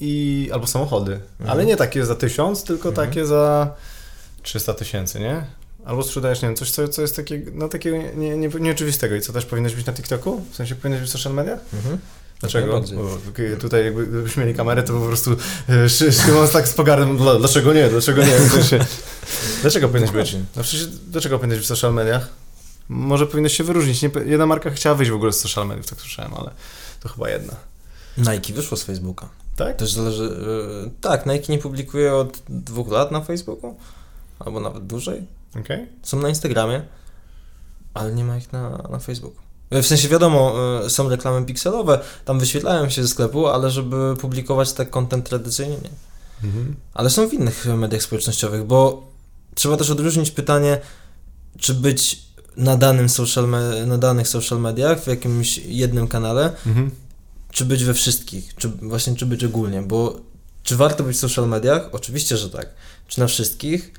I, 0.00 0.50
albo 0.52 0.66
samochody. 0.66 1.12
Mhm. 1.12 1.50
Ale 1.50 1.66
nie 1.66 1.76
takie 1.76 2.06
za 2.06 2.14
tysiąc, 2.14 2.64
tylko 2.64 2.88
Mhm. 2.88 3.08
takie 3.08 3.26
za 3.26 3.74
300 4.42 4.74
tysięcy, 4.74 5.20
nie? 5.20 5.44
Albo 5.84 6.02
sprzedajesz, 6.02 6.42
nie 6.42 6.48
wiem, 6.48 6.56
coś, 6.56 6.70
co, 6.70 6.88
co 6.88 7.02
jest 7.02 7.16
takiego, 7.16 7.50
no, 7.54 7.68
takiego 7.68 7.96
nie, 8.16 8.36
nie, 8.36 8.48
nieoczywistego. 8.60 9.14
I 9.16 9.20
co, 9.20 9.32
też 9.32 9.46
powinieneś 9.46 9.74
być 9.74 9.86
na 9.86 9.92
TikToku? 9.92 10.44
W 10.52 10.56
sensie 10.56 10.74
powinieneś 10.74 11.00
być 11.00 11.10
w 11.10 11.12
social 11.12 11.34
mediach? 11.34 11.58
Mhm. 11.74 11.98
Dlaczego? 12.40 12.80
Bo 12.94 13.56
tutaj 13.60 13.84
jakby 13.84 14.06
gdybyśmy 14.06 14.42
mieli 14.44 14.56
kamerę, 14.56 14.82
to 14.82 14.92
po 14.92 15.06
prostu 15.06 15.36
e, 15.68 15.88
Szy- 15.88 16.12
Szymon 16.12 16.48
tak 16.48 16.68
z 16.68 16.74
pogardą, 16.74 17.16
"Dla- 17.16 17.38
dlaczego 17.38 17.72
nie, 17.72 17.88
dlaczego 17.88 18.22
nie? 18.22 18.38
W 18.38 18.52
sensie, 18.52 18.78
dlaczego 19.62 19.88
powinieneś 19.88 20.14
być? 20.14 20.36
No 20.56 20.62
przecież, 20.62 20.86
dlaczego 20.86 21.38
powinieneś 21.38 21.58
być 21.58 21.66
w 21.66 21.68
social 21.68 21.94
mediach? 21.94 22.28
Może 22.90 23.26
powinieneś 23.26 23.56
się 23.56 23.64
wyróżnić. 23.64 24.02
Nie, 24.02 24.10
jedna 24.26 24.46
marka 24.46 24.70
chciała 24.70 24.94
wyjść 24.94 25.12
w 25.12 25.14
ogóle 25.14 25.32
z 25.32 25.40
social 25.40 25.66
mediów, 25.66 25.86
tak 25.86 26.00
słyszałem, 26.00 26.34
ale 26.34 26.50
to 27.00 27.08
chyba 27.08 27.30
jedna. 27.30 27.56
Nike 28.18 28.52
wyszło 28.52 28.76
z 28.76 28.82
Facebooka. 28.82 29.28
Tak? 29.56 29.76
Też 29.76 29.92
zależy. 29.92 30.22
Yy, 30.84 30.90
tak, 31.00 31.26
Nike 31.26 31.52
nie 31.52 31.58
publikuje 31.58 32.14
od 32.14 32.42
dwóch 32.48 32.88
lat 32.88 33.12
na 33.12 33.20
Facebooku, 33.20 33.76
albo 34.38 34.60
nawet 34.60 34.86
dłużej. 34.86 35.22
Okej. 35.60 35.86
Są 36.02 36.18
na 36.20 36.28
Instagramie, 36.28 36.82
ale 37.94 38.12
nie 38.12 38.24
ma 38.24 38.36
ich 38.36 38.52
na, 38.52 38.88
na 38.90 38.98
Facebooku. 38.98 39.40
W 39.70 39.86
sensie 39.86 40.08
wiadomo, 40.08 40.54
y, 40.86 40.90
są 40.90 41.08
reklamy 41.08 41.46
pikselowe, 41.46 42.00
tam 42.24 42.40
wyświetlają 42.40 42.88
się 42.88 43.02
ze 43.02 43.08
sklepu, 43.08 43.46
ale 43.46 43.70
żeby 43.70 44.16
publikować 44.20 44.72
tak 44.72 44.90
content 44.90 45.28
tradycyjnie 45.28 45.76
nie. 45.76 45.90
Mhm. 46.44 46.76
Ale 46.94 47.10
są 47.10 47.28
w 47.28 47.34
innych 47.34 47.66
mediach 47.66 48.02
społecznościowych, 48.02 48.64
bo 48.64 49.06
trzeba 49.54 49.76
też 49.76 49.90
odróżnić 49.90 50.30
pytanie, 50.30 50.80
czy 51.58 51.74
być 51.74 52.29
na, 52.60 52.76
danym 52.76 53.08
social 53.08 53.48
me- 53.48 53.86
na 53.86 53.98
danych 53.98 54.28
social 54.28 54.60
mediach, 54.60 55.00
w 55.00 55.06
jakimś 55.06 55.58
jednym 55.58 56.08
kanale, 56.08 56.52
mhm. 56.66 56.90
czy 57.50 57.64
być 57.64 57.84
we 57.84 57.94
wszystkich, 57.94 58.54
czy 58.54 58.68
właśnie 58.68 59.16
czy 59.16 59.26
być 59.26 59.44
ogólnie, 59.44 59.82
bo 59.82 60.20
czy 60.62 60.76
warto 60.76 61.04
być 61.04 61.16
w 61.16 61.20
social 61.20 61.48
mediach? 61.48 61.88
Oczywiście, 61.92 62.36
że 62.36 62.50
tak. 62.50 62.66
Czy 63.08 63.20
na 63.20 63.26
wszystkich? 63.26 63.92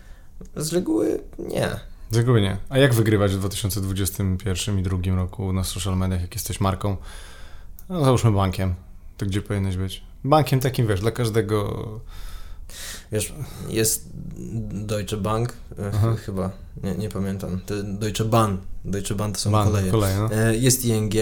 Z 0.56 0.74
reguły 0.74 1.19
nie. 1.39 1.69
Z 2.12 2.15
reguły 2.15 2.41
nie. 2.41 2.58
A 2.69 2.78
jak 2.78 2.93
wygrywać 2.93 3.36
w 3.36 3.39
2021 3.39 4.34
i 4.34 4.84
2022 4.84 5.15
roku 5.15 5.54
na 5.54 5.63
social 5.63 5.97
mediach, 5.97 6.21
jak 6.21 6.36
jesteś 6.36 6.60
marką? 6.60 6.97
No 7.89 8.06
załóżmy 8.06 8.32
bankiem. 8.32 8.76
To 9.17 9.26
gdzie 9.26 9.41
powinieneś 9.41 9.78
być? 9.78 10.04
Bankiem 10.24 10.60
takim, 10.60 10.88
wiesz, 10.88 11.00
dla 11.00 11.12
każdego 11.12 11.86
Wiesz, 13.12 13.34
jest 13.69 14.10
Deutsche 14.71 15.17
Bank, 15.17 15.54
e, 15.80 15.91
Aha. 15.93 16.15
chyba, 16.26 16.52
nie, 16.84 16.95
nie 16.95 17.10
pamiętam, 17.10 17.62
to 17.65 17.84
Deutsche 17.84 18.25
Bahn, 18.25 18.57
Deutsche 18.86 19.15
Bahn 19.15 19.34
to 19.34 19.39
są 19.39 19.51
Bahn, 19.51 19.67
koleje. 19.67 19.91
koleje 19.91 20.17
no. 20.17 20.34
E, 20.34 20.55
jest 20.55 20.86
ING, 20.86 21.13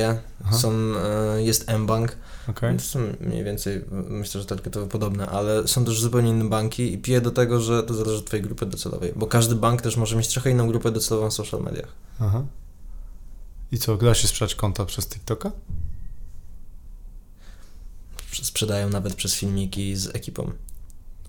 są, 0.52 0.72
e, 0.72 1.44
jest 1.44 1.70
M-Bank, 1.70 2.18
okay. 2.48 2.76
to 2.76 2.84
są 2.84 3.00
mniej 3.20 3.44
więcej, 3.44 3.86
myślę, 3.92 4.42
że 4.42 4.48
to 4.48 4.88
podobne, 4.88 5.28
ale 5.28 5.68
są 5.68 5.86
też 5.86 6.02
zupełnie 6.02 6.30
inne 6.30 6.50
banki 6.50 6.94
i 6.94 6.98
piję 6.98 7.22
do 7.22 7.32
tego, 7.32 7.62
że 7.62 7.84
to 7.84 7.94
zależy 7.94 8.18
od 8.18 8.26
Twojej 8.26 8.44
grupy 8.44 8.66
docelowej, 8.66 9.14
bo 9.16 9.28
każdy 9.28 9.56
bank 9.56 9.82
też 9.82 9.98
może 9.98 10.16
mieć 10.16 10.28
trochę 10.28 10.52
inną 10.52 10.68
grupę 10.68 10.92
docelową 10.92 11.30
w 11.30 11.34
social 11.34 11.62
mediach. 11.62 11.92
Aha. 12.20 12.44
I 13.72 13.78
co, 13.78 13.98
da 13.98 14.14
się 14.14 14.28
sprzedać 14.28 14.56
konta 14.56 14.86
przez 14.86 15.08
TikToka? 15.08 15.52
Sprzedają 18.42 18.90
nawet 18.90 19.16
przez 19.16 19.36
filmiki 19.36 19.96
z 19.96 20.16
ekipą. 20.16 20.52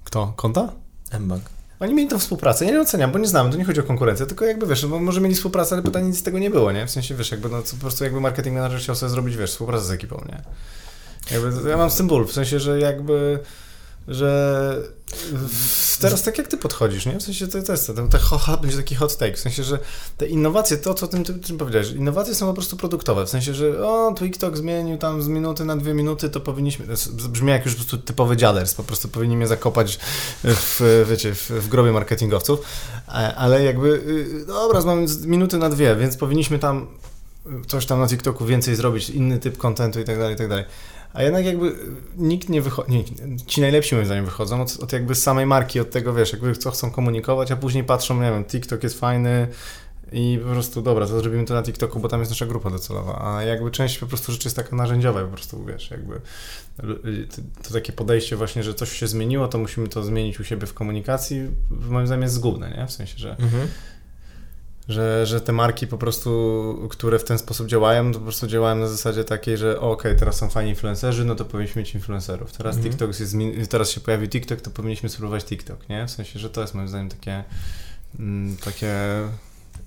Kto? 0.05 0.33
Konta? 0.37 0.73
M-Bank. 1.11 1.60
Oni 1.81 1.95
mieli 1.95 2.09
tą 2.09 2.19
współpracę, 2.19 2.65
ja 2.65 2.71
nie 2.71 2.81
oceniam, 2.81 3.13
bo 3.13 3.19
nie 3.19 3.27
znamy, 3.27 3.51
to 3.51 3.57
nie 3.57 3.65
chodzi 3.65 3.81
o 3.81 3.83
konkurencję, 3.83 4.27
tylko 4.27 4.45
jakby 4.45 4.67
wiesz, 4.67 4.87
bo 4.87 5.01
może 5.01 5.21
mieli 5.21 5.35
współpracę, 5.35 5.75
ale 5.75 5.83
pytanie 5.83 6.07
nic 6.07 6.19
z 6.19 6.23
tego 6.23 6.39
nie 6.39 6.51
było, 6.51 6.73
nie? 6.73 6.87
W 6.87 6.91
sensie 6.91 7.15
wiesz, 7.15 7.31
jakby 7.31 7.49
no, 7.49 7.63
po 7.71 7.77
prostu 7.77 8.05
jakby 8.05 8.21
marketing 8.21 8.57
manager 8.57 8.81
chciał 8.81 8.95
sobie 8.95 9.11
zrobić, 9.11 9.37
wiesz, 9.37 9.51
współpracę 9.51 9.85
z 9.85 9.91
ekipą, 9.91 10.25
nie? 10.29 10.43
Jakby, 11.31 11.71
ja 11.71 11.77
mam 11.77 11.91
symbol, 11.91 12.27
w 12.27 12.33
sensie, 12.33 12.61
że 12.61 12.81
jakby 12.81 13.39
że 14.11 14.77
teraz 16.01 16.23
tak 16.23 16.39
jak 16.39 16.49
ty 16.49 16.57
podchodzisz, 16.57 17.07
nie? 17.07 17.19
W 17.19 17.23
sensie 17.23 17.47
to, 17.47 17.63
to 17.63 17.73
jest 17.73 17.87
to, 17.87 18.09
to 18.09 18.19
hot, 18.19 18.61
będzie 18.61 18.77
taki 18.77 18.95
hot 18.95 19.17
take, 19.17 19.37
w 19.37 19.41
sensie, 19.41 19.63
że 19.63 19.79
te 20.17 20.27
innowacje, 20.27 20.77
to 20.77 20.95
co 20.95 21.09
tym, 21.09 21.25
tym, 21.25 21.41
tym 21.41 21.59
powiedziałeś, 21.59 21.91
innowacje 21.91 22.35
są 22.35 22.47
po 22.47 22.55
prostu 22.55 22.77
produktowe, 22.77 23.27
w 23.27 23.29
sensie, 23.29 23.55
że 23.55 23.87
o, 23.87 24.15
TikTok 24.19 24.57
zmienił 24.57 24.99
tam 24.99 25.23
z 25.23 25.29
minuty 25.29 25.65
na 25.65 25.77
dwie 25.77 25.95
minuty, 25.95 26.31
to 26.31 26.41
powinniśmy, 26.41 26.87
to 26.87 27.29
brzmi 27.29 27.51
jak 27.51 27.65
już 27.65 27.75
po 27.75 27.79
prostu 27.79 27.99
typowy 27.99 28.37
dziaders, 28.37 28.75
po 28.75 28.83
prostu 28.83 29.09
powinni 29.09 29.37
mnie 29.37 29.47
zakopać 29.47 29.99
w, 30.45 31.07
wiecie, 31.11 31.35
w, 31.35 31.51
w 31.51 31.69
grobie 31.69 31.93
marketingowców, 31.93 32.61
ale 33.37 33.65
jakby, 33.65 33.89
y, 33.89 34.47
dobra, 34.47 34.81
mamy 34.81 35.07
minuty 35.27 35.59
na 35.59 35.69
dwie, 35.69 35.97
więc 35.97 36.17
powinniśmy 36.17 36.59
tam 36.59 36.87
coś 37.67 37.87
tam 37.87 38.01
na 38.01 38.07
TikToku 38.07 38.47
więcej 38.47 38.75
zrobić, 38.75 39.11
inny 39.11 39.39
typ 39.39 39.57
kontentu 39.57 40.01
i 40.01 40.05
tak 40.05 40.19
dalej, 40.19 40.35
i 40.35 40.39
tak 40.39 40.49
dalej. 40.49 40.65
A 41.13 41.23
jednak 41.23 41.45
jakby 41.45 41.77
nikt 42.17 42.49
nie 42.49 42.63
wychodzi, 42.63 43.05
ci 43.47 43.61
najlepsi 43.61 43.95
moim 43.95 44.07
zdaniem 44.07 44.25
wychodzą 44.25 44.63
od, 44.63 44.77
od, 44.81 44.93
jakby 44.93 45.15
samej 45.15 45.47
marki, 45.47 45.81
od 45.81 45.91
tego, 45.91 46.15
wiesz, 46.15 46.33
jakby 46.33 46.57
co 46.57 46.71
chcą 46.71 46.91
komunikować, 46.91 47.51
a 47.51 47.57
później 47.57 47.85
patrzą, 47.85 48.15
nie 48.23 48.31
wiem, 48.31 48.45
TikTok 48.45 48.83
jest 48.83 49.01
fajny 49.01 49.49
i 50.13 50.41
po 50.43 50.51
prostu, 50.51 50.83
dobra, 50.83 51.07
to 51.07 51.21
zrobimy 51.21 51.45
to 51.45 51.55
na 51.55 51.63
TikToku, 51.63 52.01
bo 52.01 52.09
tam 52.09 52.21
jest 52.21 52.33
nasza 52.33 52.47
grupa 52.47 52.71
docelowa, 52.71 53.23
a 53.25 53.43
jakby 53.43 53.71
część 53.71 53.99
po 53.99 54.07
prostu 54.07 54.33
rzeczy 54.33 54.47
jest 54.47 54.57
taka 54.57 54.77
narzędziowa, 54.77 55.23
po 55.23 55.29
prostu, 55.29 55.65
wiesz, 55.65 55.91
jakby 55.91 56.21
to 57.63 57.73
takie 57.73 57.93
podejście 57.93 58.37
właśnie, 58.37 58.63
że 58.63 58.75
coś 58.75 58.93
się 58.93 59.09
zmieniło, 59.09 59.49
to 59.49 59.59
musimy 59.59 59.89
to 59.89 60.03
zmienić 60.03 60.41
u 60.41 60.45
siebie 60.45 60.67
w 60.67 60.75
komunikacji, 60.75 61.49
moim 61.71 62.07
zdaniem 62.07 62.23
jest 62.23 62.35
zgubne, 62.35 62.71
nie? 62.71 62.87
W 62.87 62.93
sensie, 62.93 63.19
że 63.19 63.31
mhm 63.31 63.69
że, 64.91 65.27
że 65.27 65.41
te 65.41 65.53
marki 65.53 65.87
po 65.87 65.99
prostu, 65.99 66.89
które 66.91 67.19
w 67.19 67.25
ten 67.25 67.39
sposób 67.39 67.67
działają, 67.67 68.13
to 68.13 68.19
po 68.19 68.25
prostu 68.25 68.47
działają 68.47 68.77
na 68.77 68.89
zasadzie 68.89 69.25
takiej, 69.25 69.57
że 69.57 69.81
okej, 69.81 70.11
okay, 70.11 70.15
teraz 70.15 70.37
są 70.37 70.51
fajni 70.51 70.71
influencerzy, 70.71 71.25
no 71.25 71.35
to 71.35 71.45
powinniśmy 71.45 71.83
mieć 71.83 71.95
influencerów. 71.95 72.53
Teraz 72.53 72.77
mhm. 72.77 72.93
TikTok 72.93 73.21
jest, 73.21 73.71
teraz 73.71 73.91
się 73.91 74.01
pojawił 74.01 74.29
TikTok, 74.29 74.61
to 74.61 74.71
powinniśmy 74.71 75.09
spróbować 75.09 75.45
TikTok, 75.45 75.89
nie? 75.89 76.07
W 76.07 76.11
sensie, 76.11 76.39
że 76.39 76.51
to 76.51 76.61
jest 76.61 76.75
moim 76.75 76.89
zdaniem 76.89 77.09
takie, 77.09 77.45
mm, 78.19 78.57
takie 78.57 78.95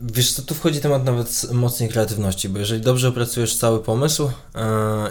Wiesz 0.02 0.34
co, 0.34 0.42
tu 0.42 0.56
wchodzi 0.56 0.80
temat 0.80 1.06
nawet 1.06 1.52
mocnej 1.52 1.90
kreatywności, 1.90 2.50
bo 2.50 2.60
jeżeli 2.60 2.82
dobrze 2.82 3.08
opracujesz 3.08 3.58
cały 3.58 3.80
pomysł 3.80 4.24
yy, 4.24 4.62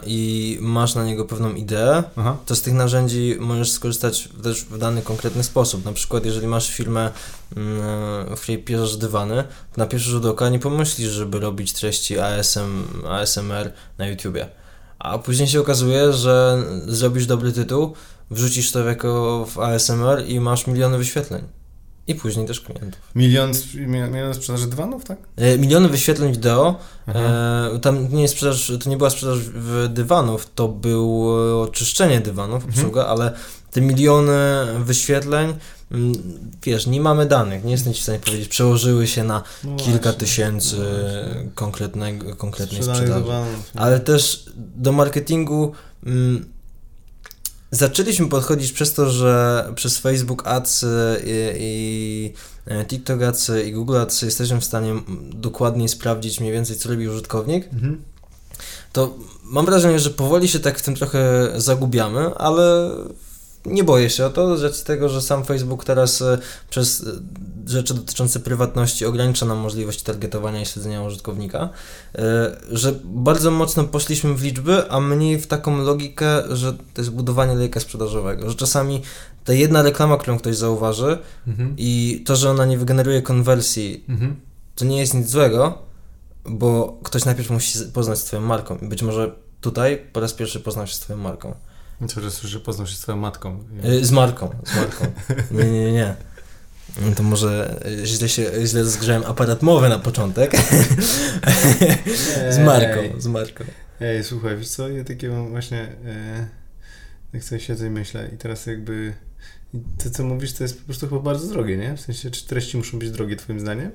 i 0.06 0.58
masz 0.60 0.94
na 0.94 1.04
niego 1.04 1.24
pewną 1.24 1.54
ideę, 1.54 2.02
Aha. 2.16 2.36
to 2.46 2.56
z 2.56 2.62
tych 2.62 2.74
narzędzi 2.74 3.36
możesz 3.40 3.70
skorzystać 3.70 4.28
też 4.42 4.64
w 4.64 4.78
dany 4.78 5.02
konkretny 5.02 5.44
sposób. 5.44 5.84
Na 5.84 5.92
przykład, 5.92 6.24
jeżeli 6.24 6.46
masz 6.46 6.70
firmę, 6.70 7.10
yy, 7.56 8.36
w 8.36 8.40
której 8.40 8.58
piszesz 8.58 8.96
dywany, 8.96 9.44
to 9.72 9.80
na 9.80 9.86
pierwszy 9.86 10.10
rzut 10.10 10.26
oka 10.26 10.48
nie 10.48 10.58
pomyślisz, 10.58 11.10
żeby 11.10 11.40
robić 11.40 11.72
treści 11.72 12.18
ASM, 12.18 12.84
ASMR 13.08 13.72
na 13.98 14.06
YouTubie. 14.06 14.48
A 14.98 15.18
później 15.18 15.48
się 15.48 15.60
okazuje, 15.60 16.12
że 16.12 16.64
zrobisz 16.86 17.26
dobry 17.26 17.52
tytuł, 17.52 17.94
wrzucisz 18.30 18.72
to 18.72 18.78
jako 18.78 19.44
w 19.46 19.58
ASMR 19.58 20.24
i 20.26 20.40
masz 20.40 20.66
miliony 20.66 20.98
wyświetleń. 20.98 21.61
I 22.06 22.14
później 22.14 22.46
też 22.46 22.60
klientów. 22.60 23.00
Milion, 23.14 23.52
milion 23.86 24.34
sprzedaży 24.34 24.66
dywanów, 24.66 25.04
tak? 25.04 25.18
E, 25.36 25.58
miliony 25.58 25.88
wyświetleń 25.88 26.32
wideo. 26.32 26.78
E, 27.08 27.78
tam 27.82 28.14
nie 28.14 28.22
jest 28.22 28.34
sprzedaż, 28.34 28.72
to 28.84 28.90
nie 28.90 28.96
była 28.96 29.10
sprzedaż 29.10 29.38
dywanów, 29.88 30.50
to 30.54 30.68
było 30.68 31.68
czyszczenie 31.68 32.20
dywanów, 32.20 32.64
mhm. 32.64 32.74
obsługa, 32.74 33.06
ale 33.06 33.32
te 33.70 33.80
miliony 33.80 34.66
wyświetleń, 34.84 35.54
mm, 35.90 36.12
wiesz, 36.62 36.86
nie 36.86 37.00
mamy 37.00 37.26
danych, 37.26 37.64
nie 37.64 37.72
jestem 37.72 37.92
ci 37.92 38.00
w 38.00 38.02
stanie 38.02 38.18
powiedzieć, 38.18 38.48
przełożyły 38.48 39.06
się 39.06 39.24
na 39.24 39.42
no 39.64 39.76
kilka 39.76 40.02
właśnie, 40.02 40.20
tysięcy 40.20 40.76
no 40.76 41.54
konkretnej 42.34 42.82
sprzedaży. 42.82 43.06
Dywanów, 43.06 43.70
ale 43.74 44.00
też 44.00 44.44
do 44.56 44.92
marketingu 44.92 45.72
mm, 46.06 46.52
Zaczęliśmy 47.74 48.28
podchodzić 48.28 48.72
przez 48.72 48.94
to, 48.94 49.10
że 49.10 49.64
przez 49.74 49.98
Facebook 49.98 50.46
Ads 50.46 50.84
i, 51.24 51.52
i 51.58 52.32
e, 52.66 52.84
TikTok 52.84 53.22
Ads 53.22 53.50
i 53.66 53.72
Google 53.72 53.96
Ads 53.96 54.22
jesteśmy 54.22 54.60
w 54.60 54.64
stanie 54.64 54.94
dokładniej 55.32 55.88
sprawdzić 55.88 56.40
mniej 56.40 56.52
więcej, 56.52 56.76
co 56.76 56.88
robi 56.88 57.08
użytkownik. 57.08 57.68
Mhm. 57.72 58.02
To 58.92 59.14
mam 59.44 59.66
wrażenie, 59.66 60.00
że 60.00 60.10
powoli 60.10 60.48
się 60.48 60.58
tak 60.60 60.78
w 60.78 60.82
tym 60.82 60.94
trochę 60.94 61.52
zagubiamy, 61.56 62.34
ale 62.34 62.90
nie 63.66 63.84
boję 63.84 64.10
się 64.10 64.26
o 64.26 64.30
to, 64.30 64.56
z 64.56 64.62
racji 64.62 64.84
tego, 64.84 65.08
że 65.08 65.22
sam 65.22 65.44
Facebook 65.44 65.84
teraz 65.84 66.22
e, 66.22 66.38
przez 66.70 67.06
e, 67.06 67.06
rzeczy 67.66 67.94
dotyczące 67.94 68.40
prywatności 68.40 69.06
ogranicza 69.06 69.46
nam 69.46 69.58
możliwość 69.58 70.02
targetowania 70.02 70.60
i 70.60 70.66
śledzenia 70.66 71.02
użytkownika, 71.02 71.68
e, 72.14 72.56
że 72.70 72.94
bardzo 73.04 73.50
mocno 73.50 73.84
poszliśmy 73.84 74.34
w 74.34 74.42
liczby, 74.42 74.90
a 74.90 75.00
mniej 75.00 75.40
w 75.40 75.46
taką 75.46 75.82
logikę, 75.82 76.56
że 76.56 76.72
to 76.72 77.00
jest 77.00 77.10
budowanie 77.10 77.54
lejka 77.54 77.80
sprzedażowego, 77.80 78.50
że 78.50 78.56
czasami 78.56 79.02
ta 79.44 79.52
jedna 79.52 79.82
reklama, 79.82 80.16
którą 80.16 80.38
ktoś 80.38 80.56
zauważy 80.56 81.18
mhm. 81.46 81.74
i 81.78 82.22
to, 82.26 82.36
że 82.36 82.50
ona 82.50 82.66
nie 82.66 82.78
wygeneruje 82.78 83.22
konwersji, 83.22 84.04
mhm. 84.08 84.36
to 84.74 84.84
nie 84.84 84.98
jest 84.98 85.14
nic 85.14 85.28
złego, 85.28 85.78
bo 86.44 86.98
ktoś 87.02 87.24
najpierw 87.24 87.50
musi 87.50 87.78
poznać 87.92 88.18
z 88.18 88.24
Twoją 88.24 88.42
marką 88.42 88.78
i 88.82 88.86
być 88.86 89.02
może 89.02 89.32
tutaj 89.60 90.02
po 90.12 90.20
raz 90.20 90.32
pierwszy 90.32 90.60
poznał 90.60 90.86
się 90.86 90.94
z 90.94 91.00
Twoją 91.00 91.18
marką. 91.18 91.54
Co, 92.08 92.20
że, 92.20 92.48
że 92.48 92.60
poznał 92.60 92.86
się 92.86 92.94
z 92.94 93.00
twoją 93.00 93.18
matką. 93.18 93.64
Z 94.02 94.10
Marką, 94.10 94.54
z 94.64 94.76
Marką. 94.76 95.04
Nie, 95.50 95.70
nie, 95.70 95.92
nie. 95.92 96.14
No 97.00 97.14
to 97.14 97.22
może 97.22 97.80
źle, 98.04 98.28
się, 98.28 98.50
źle 98.66 98.84
zgrzałem 98.84 99.24
aparat 99.24 99.62
mowy 99.62 99.88
na 99.88 99.98
początek. 99.98 100.52
z 102.50 102.58
Marką, 102.58 103.20
z 103.20 103.26
Marką. 103.26 103.64
Ej, 104.00 104.24
słuchaj, 104.24 104.56
wiesz 104.56 104.68
co, 104.68 104.88
ja 104.88 105.04
takie 105.04 105.28
mam 105.28 105.50
właśnie, 105.50 105.78
e, 106.06 106.48
jak 107.32 107.44
sobie 107.44 107.60
siedzę 107.60 107.86
i 107.86 107.90
myślę 107.90 108.30
i 108.34 108.36
teraz 108.36 108.66
jakby 108.66 109.14
to, 110.04 110.10
co 110.10 110.24
mówisz, 110.24 110.52
to 110.52 110.64
jest 110.64 110.78
po 110.78 110.84
prostu 110.84 111.08
chyba 111.08 111.20
bardzo 111.20 111.48
drogie, 111.48 111.76
nie? 111.76 111.96
W 111.96 112.00
sensie, 112.00 112.30
czy 112.30 112.46
treści 112.46 112.76
muszą 112.76 112.98
być 112.98 113.10
drogie 113.10 113.36
twoim 113.36 113.60
zdaniem? 113.60 113.90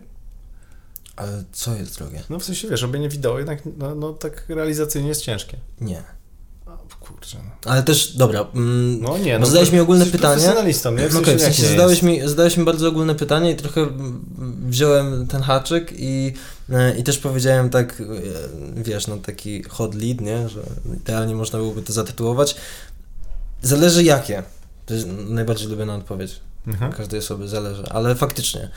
Ale 1.15 1.43
co 1.51 1.75
jest 1.75 1.97
drogie? 1.97 2.23
No 2.29 2.39
w 2.39 2.43
sensie, 2.43 2.69
wiesz, 2.69 2.81
robienie 2.81 3.09
wideo 3.09 3.37
jednak, 3.37 3.59
no, 3.77 3.95
no 3.95 4.13
tak 4.13 4.45
realizacyjnie 4.49 5.09
jest 5.09 5.21
ciężkie. 5.21 5.57
Nie. 5.81 6.03
Kurczę. 7.07 7.37
No. 7.37 7.71
Ale 7.71 7.83
też, 7.83 8.17
dobra. 8.17 8.45
Mm, 8.55 9.01
no 9.01 9.17
nie, 9.17 9.39
no. 9.39 9.45
Zadałeś 9.45 9.71
mi 9.71 9.79
ogólne 9.79 10.05
pytanie. 10.05 10.41
Profesjonalistą, 10.41 10.91
nie? 10.91 11.09
W 11.09 11.13
sensie, 11.13 11.19
okay, 11.19 11.37
w 11.37 11.41
sensie 11.41 11.67
zadałeś, 11.67 12.01
mi, 12.01 12.29
zadałeś 12.29 12.57
mi 12.57 12.65
bardzo 12.65 12.87
ogólne 12.87 13.15
pytanie 13.15 13.51
i 13.51 13.55
trochę 13.55 13.87
wziąłem 14.67 15.27
ten 15.27 15.41
haczyk 15.41 15.93
i, 15.97 16.33
e, 16.69 16.97
i 16.97 17.03
też 17.03 17.17
powiedziałem 17.17 17.69
tak, 17.69 18.01
e, 18.01 18.83
wiesz, 18.83 19.07
no 19.07 19.17
taki 19.17 19.63
hot 19.63 19.95
lead, 19.95 20.21
nie? 20.21 20.49
Że 20.49 20.61
idealnie 20.95 21.35
można 21.35 21.59
byłoby 21.59 21.81
to 21.81 21.93
zatytułować. 21.93 22.55
Zależy 23.61 24.03
jakie. 24.03 24.43
To 24.85 24.93
jest 24.93 25.07
najbardziej 25.27 25.67
lubiana 25.67 25.95
odpowiedź. 25.95 26.39
Mhm. 26.67 26.91
Każdej 26.91 27.19
osobie 27.19 27.47
zależy, 27.47 27.83
ale 27.89 28.15
faktycznie. 28.15 28.69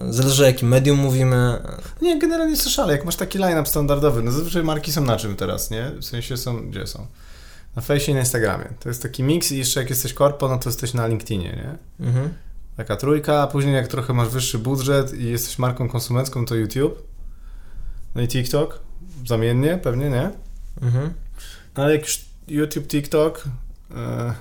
Yy, 0.00 0.12
zależy 0.12 0.42
o 0.42 0.46
jakim 0.46 0.68
medium 0.68 0.98
mówimy. 0.98 1.62
Nie, 2.02 2.18
generalnie 2.18 2.56
social, 2.56 2.88
jak 2.88 3.04
masz 3.04 3.16
taki 3.16 3.38
line-up 3.38 3.68
standardowy, 3.68 4.22
no 4.22 4.32
zazwyczaj 4.32 4.62
marki 4.64 4.92
są 4.92 5.04
na 5.04 5.16
czym 5.16 5.36
teraz, 5.36 5.70
nie? 5.70 5.92
W 6.00 6.04
sensie 6.04 6.36
są, 6.36 6.70
gdzie 6.70 6.86
są? 6.86 7.06
Na 7.76 7.82
Face 7.82 8.10
i 8.10 8.14
na 8.14 8.20
Instagramie. 8.20 8.68
To 8.80 8.88
jest 8.88 9.02
taki 9.02 9.22
miks 9.22 9.52
i 9.52 9.58
jeszcze 9.58 9.80
jak 9.80 9.90
jesteś 9.90 10.14
korpo, 10.14 10.48
no 10.48 10.58
to 10.58 10.68
jesteś 10.68 10.94
na 10.94 11.06
LinkedInie, 11.06 11.50
nie? 11.50 12.06
Mhm. 12.06 12.34
Taka 12.76 12.96
trójka, 12.96 13.42
a 13.42 13.46
później 13.46 13.74
jak 13.74 13.88
trochę 13.88 14.12
masz 14.12 14.28
wyższy 14.28 14.58
budżet 14.58 15.14
i 15.14 15.24
jesteś 15.24 15.58
marką 15.58 15.88
konsumencką, 15.88 16.46
to 16.46 16.54
YouTube. 16.54 17.08
No 18.14 18.22
i 18.22 18.28
TikTok, 18.28 18.80
zamiennie 19.26 19.78
pewnie, 19.78 20.10
nie? 20.10 20.30
Mhm. 20.82 21.14
No 21.76 21.82
ale 21.82 21.92
jak 21.92 22.02
już 22.02 22.24
YouTube, 22.48 22.86
TikTok, 22.86 23.44
e, 23.96 24.34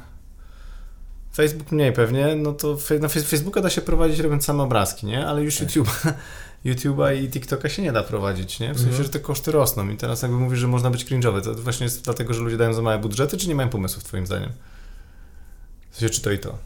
Facebook 1.36 1.72
mniej 1.72 1.94
pewnie, 1.94 2.36
no 2.36 2.54
to 2.54 2.78
na 3.00 3.08
Facebooka 3.08 3.62
da 3.62 3.70
się 3.70 3.82
prowadzić 3.82 4.20
robiąc 4.20 4.46
same 4.46 4.64
obrazki, 4.64 5.06
nie? 5.06 5.28
Ale 5.28 5.44
już 5.44 5.58
tak. 5.58 5.76
YouTube, 5.76 6.02
YouTube'a 6.66 7.24
i 7.24 7.30
TikToka 7.30 7.70
się 7.70 7.82
nie 7.82 7.92
da 7.92 8.04
prowadzić, 8.04 8.60
nie? 8.60 8.74
W 8.74 8.78
sensie, 8.78 8.90
mhm. 8.90 9.04
że 9.04 9.10
te 9.10 9.20
koszty 9.20 9.52
rosną 9.52 9.90
i 9.90 9.98
teraz 9.98 10.22
jakby 10.22 10.38
mówisz, 10.38 10.60
że 10.60 10.68
można 10.68 10.90
być 10.90 11.06
cringe'owy, 11.06 11.42
to 11.42 11.54
właśnie 11.54 11.84
jest 11.84 12.04
dlatego, 12.04 12.34
że 12.34 12.42
ludzie 12.42 12.58
dają 12.58 12.74
za 12.74 12.82
małe 12.82 13.00
budżety, 13.00 13.38
czy 13.38 13.48
nie 13.48 13.56
mają 13.56 13.70
pomysłów 13.70 14.04
twoim 14.04 14.26
zdaniem? 14.26 14.52
W 15.92 15.98
sensie, 15.98 16.16
czy 16.16 16.22
to 16.22 16.32
i 16.32 16.40
to? 16.40 16.58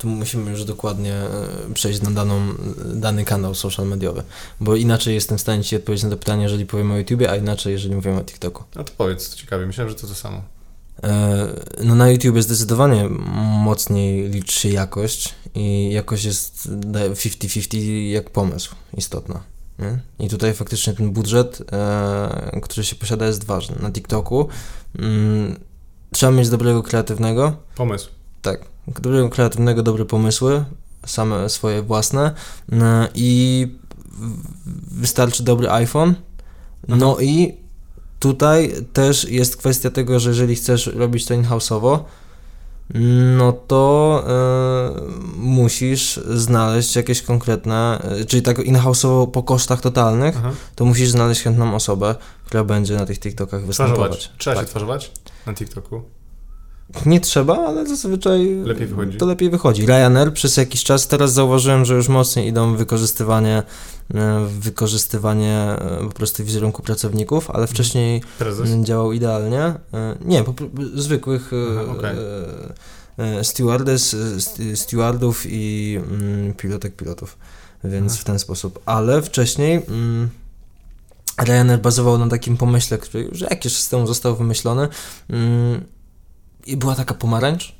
tu 0.00 0.08
musimy 0.08 0.50
już 0.50 0.64
dokładnie 0.64 1.14
e, 1.14 1.74
przejść 1.74 2.02
na 2.02 2.10
daną, 2.10 2.54
dany 2.94 3.24
kanał 3.24 3.54
social 3.54 3.86
mediowy, 3.86 4.22
bo 4.60 4.76
inaczej 4.76 5.14
jestem 5.14 5.38
w 5.38 5.40
stanie 5.40 5.64
Ci 5.64 5.76
odpowiedzieć 5.76 6.04
na 6.04 6.10
to 6.10 6.16
pytanie, 6.16 6.42
jeżeli 6.42 6.66
powiem 6.66 6.92
o 6.92 6.96
YouTubie, 6.96 7.30
a 7.30 7.36
inaczej, 7.36 7.72
jeżeli 7.72 7.94
mówimy 7.94 8.20
o 8.20 8.24
TikToku. 8.24 8.64
No 8.74 8.84
to 8.84 8.92
powiedz, 8.96 9.30
to 9.30 9.36
ciekawie, 9.36 9.66
myślałem, 9.66 9.88
że 9.92 9.98
to 9.98 10.06
to 10.06 10.14
samo. 10.14 10.42
E, 11.02 11.46
no 11.84 11.94
na 11.94 12.10
YouTube 12.10 12.42
zdecydowanie 12.42 13.08
mocniej 13.64 14.28
liczy 14.28 14.60
się 14.60 14.68
jakość 14.68 15.34
i 15.54 15.92
jakość 15.92 16.24
jest 16.24 16.68
50-50 16.68 17.78
jak 18.10 18.30
pomysł 18.30 18.74
istotna. 18.96 19.40
Nie? 19.78 19.98
I 20.26 20.28
tutaj 20.28 20.54
faktycznie 20.54 20.92
ten 20.92 21.10
budżet, 21.10 21.62
e, 21.72 22.60
który 22.62 22.84
się 22.84 22.96
posiada 22.96 23.26
jest 23.26 23.44
ważny. 23.44 23.76
Na 23.82 23.90
TikToku 23.90 24.48
mm, 24.98 25.60
trzeba 26.10 26.32
mieć 26.32 26.48
dobrego 26.48 26.82
kreatywnego. 26.82 27.56
Pomysł. 27.76 28.08
Tak 28.42 28.64
dobrego 28.86 29.28
kreatywnego, 29.28 29.82
dobre 29.82 30.04
pomysły, 30.04 30.64
same 31.06 31.48
swoje 31.48 31.82
własne 31.82 32.34
e, 32.72 33.08
i 33.14 33.66
wystarczy 34.90 35.42
dobry 35.42 35.70
iPhone. 35.70 36.14
No 36.88 37.12
Aha. 37.12 37.22
i 37.22 37.59
tutaj 38.20 38.72
też 38.92 39.24
jest 39.24 39.56
kwestia 39.56 39.90
tego, 39.90 40.20
że 40.20 40.30
jeżeli 40.30 40.54
chcesz 40.54 40.86
robić 40.86 41.26
to 41.26 41.34
in-house'owo, 41.34 41.98
no 43.36 43.52
to 43.52 44.24
y, 44.26 45.36
musisz 45.36 46.16
znaleźć 46.16 46.96
jakieś 46.96 47.22
konkretne, 47.22 48.02
e, 48.02 48.24
czyli 48.24 48.42
tak 48.42 48.58
in-house'owo 48.58 49.26
po 49.30 49.42
kosztach 49.42 49.80
totalnych, 49.80 50.34
Aha. 50.38 50.52
to 50.74 50.84
musisz 50.84 51.10
znaleźć 51.10 51.42
chętną 51.42 51.74
osobę, 51.74 52.14
która 52.44 52.64
będzie 52.64 52.96
na 52.96 53.06
tych 53.06 53.18
TikTokach 53.18 53.66
występować. 53.66 54.32
Trzeba 54.38 54.56
tak. 54.56 54.64
się 54.64 54.70
tworzować 54.70 55.12
na 55.46 55.54
TikToku? 55.54 56.02
Nie 57.06 57.20
trzeba, 57.20 57.56
ale 57.66 57.86
zazwyczaj 57.86 58.54
lepiej 58.64 58.88
to 59.18 59.26
lepiej 59.26 59.50
wychodzi. 59.50 59.86
Ryanair 59.86 60.32
przez 60.32 60.56
jakiś 60.56 60.84
czas, 60.84 61.08
teraz 61.08 61.32
zauważyłem, 61.32 61.84
że 61.84 61.94
już 61.94 62.08
mocniej 62.08 62.48
idą 62.48 62.76
wykorzystywanie, 62.76 63.62
e, 64.14 64.46
wykorzystywanie 64.60 65.58
e, 65.58 65.98
po 66.08 66.12
prostu 66.12 66.44
wizerunku 66.44 66.82
pracowników, 66.82 67.50
ale 67.50 67.66
wcześniej 67.66 68.22
Prezes? 68.38 68.70
działał 68.70 69.12
idealnie. 69.12 69.62
E, 69.62 70.16
nie, 70.24 70.44
po, 70.44 70.54
zwykłych 70.94 71.50
Aha, 71.80 71.92
okay. 71.92 72.16
stewardes, 73.44 74.16
stewardów 74.74 75.42
i 75.46 75.98
mm, 76.10 76.54
pilotek 76.54 76.96
pilotów, 76.96 77.36
więc 77.84 78.12
Aha. 78.12 78.20
w 78.20 78.24
ten 78.24 78.38
sposób. 78.38 78.80
Ale 78.86 79.22
wcześniej 79.22 79.82
mm, 79.88 80.28
Ryanair 81.38 81.80
bazował 81.80 82.18
na 82.18 82.28
takim 82.28 82.56
pomyśle, 82.56 82.98
który 82.98 83.24
już 83.24 83.40
jakiś 83.40 83.72
czas 83.72 83.88
temu 83.88 84.06
został 84.06 84.36
wymyślony, 84.36 84.88
mm, 85.30 85.84
i 86.66 86.76
była 86.76 86.94
taka 86.94 87.14
pomarańcz 87.14 87.74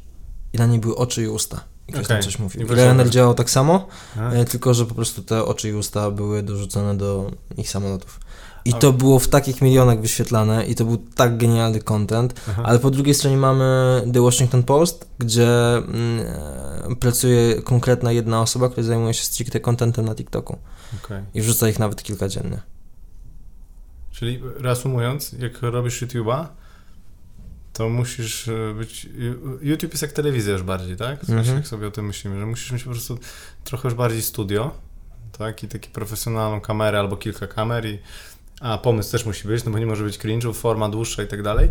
i 0.53 0.59
na 0.59 0.67
niej 0.67 0.79
były 0.79 0.97
oczy 0.97 1.23
i 1.23 1.29
usta. 1.29 1.65
I 1.89 1.93
ktoś 1.93 2.05
okay. 2.05 2.17
tam 2.17 2.25
coś 2.25 2.39
mówił. 2.39 2.69
Ryanair 2.69 3.11
działał 3.11 3.35
tak 3.35 3.51
samo, 3.51 3.89
A. 4.17 4.31
E, 4.31 4.45
tylko 4.45 4.75
że 4.75 4.87
po 4.87 4.95
prostu 4.95 5.23
te 5.23 5.45
oczy 5.45 5.69
i 5.69 5.73
usta 5.73 6.11
były 6.11 6.43
dorzucone 6.43 6.97
do 6.97 7.31
ich 7.57 7.71
samolotów. 7.71 8.21
I 8.65 8.75
to 8.75 8.93
było 8.93 9.19
w 9.19 9.29
takich 9.29 9.63
milionach 9.63 10.01
wyświetlane 10.01 10.67
i 10.67 10.75
to 10.75 10.85
był 10.85 10.97
tak 10.97 11.37
genialny 11.37 11.81
content, 11.81 12.41
Aha. 12.51 12.63
ale 12.67 12.79
po 12.79 12.91
drugiej 12.91 13.15
stronie 13.15 13.37
mamy 13.37 14.03
The 14.13 14.21
Washington 14.23 14.63
Post, 14.63 15.09
gdzie 15.19 15.77
mm, 15.77 16.97
pracuje 17.01 17.63
konkretna 17.63 18.13
jedna 18.13 18.41
osoba, 18.41 18.69
która 18.69 18.87
zajmuje 18.87 19.15
się 19.15 19.25
stricte 19.25 19.61
contentem 19.61 20.05
na 20.05 20.15
TikToku. 20.15 20.59
Okay. 21.05 21.25
I 21.35 21.43
wrzuca 21.43 21.69
ich 21.69 21.79
nawet 21.79 22.03
kilka 22.03 22.29
dziennie. 22.29 22.61
Czyli 24.11 24.41
reasumując, 24.57 25.33
jak 25.33 25.63
robisz 25.63 26.03
YouTube'a, 26.03 26.47
to 27.73 27.89
musisz 27.89 28.49
e, 28.49 28.75
być. 28.75 29.09
YouTube 29.63 29.93
jest 29.93 30.03
jak 30.03 30.13
telewizja 30.13 30.53
już 30.53 30.63
bardziej, 30.63 30.97
tak? 30.97 31.23
W 31.23 31.27
sensie, 31.27 31.39
mhm. 31.39 31.57
jak 31.57 31.67
sobie 31.67 31.87
o 31.87 31.91
tym 31.91 32.07
myślimy, 32.07 32.41
że 32.41 32.47
musisz 32.47 32.73
mieć 32.73 32.83
po 32.83 32.91
prostu 32.91 33.19
trochę 33.65 33.89
już 33.89 33.95
bardziej 33.95 34.23
studio, 34.23 34.71
tak? 35.39 35.63
I 35.63 35.69
taki 35.69 35.91
profesjonalną 35.91 36.61
kamerę 36.61 36.99
albo 36.99 37.17
kilka 37.17 37.47
kamer 37.47 37.87
i. 37.87 37.99
A 38.61 38.79
pomysł 38.79 39.13
też 39.13 39.27
musi 39.27 39.49
być, 39.49 39.65
no 39.65 39.71
bo 39.71 39.79
nie 39.79 39.87
może 39.87 40.05
być 40.05 40.19
cringe'ów, 40.19 40.55
forma 40.55 40.89
dłuższa 40.89 41.23
i 41.23 41.27
tak 41.27 41.43
dalej 41.43 41.69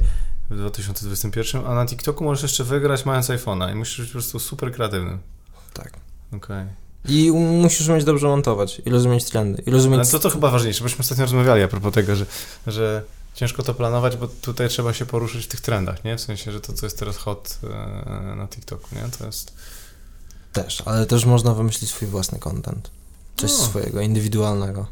w 0.49 0.57
2021, 0.57 1.65
a 1.65 1.75
na 1.75 1.85
TikToku 1.85 2.23
możesz 2.23 2.43
jeszcze 2.43 2.63
wygrać 2.63 3.05
mając 3.05 3.27
iPhone'a 3.27 3.71
i 3.71 3.75
musisz 3.75 3.99
być 3.99 4.07
po 4.07 4.11
prostu 4.11 4.39
super 4.39 4.71
kreatywny. 4.71 5.17
Tak. 5.73 5.93
Okej. 6.27 6.37
Okay. 6.37 6.67
I 7.09 7.31
musisz 7.31 7.87
umieć 7.89 8.03
dobrze 8.03 8.27
montować 8.27 8.81
i 8.85 8.89
rozumieć 8.89 9.25
trendy. 9.25 9.63
I 9.65 9.71
rozumieć... 9.71 9.99
Ale 9.99 10.09
to, 10.09 10.19
to 10.19 10.29
chyba 10.29 10.51
ważniejsze, 10.51 10.83
bośmy 10.83 10.99
ostatnio 10.99 11.23
rozmawiali 11.23 11.63
a 11.63 11.67
propos 11.67 11.93
tego, 11.93 12.15
że, 12.15 12.25
że 12.67 13.03
ciężko 13.39 13.63
to 13.63 13.73
planować, 13.73 14.17
bo 14.17 14.27
tutaj 14.27 14.69
trzeba 14.69 14.93
się 14.93 15.05
poruszyć 15.05 15.45
w 15.45 15.47
tych 15.47 15.61
trendach, 15.61 16.03
nie? 16.03 16.17
W 16.17 16.21
sensie, 16.21 16.51
że 16.51 16.61
to, 16.61 16.73
co 16.73 16.85
jest 16.85 16.99
teraz 16.99 17.17
hot 17.17 17.59
e, 17.63 18.35
na 18.35 18.47
TikToku, 18.47 18.95
nie? 18.95 19.01
To 19.19 19.25
jest... 19.25 19.53
Też, 20.53 20.83
ale 20.85 21.05
też 21.05 21.25
można 21.25 21.53
wymyślić 21.53 21.89
swój 21.89 22.07
własny 22.07 22.39
content. 22.39 22.91
Coś 23.35 23.51
no. 23.51 23.57
swojego, 23.57 24.01
indywidualnego. 24.01 24.87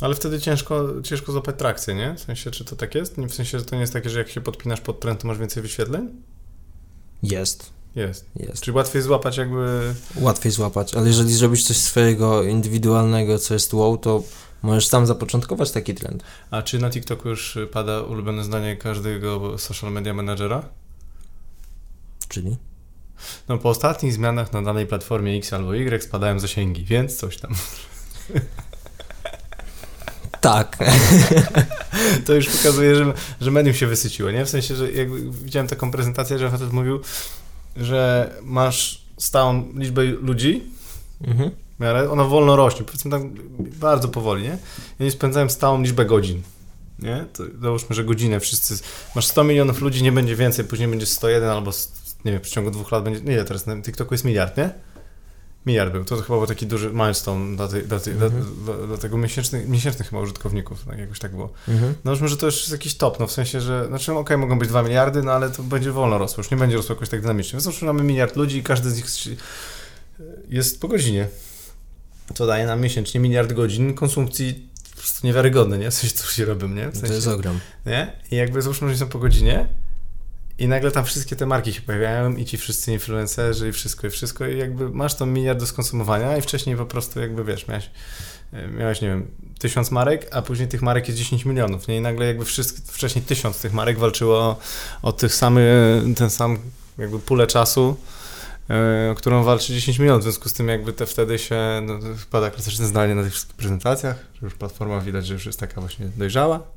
Ale 0.00 0.14
wtedy 0.14 0.40
ciężko, 0.40 1.02
ciężko 1.02 1.32
złapać 1.32 1.56
trakcję, 1.58 1.94
nie? 1.94 2.14
W 2.14 2.20
sensie, 2.20 2.50
czy 2.50 2.64
to 2.64 2.76
tak 2.76 2.94
jest? 2.94 3.16
W 3.16 3.34
sensie, 3.34 3.58
że 3.58 3.64
to 3.64 3.74
nie 3.74 3.80
jest 3.80 3.92
takie, 3.92 4.10
że 4.10 4.18
jak 4.18 4.28
się 4.28 4.40
podpinasz 4.40 4.80
pod 4.80 5.00
trend, 5.00 5.20
to 5.20 5.28
masz 5.28 5.38
więcej 5.38 5.62
wyświetleń? 5.62 6.08
Jest. 7.22 7.70
Jest. 7.96 8.24
jest. 8.36 8.62
Czyli 8.62 8.76
łatwiej 8.76 9.02
złapać 9.02 9.36
jakby... 9.36 9.94
Łatwiej 10.16 10.52
złapać, 10.52 10.94
ale 10.94 11.08
jeżeli 11.08 11.34
zrobisz 11.34 11.64
coś 11.64 11.76
swojego 11.76 12.42
indywidualnego, 12.42 13.38
co 13.38 13.54
jest 13.54 13.74
wow, 13.74 13.98
to 13.98 14.22
Możesz 14.62 14.86
sam 14.86 15.06
zapoczątkować 15.06 15.70
taki 15.70 15.94
trend. 15.94 16.24
A 16.50 16.62
czy 16.62 16.78
na 16.78 16.90
TikToku 16.90 17.28
już 17.28 17.58
pada 17.72 18.00
ulubione 18.00 18.44
zdanie 18.44 18.76
każdego 18.76 19.58
social 19.58 19.92
media 19.92 20.14
managera? 20.14 20.62
Czyli? 22.28 22.56
No 23.48 23.58
po 23.58 23.68
ostatnich 23.68 24.12
zmianach 24.12 24.52
na 24.52 24.62
danej 24.62 24.86
platformie 24.86 25.36
X 25.36 25.52
albo 25.52 25.74
Y 25.74 26.02
spadają 26.02 26.38
zasięgi, 26.38 26.84
więc 26.84 27.16
coś 27.16 27.38
tam. 27.38 27.54
Tak. 30.40 30.76
to 32.26 32.34
już 32.34 32.48
pokazuje, 32.48 32.96
że, 32.96 33.12
że 33.40 33.50
medium 33.50 33.74
się 33.74 33.86
wysyciło, 33.86 34.30
nie? 34.30 34.44
W 34.44 34.48
sensie, 34.48 34.76
że 34.76 34.92
jak 34.92 35.30
widziałem 35.30 35.68
taką 35.68 35.90
prezentację, 35.90 36.38
że 36.38 36.50
facet 36.50 36.72
mówił, 36.72 37.00
że 37.76 38.30
masz 38.42 39.04
stałą 39.18 39.72
liczbę 39.74 40.04
ludzi, 40.04 40.62
mhm 41.20 41.50
miarę, 41.80 42.10
ona 42.10 42.24
wolno 42.24 42.56
rośnie, 42.56 42.84
powiedzmy 42.84 43.10
tak 43.10 43.22
bardzo 43.56 44.08
powoli, 44.08 44.42
nie? 44.42 44.58
I 45.00 45.02
oni 45.02 45.10
spędzają 45.10 45.48
stałą 45.48 45.82
liczbę 45.82 46.04
godzin, 46.04 46.42
nie? 46.98 47.24
To 47.32 47.42
załóżmy, 47.62 47.96
że 47.96 48.04
godzinę 48.04 48.40
wszyscy, 48.40 48.78
masz 49.14 49.26
100 49.26 49.44
milionów 49.44 49.80
ludzi, 49.80 50.02
nie 50.02 50.12
będzie 50.12 50.36
więcej, 50.36 50.64
później 50.64 50.88
będzie 50.88 51.06
101 51.06 51.48
albo, 51.48 51.70
nie 52.24 52.32
wiem, 52.32 52.40
w 52.40 52.48
ciągu 52.48 52.70
dwóch 52.70 52.92
lat 52.92 53.04
będzie, 53.04 53.20
nie, 53.20 53.44
teraz 53.44 53.66
na 53.66 53.82
TikToku 53.82 54.14
jest 54.14 54.24
miliard, 54.24 54.56
nie? 54.56 54.70
Miliard 55.66 55.92
był, 55.92 56.04
to 56.04 56.16
chyba 56.16 56.38
był 56.38 56.46
taki 56.46 56.66
duży 56.66 56.90
milestone 56.90 57.56
dla, 57.56 57.68
tej, 57.68 57.82
dla, 57.82 58.00
tej, 58.00 58.12
mhm. 58.12 58.32
dla, 58.32 58.74
dla, 58.74 58.86
dla, 58.86 58.98
tego 58.98 59.18
miesięcznych, 59.18 59.68
miesięcznych 59.68 60.08
chyba 60.08 60.22
użytkowników, 60.22 60.84
tak, 60.84 60.98
jakoś 60.98 61.18
tak 61.18 61.30
było. 61.30 61.52
Mhm. 61.68 61.94
No 62.04 62.10
już 62.10 62.20
może 62.20 62.36
to 62.36 62.46
już 62.46 62.56
jest 62.56 62.72
jakiś 62.72 62.94
top, 62.96 63.20
no 63.20 63.26
w 63.26 63.32
sensie, 63.32 63.60
że, 63.60 63.86
znaczy 63.86 64.12
okej, 64.12 64.20
okay, 64.22 64.38
mogą 64.38 64.58
być 64.58 64.68
2 64.68 64.82
miliardy, 64.82 65.22
no 65.22 65.32
ale 65.32 65.50
to 65.50 65.62
będzie 65.62 65.92
wolno 65.92 66.18
rosło, 66.18 66.40
już 66.40 66.50
nie 66.50 66.56
będzie 66.56 66.76
rosło 66.76 66.94
jakoś 66.94 67.08
tak 67.08 67.20
dynamicznie. 67.20 67.58
Więc 67.60 67.82
mamy 67.82 68.04
miliard 68.04 68.36
ludzi 68.36 68.58
i 68.58 68.62
każdy 68.62 68.90
z 68.90 68.96
nich 68.96 69.36
jest 70.48 70.80
po 70.80 70.88
godzinie 70.88 71.28
to 72.34 72.46
daje 72.46 72.66
nam 72.66 72.80
miesięcznie 72.80 73.20
miliard 73.20 73.52
godzin 73.52 73.94
konsumpcji 73.94 74.68
po 74.90 75.00
prostu 75.00 75.26
niewiarygodne, 75.26 75.78
nie? 75.78 75.90
Coś, 75.90 76.12
co 76.12 76.32
się 76.32 76.44
robią, 76.44 76.68
nie? 76.68 76.88
W 76.88 76.92
sensie, 76.92 77.08
to 77.08 77.14
jest 77.14 77.26
ogrom. 77.26 77.60
Nie? 77.86 78.12
I 78.30 78.36
jakby 78.36 78.62
załóżmy, 78.62 78.90
że 78.90 78.96
są 78.96 79.08
po 79.08 79.18
godzinie 79.18 79.68
i 80.58 80.68
nagle 80.68 80.90
tam 80.90 81.04
wszystkie 81.04 81.36
te 81.36 81.46
marki 81.46 81.72
się 81.72 81.80
pojawiają 81.80 82.36
i 82.36 82.44
ci 82.44 82.58
wszyscy 82.58 82.92
influencerzy 82.92 83.68
i 83.68 83.72
wszystko, 83.72 84.06
i 84.06 84.10
wszystko 84.10 84.46
i 84.46 84.58
jakby 84.58 84.90
masz 84.90 85.14
tą 85.14 85.26
miliard 85.26 85.60
do 85.60 85.66
skonsumowania 85.66 86.36
i 86.36 86.42
wcześniej 86.42 86.76
po 86.76 86.86
prostu 86.86 87.20
jakby, 87.20 87.44
wiesz, 87.44 87.68
miałeś, 87.68 87.90
e, 88.52 88.68
miałeś 88.68 89.00
nie 89.00 89.08
wiem, 89.08 89.26
tysiąc 89.58 89.90
marek, 89.90 90.28
a 90.32 90.42
później 90.42 90.68
tych 90.68 90.82
marek 90.82 91.08
jest 91.08 91.18
10 91.18 91.44
milionów, 91.44 91.88
nie? 91.88 91.96
I 91.96 92.00
nagle 92.00 92.26
jakby 92.26 92.44
wszystkie, 92.44 92.92
wcześniej 92.92 93.24
tysiąc 93.24 93.60
tych 93.60 93.72
marek 93.72 93.98
walczyło 93.98 94.38
o, 94.38 94.58
o 95.02 95.12
tych 95.12 95.34
samych, 95.34 95.66
ten 96.16 96.30
sam 96.30 96.58
jakby 96.98 97.18
pulę 97.18 97.46
czasu 97.46 97.96
o 99.12 99.14
którą 99.14 99.44
walczy 99.44 99.72
10 99.72 99.98
minut, 99.98 100.20
w 100.20 100.22
związku 100.22 100.48
z 100.48 100.52
tym 100.52 100.68
jakby 100.68 100.92
te 100.92 101.06
wtedy 101.06 101.38
się 101.38 101.56
no, 101.86 101.98
klasyczne 102.30 102.86
zdanie 102.86 103.14
na 103.14 103.22
tych 103.22 103.32
wszystkich 103.32 103.56
prezentacjach, 103.56 104.16
że 104.34 104.46
już 104.46 104.54
platforma 104.54 105.00
widać, 105.00 105.26
że 105.26 105.34
już 105.34 105.46
jest 105.46 105.60
taka 105.60 105.80
właśnie 105.80 106.06
dojrzała. 106.16 106.75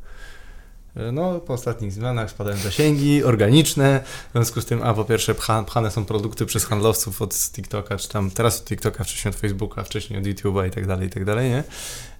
No, 1.14 1.40
po 1.40 1.54
ostatnich 1.54 1.94
zmianach 1.94 2.32
spadają 2.32 2.58
zasięgi 2.58 3.24
organiczne, 3.24 4.04
w 4.30 4.32
związku 4.32 4.62
z 4.62 4.66
tym, 4.66 4.84
a 4.84 4.94
po 4.94 5.06
pierwsze 5.06 5.36
pcha, 5.36 5.64
pchane 5.64 5.92
są 5.92 6.06
produkty 6.06 6.46
przez 6.46 6.66
handlowców 6.66 7.22
od 7.22 7.34
TikToka, 7.36 7.98
czy 7.98 8.10
tam 8.10 8.32
teraz 8.32 8.62
od 8.62 8.66
TikToka, 8.66 9.04
wcześniej 9.04 9.34
od 9.34 9.40
Facebooka, 9.40 9.84
wcześniej 9.84 10.20
od 10.20 10.26
YouTube'a 10.26 10.68
i 10.68 10.72
tak 10.72 10.88
dalej, 10.88 11.08
i 11.08 11.10
tak 11.10 11.26
dalej, 11.26 11.50
nie? 11.50 11.64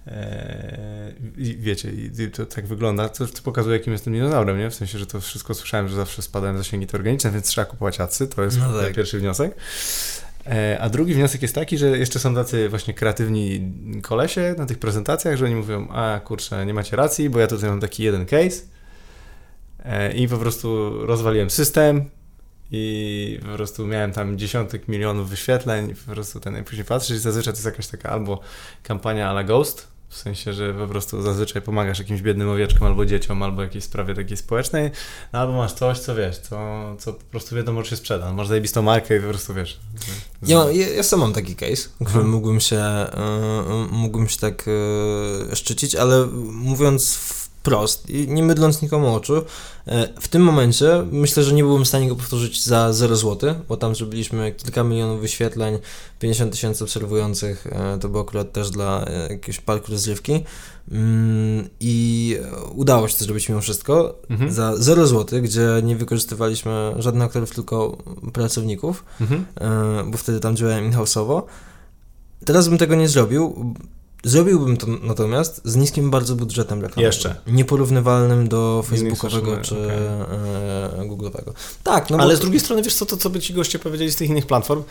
Eee, 0.06 1.14
I 1.36 1.56
wiecie, 1.56 1.90
i 1.90 2.30
to 2.30 2.46
tak 2.46 2.66
wygląda, 2.66 3.08
to, 3.08 3.26
to 3.26 3.42
pokazuje, 3.42 3.76
jakim 3.76 3.92
jestem 3.92 4.12
dinozaurem, 4.12 4.58
nie? 4.58 4.70
W 4.70 4.74
sensie, 4.74 4.98
że 4.98 5.06
to 5.06 5.20
wszystko 5.20 5.54
słyszałem, 5.54 5.88
że 5.88 5.96
zawsze 5.96 6.22
spadają 6.22 6.56
zasięgi 6.56 6.86
te 6.86 6.96
organiczne, 6.96 7.30
więc 7.30 7.46
trzeba 7.46 7.64
kupować 7.64 8.00
acy, 8.00 8.28
to 8.28 8.42
jest 8.42 8.58
no 8.58 8.80
tak. 8.80 8.94
pierwszy 8.94 9.18
wniosek. 9.18 9.56
E, 10.50 10.78
a 10.80 10.88
drugi 10.88 11.14
wniosek 11.14 11.42
jest 11.42 11.54
taki, 11.54 11.78
że 11.78 11.98
jeszcze 11.98 12.18
są 12.18 12.34
tacy 12.34 12.68
właśnie 12.68 12.94
kreatywni 12.94 13.72
kolesie 14.02 14.54
na 14.58 14.66
tych 14.66 14.78
prezentacjach, 14.78 15.36
że 15.36 15.44
oni 15.44 15.54
mówią, 15.54 15.88
a 15.88 16.20
kurczę, 16.24 16.66
nie 16.66 16.74
macie 16.74 16.96
racji, 16.96 17.30
bo 17.30 17.38
ja 17.38 17.46
tutaj 17.46 17.70
mam 17.70 17.80
taki 17.80 18.02
jeden 18.02 18.26
case 18.26 18.62
e, 19.84 20.12
i 20.12 20.28
po 20.28 20.38
prostu 20.38 20.90
rozwaliłem 21.06 21.50
system 21.50 22.04
i 22.70 23.38
po 23.42 23.54
prostu 23.54 23.86
miałem 23.86 24.12
tam 24.12 24.38
dziesiątek 24.38 24.88
milionów 24.88 25.30
wyświetleń, 25.30 25.94
po 26.06 26.12
prostu 26.12 26.40
ten, 26.40 26.64
później 26.64 26.84
patrzysz 26.84 27.16
i 27.16 27.20
zazwyczaj 27.20 27.52
to 27.52 27.56
jest 27.56 27.66
jakaś 27.66 27.86
taka 27.86 28.10
albo 28.10 28.40
kampania 28.82 29.30
ala 29.30 29.44
Ghost, 29.44 29.89
w 30.10 30.16
sensie, 30.16 30.52
że 30.52 30.74
po 30.74 30.86
prostu 30.86 31.22
zazwyczaj 31.22 31.62
pomagasz 31.62 31.98
jakimś 31.98 32.22
biednym 32.22 32.48
owieczkom 32.48 32.88
albo 32.88 33.06
dzieciom, 33.06 33.42
albo 33.42 33.62
jakiejś 33.62 33.84
sprawie 33.84 34.14
takiej 34.14 34.36
społecznej, 34.36 34.90
no 35.32 35.38
albo 35.38 35.52
masz 35.52 35.72
coś, 35.72 35.98
co 35.98 36.14
wiesz, 36.14 36.38
co, 36.38 36.58
co 36.98 37.12
po 37.12 37.24
prostu 37.24 37.56
wiadomo, 37.56 37.84
że 37.84 37.90
się 37.90 37.96
sprzeda. 37.96 38.32
Masz 38.32 38.48
zajebistą 38.48 38.82
markę 38.82 39.16
i 39.16 39.20
po 39.20 39.28
prostu 39.28 39.54
wiesz. 39.54 39.80
Z... 40.42 40.48
Ja, 40.48 40.64
ja, 40.72 40.88
ja 40.88 41.02
sam 41.02 41.20
mam 41.20 41.32
taki 41.32 41.56
case, 41.56 41.88
który 42.06 42.24
mógłbym 42.24 42.60
się, 42.60 42.80
y, 42.80 43.92
mógłbym 43.92 44.28
się 44.28 44.38
tak 44.38 44.68
y, 44.68 45.56
szczycić, 45.56 45.94
ale 45.94 46.26
mówiąc 46.52 47.18
wprost 47.60 48.10
i 48.10 48.28
nie 48.28 48.42
mydląc 48.42 48.82
nikomu 48.82 49.14
oczu, 49.14 49.42
e, 49.86 50.08
w 50.20 50.28
tym 50.28 50.42
momencie 50.42 51.06
myślę, 51.12 51.42
że 51.42 51.54
nie 51.54 51.62
byłbym 51.62 51.84
w 51.84 51.88
stanie 51.88 52.08
go 52.08 52.16
powtórzyć 52.16 52.64
za 52.64 52.92
0 52.92 53.16
zł, 53.16 53.54
bo 53.68 53.76
tam 53.76 53.94
zrobiliśmy 53.94 54.52
kilka 54.52 54.84
milionów 54.84 55.20
wyświetleń, 55.20 55.78
50 56.18 56.52
tysięcy 56.52 56.84
obserwujących, 56.84 57.66
e, 57.66 57.98
to 57.98 58.08
było 58.08 58.22
akurat 58.22 58.52
też 58.52 58.70
dla 58.70 59.04
e, 59.04 59.32
jakiegoś 59.32 59.60
parku 59.60 59.92
rozrywki 59.92 60.44
mm, 60.90 61.68
i 61.80 62.36
udało 62.74 63.08
się 63.08 63.16
to 63.16 63.24
zrobić 63.24 63.48
mimo 63.48 63.60
wszystko 63.60 64.18
mhm. 64.30 64.52
za 64.52 64.76
0 64.76 65.06
zł, 65.06 65.42
gdzie 65.42 65.68
nie 65.82 65.96
wykorzystywaliśmy 65.96 66.94
żadnych 66.98 67.24
aktorów, 67.24 67.54
tylko 67.54 67.96
pracowników, 68.32 69.04
mhm. 69.20 69.46
bo 70.10 70.18
wtedy 70.18 70.40
tam 70.40 70.56
działałem 70.56 70.84
in-house'owo. 70.84 71.42
Teraz 72.44 72.68
bym 72.68 72.78
tego 72.78 72.94
nie 72.94 73.08
zrobił, 73.08 73.74
Zrobiłbym 74.24 74.76
to 74.76 74.86
natomiast 74.86 75.60
z 75.64 75.76
niskim 75.76 76.10
bardzo 76.10 76.36
budżetem 76.36 76.80
reklamowym. 76.80 77.04
Jeszcze. 77.04 77.34
Nieporównywalnym 77.46 78.48
do 78.48 78.84
facebookowego 78.88 79.56
czy 79.56 79.74
okay. 79.74 79.96
E, 81.02 81.08
google'owego. 81.08 81.52
Tak, 81.84 82.10
no 82.10 82.18
Ale 82.18 82.34
bo... 82.34 82.36
z 82.36 82.40
drugiej 82.40 82.60
strony 82.60 82.82
wiesz 82.82 82.94
co, 82.94 83.06
to 83.06 83.16
co 83.16 83.30
by 83.30 83.40
ci 83.40 83.54
goście 83.54 83.78
powiedzieli 83.78 84.12
z 84.12 84.16
tych 84.16 84.30
innych 84.30 84.46
platform 84.46 84.82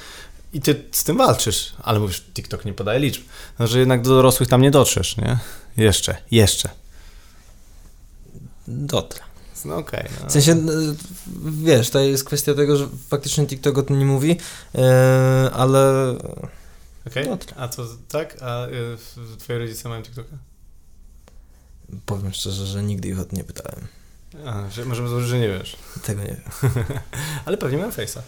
i 0.54 0.62
ty 0.62 0.84
z 0.92 1.04
tym 1.04 1.18
walczysz, 1.18 1.74
ale 1.84 2.00
mówisz, 2.00 2.24
TikTok 2.34 2.66
nie 2.66 2.74
podaje 2.74 3.00
liczb. 3.00 3.22
No, 3.60 3.68
że 3.68 3.80
jednak 3.80 4.02
do 4.02 4.10
dorosłych 4.10 4.50
tam 4.50 4.62
nie 4.62 4.72
dotrzesz, 4.72 5.18
nie? 5.18 5.40
Jeszcze, 5.78 6.18
jeszcze. 6.32 6.70
Dotrę. 8.68 9.22
No 9.66 9.78
okej. 9.78 10.00
Okay, 10.00 10.12
no. 10.22 10.30
W 10.30 10.32
sensie, 10.32 10.56
no, 10.56 10.72
wiesz, 11.46 11.90
to 11.90 12.00
jest 12.00 12.24
kwestia 12.24 12.54
tego, 12.54 12.78
że 12.78 12.88
faktycznie 13.10 13.48
TikTok 13.48 13.78
o 13.78 13.84
tym 13.84 14.00
nie 14.00 14.06
mówi, 14.06 14.30
yy, 14.74 14.82
ale 15.54 16.14
Okej, 17.08 17.30
okay. 17.30 17.48
No 17.56 17.64
a 17.64 17.68
co, 17.68 17.86
tak? 18.08 18.38
A 18.42 18.68
y, 18.68 19.38
twoi 19.38 19.58
rodzice 19.58 19.90
mają 19.90 20.04
TikToka? 20.04 20.38
Powiem 22.06 22.34
szczerze, 22.34 22.66
że 22.66 22.84
nigdy 22.84 23.08
ich 23.08 23.20
o 23.20 23.26
to 23.26 23.36
nie 23.36 23.44
pytałem. 23.44 23.88
A, 24.46 24.70
że 24.70 24.86
możemy 24.86 25.10
założyć, 25.10 25.30
że 25.30 25.40
nie 25.40 25.48
wiesz. 25.48 25.78
Tego 26.04 26.22
nie 26.22 26.28
wiem. 26.28 26.72
Ale 27.46 27.58
pewnie 27.58 27.78
mają 27.78 27.90
Face'a. 27.90 28.22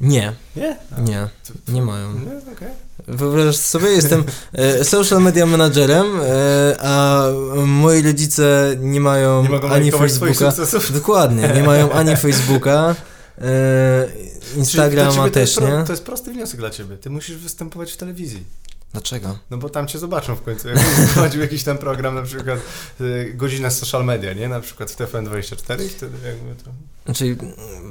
Nie. 0.00 0.32
Nie? 0.56 0.76
A, 0.96 1.00
nie, 1.00 1.28
nie 1.68 1.82
mają. 1.82 2.12
Nie. 2.12 2.52
Okay. 2.52 2.70
Wyobraź 3.08 3.56
sobie, 3.56 3.88
jestem 3.88 4.24
e, 4.52 4.84
social 4.84 5.22
media 5.22 5.46
managerem, 5.46 6.06
e, 6.20 6.76
a 6.80 7.24
moi 7.66 8.02
rodzice 8.02 8.76
nie 8.80 9.00
mają 9.00 9.48
nie 9.48 9.70
ani 9.70 9.92
Facebooka. 9.92 10.52
Dokładnie, 10.92 11.48
nie 11.54 11.62
mają 11.62 11.92
ani 11.92 12.16
Facebooka. 12.26 12.94
E, 13.42 14.08
Instagrama 14.56 15.30
też, 15.30 15.32
to 15.32 15.40
jest, 15.40 15.60
nie? 15.60 15.84
To 15.84 15.92
jest 15.92 16.04
prosty 16.04 16.32
wniosek 16.32 16.60
dla 16.60 16.70
ciebie. 16.70 16.96
Ty 16.96 17.10
musisz 17.10 17.36
występować 17.36 17.92
w 17.92 17.96
telewizji. 17.96 18.44
Dlaczego? 18.92 19.38
No 19.50 19.58
bo 19.58 19.68
tam 19.68 19.88
cię 19.88 19.98
zobaczą 19.98 20.36
w 20.36 20.42
końcu. 20.42 20.68
Jak 20.68 20.78
prowadził 21.12 21.40
jakiś 21.40 21.64
tam 21.64 21.78
program, 21.78 22.14
na 22.14 22.22
przykład 22.22 22.58
y, 23.00 23.32
godzina 23.34 23.70
social 23.70 24.04
media, 24.04 24.32
nie? 24.32 24.48
Na 24.48 24.60
przykład 24.60 24.90
w 24.90 24.96
TFN24 24.96 25.84
i 25.84 25.88
wtedy 25.88 26.18
jakby 26.26 26.62
to... 26.64 26.70
Znaczy, 27.04 27.36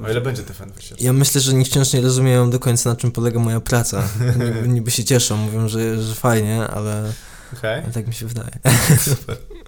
o 0.06 0.12
ile 0.12 0.22
będzie 0.22 0.44
TFN24? 0.44 0.96
Ja 1.00 1.14
myślę, 1.14 1.42
że 1.42 1.54
nikt 1.54 1.72
wciąż 1.72 1.94
nie 1.94 2.02
rozumieją 2.02 2.50
do 2.50 2.60
końca, 2.60 2.90
na 2.90 2.96
czym 2.96 3.12
polega 3.12 3.40
moja 3.40 3.60
praca. 3.60 4.04
niby, 4.68 4.92
się 4.92 5.04
cieszą, 5.04 5.38
mówią, 5.38 5.68
że, 5.68 6.04
że 6.04 6.16
fajnie, 6.16 6.68
ale... 6.68 7.14
Okay. 7.58 7.92
Tak 7.94 8.08
mi 8.08 8.14
się 8.14 8.26
wydaje. 8.28 8.52
Super. 9.00 9.38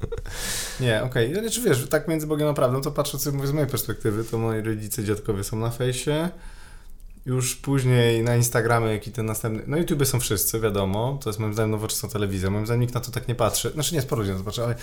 Nie, 0.79 1.03
okej. 1.03 1.31
Okay. 1.31 1.41
Znaczy 1.41 1.61
wiesz, 1.61 1.87
tak 1.89 2.07
między 2.07 2.27
Bogiem 2.27 2.47
a 2.47 2.53
prawdą, 2.53 2.81
to 2.81 2.91
patrząc 2.91 3.25
mówię 3.25 3.47
z 3.47 3.51
mojej 3.51 3.69
perspektywy, 3.69 4.23
to 4.23 4.37
moi 4.37 4.61
rodzice, 4.61 5.03
dziadkowie 5.03 5.43
są 5.43 5.59
na 5.59 5.69
fejsie, 5.69 6.29
już 7.25 7.55
później 7.55 8.23
na 8.23 8.35
Instagramie, 8.35 8.91
jak 8.91 9.07
i 9.07 9.11
ten 9.11 9.25
następny. 9.25 9.63
No 9.67 9.77
YouTube 9.77 10.05
są 10.05 10.19
wszyscy, 10.19 10.59
wiadomo. 10.59 11.19
To 11.23 11.29
jest 11.29 11.39
moim 11.39 11.53
zdaniem 11.53 11.71
nowoczesna 11.71 12.09
telewizja. 12.09 12.49
Moim 12.49 12.65
zdaniem 12.65 12.81
nikt 12.81 12.93
na 12.93 13.01
to 13.01 13.11
tak 13.11 13.27
nie 13.27 13.35
patrzy. 13.35 13.71
Znaczy 13.71 13.95
nie, 13.95 14.01
sporo 14.01 14.21
ludzi 14.21 14.31
na 14.31 14.37
to 14.37 14.43
patrzy, 14.43 14.63
ale 14.63 14.75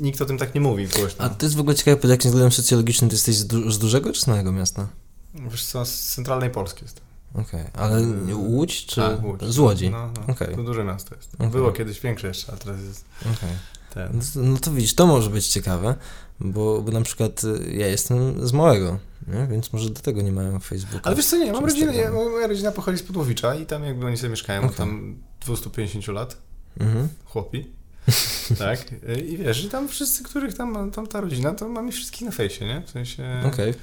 nikt 0.00 0.22
o 0.22 0.26
tym 0.26 0.38
tak 0.38 0.54
nie 0.54 0.60
mówi 0.60 0.86
głośno. 0.86 1.24
A 1.24 1.28
to 1.28 1.46
jest 1.46 1.56
w 1.56 1.60
ogóle 1.60 1.76
ciekawe, 1.76 1.96
pod 1.96 2.10
jakim 2.10 2.30
względem 2.30 2.52
socjologicznym 2.52 3.10
ty 3.10 3.16
jesteś 3.16 3.36
z, 3.36 3.46
du 3.46 3.70
z 3.70 3.78
dużego 3.78 4.12
czy 4.12 4.20
z 4.20 4.26
małego 4.26 4.52
miasta? 4.52 4.88
Wiesz 5.34 5.64
co, 5.64 5.84
z 5.84 6.00
centralnej 6.00 6.50
Polski 6.50 6.84
jestem. 6.84 7.04
Okej, 7.34 7.60
okay. 7.60 7.82
ale 7.82 8.06
Łódź 8.34 8.86
czy 8.86 9.02
A, 9.02 9.10
Łódź. 9.10 9.42
z 9.42 9.58
Łodzi? 9.58 9.90
No, 9.90 10.12
no. 10.16 10.34
Okay. 10.34 10.56
To 10.56 10.62
duże 10.62 10.84
miasto 10.84 11.14
jest. 11.14 11.34
Okay. 11.34 11.50
Było 11.50 11.72
kiedyś 11.72 12.00
większe 12.00 12.28
jeszcze, 12.28 12.52
ale 12.52 12.60
teraz 12.60 12.80
jest. 12.80 13.04
Okay. 13.20 13.50
Ten. 13.94 14.20
No, 14.36 14.42
no 14.42 14.58
to 14.58 14.72
widzisz, 14.72 14.94
to 14.94 15.06
może 15.06 15.30
być 15.30 15.48
ciekawe, 15.48 15.94
bo, 16.40 16.82
bo 16.82 16.92
na 16.92 17.02
przykład 17.02 17.44
y, 17.44 17.72
ja 17.72 17.86
jestem 17.86 18.46
z 18.46 18.52
małego, 18.52 18.98
nie? 19.28 19.46
więc 19.50 19.72
może 19.72 19.90
do 19.90 20.00
tego 20.00 20.22
nie 20.22 20.32
mają 20.32 20.60
Facebooka. 20.60 21.04
Ale 21.04 21.16
wiesz 21.16 21.26
co, 21.26 21.36
nie, 21.36 21.52
mam 21.52 21.64
rodzinę, 21.64 21.94
ja, 21.94 22.10
moja 22.10 22.46
rodzina 22.46 22.72
pochodzi 22.72 22.98
z 22.98 23.02
Podłowicza 23.02 23.54
i 23.54 23.66
tam 23.66 23.84
jakby 23.84 24.06
oni 24.06 24.16
sobie 24.16 24.30
mieszkają, 24.30 24.62
okay. 24.62 24.76
tam 24.76 25.16
250 25.40 26.08
lat, 26.08 26.36
mhm. 26.80 27.08
chłopi. 27.24 27.66
tak, 28.58 28.84
i 29.24 29.36
wiesz, 29.36 29.64
i 29.64 29.68
tam 29.68 29.88
wszyscy, 29.88 30.22
których 30.24 30.54
tam, 30.54 30.90
tam 30.90 31.06
ta 31.06 31.20
rodzina, 31.20 31.52
to 31.52 31.68
mamy 31.68 31.92
wszystkich 31.92 32.22
na 32.22 32.30
fejsie, 32.30 32.64
nie? 32.64 32.82
W 32.86 32.90
sensie... 32.90 33.42
Okay. 33.46 33.74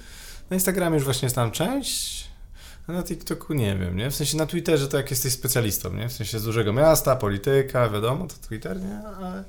Na 0.50 0.56
Instagramie 0.56 0.96
już 0.96 1.04
właśnie 1.04 1.26
jest 1.26 1.36
tam 1.36 1.52
część, 1.52 2.28
a 2.88 2.92
na 2.92 3.04
TikToku 3.04 3.54
nie 3.54 3.78
wiem, 3.78 3.98
nie? 3.98 4.12
W 4.12 4.16
sensie 4.16 4.38
na 4.38 4.46
Twitterze 4.46 4.88
to 4.88 4.98
jak 4.98 5.12
jesteś 5.12 5.34
specjalistą, 5.34 5.94
nie? 5.94 6.10
W 6.10 6.14
sensie 6.14 6.40
z 6.40 6.44
dużego 6.44 6.74
miasta, 6.74 7.16
polityka, 7.16 7.90
wiadomo, 7.90 8.28
to 8.28 8.48
Twitter, 8.48 8.82
nie? 8.82 9.00
Ale... 9.08 9.44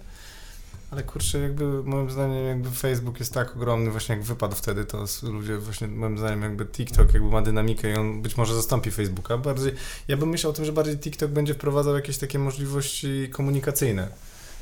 Ale 0.90 1.02
kurczę, 1.02 1.38
jakby 1.38 1.82
moim 1.82 2.10
zdaniem 2.10 2.46
jakby 2.46 2.70
Facebook 2.70 3.20
jest 3.20 3.34
tak 3.34 3.56
ogromny, 3.56 3.90
właśnie 3.90 4.14
jak 4.14 4.24
wypadł 4.24 4.56
wtedy, 4.56 4.84
to 4.84 5.04
ludzie 5.22 5.58
właśnie 5.58 5.88
moim 5.88 6.18
zdaniem 6.18 6.42
jakby 6.42 6.66
TikTok 6.66 7.14
jakby 7.14 7.28
ma 7.28 7.42
dynamikę 7.42 7.92
i 7.92 7.94
on 7.94 8.22
być 8.22 8.36
może 8.36 8.54
zastąpi 8.54 8.90
Facebooka. 8.90 9.38
Bardziej, 9.38 9.72
ja 10.08 10.16
bym 10.16 10.28
myślał 10.28 10.50
o 10.50 10.54
tym, 10.54 10.64
że 10.64 10.72
bardziej 10.72 10.98
TikTok 10.98 11.30
będzie 11.30 11.54
wprowadzał 11.54 11.94
jakieś 11.94 12.18
takie 12.18 12.38
możliwości 12.38 13.28
komunikacyjne 13.32 14.08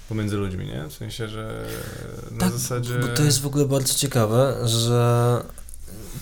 pomiędzy 0.08 0.36
ludźmi, 0.36 0.66
nie? 0.66 0.84
W 0.88 0.92
sensie, 0.92 1.28
że 1.28 1.66
na 2.30 2.38
tak, 2.40 2.52
zasadzie... 2.52 2.98
bo 2.98 3.08
to 3.08 3.22
jest 3.22 3.40
w 3.40 3.46
ogóle 3.46 3.64
bardzo 3.64 3.94
ciekawe, 3.94 4.56
że 4.64 5.42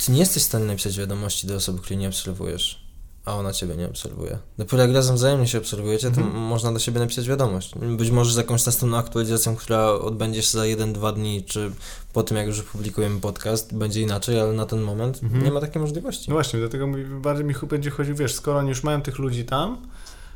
ty 0.07 0.13
nie 0.13 0.19
jesteś 0.19 0.43
w 0.43 0.47
stanie 0.47 0.65
napisać 0.65 0.99
wiadomości 0.99 1.47
do 1.47 1.55
osoby, 1.55 1.79
której 1.79 1.99
nie 1.99 2.09
obserwujesz 2.09 2.84
a 3.25 3.35
ona 3.35 3.53
ciebie 3.53 3.77
nie 3.77 3.87
obserwuje. 3.87 4.39
Dopiero 4.59 4.83
jak 4.83 4.93
razem 4.93 5.17
wzajemnie 5.17 5.47
się 5.47 5.59
obserwujecie, 5.59 6.11
to 6.11 6.21
mhm. 6.21 6.43
można 6.43 6.73
do 6.73 6.79
siebie 6.79 7.01
napisać 7.01 7.29
wiadomość. 7.29 7.75
Być 7.97 8.11
może 8.11 8.33
z 8.33 8.37
jakąś 8.37 8.67
następną 8.67 8.99
aktualizacją, 8.99 9.57
która 9.57 9.87
odbędzie 9.93 10.43
się 10.43 10.51
za 10.51 10.63
1-2 10.63 11.15
dni, 11.15 11.45
czy 11.45 11.73
po 12.13 12.23
tym, 12.23 12.37
jak 12.37 12.47
już 12.47 12.63
publikujemy 12.63 13.21
podcast, 13.21 13.75
będzie 13.75 14.01
inaczej, 14.01 14.41
ale 14.41 14.53
na 14.53 14.67
ten 14.67 14.81
moment 14.81 15.23
mhm. 15.23 15.45
nie 15.45 15.51
ma 15.51 15.61
takiej 15.61 15.83
możliwości. 15.83 16.31
No 16.31 16.35
właśnie, 16.35 16.61
dlatego 16.61 16.87
bardziej 17.21 17.45
mi 17.45 17.55
będzie 17.69 17.91
chodził, 17.91 18.17
wiesz, 18.17 18.35
skoro 18.35 18.59
oni 18.59 18.69
już 18.69 18.83
mają 18.83 19.03
tych 19.03 19.19
ludzi 19.19 19.45
tam, 19.45 19.87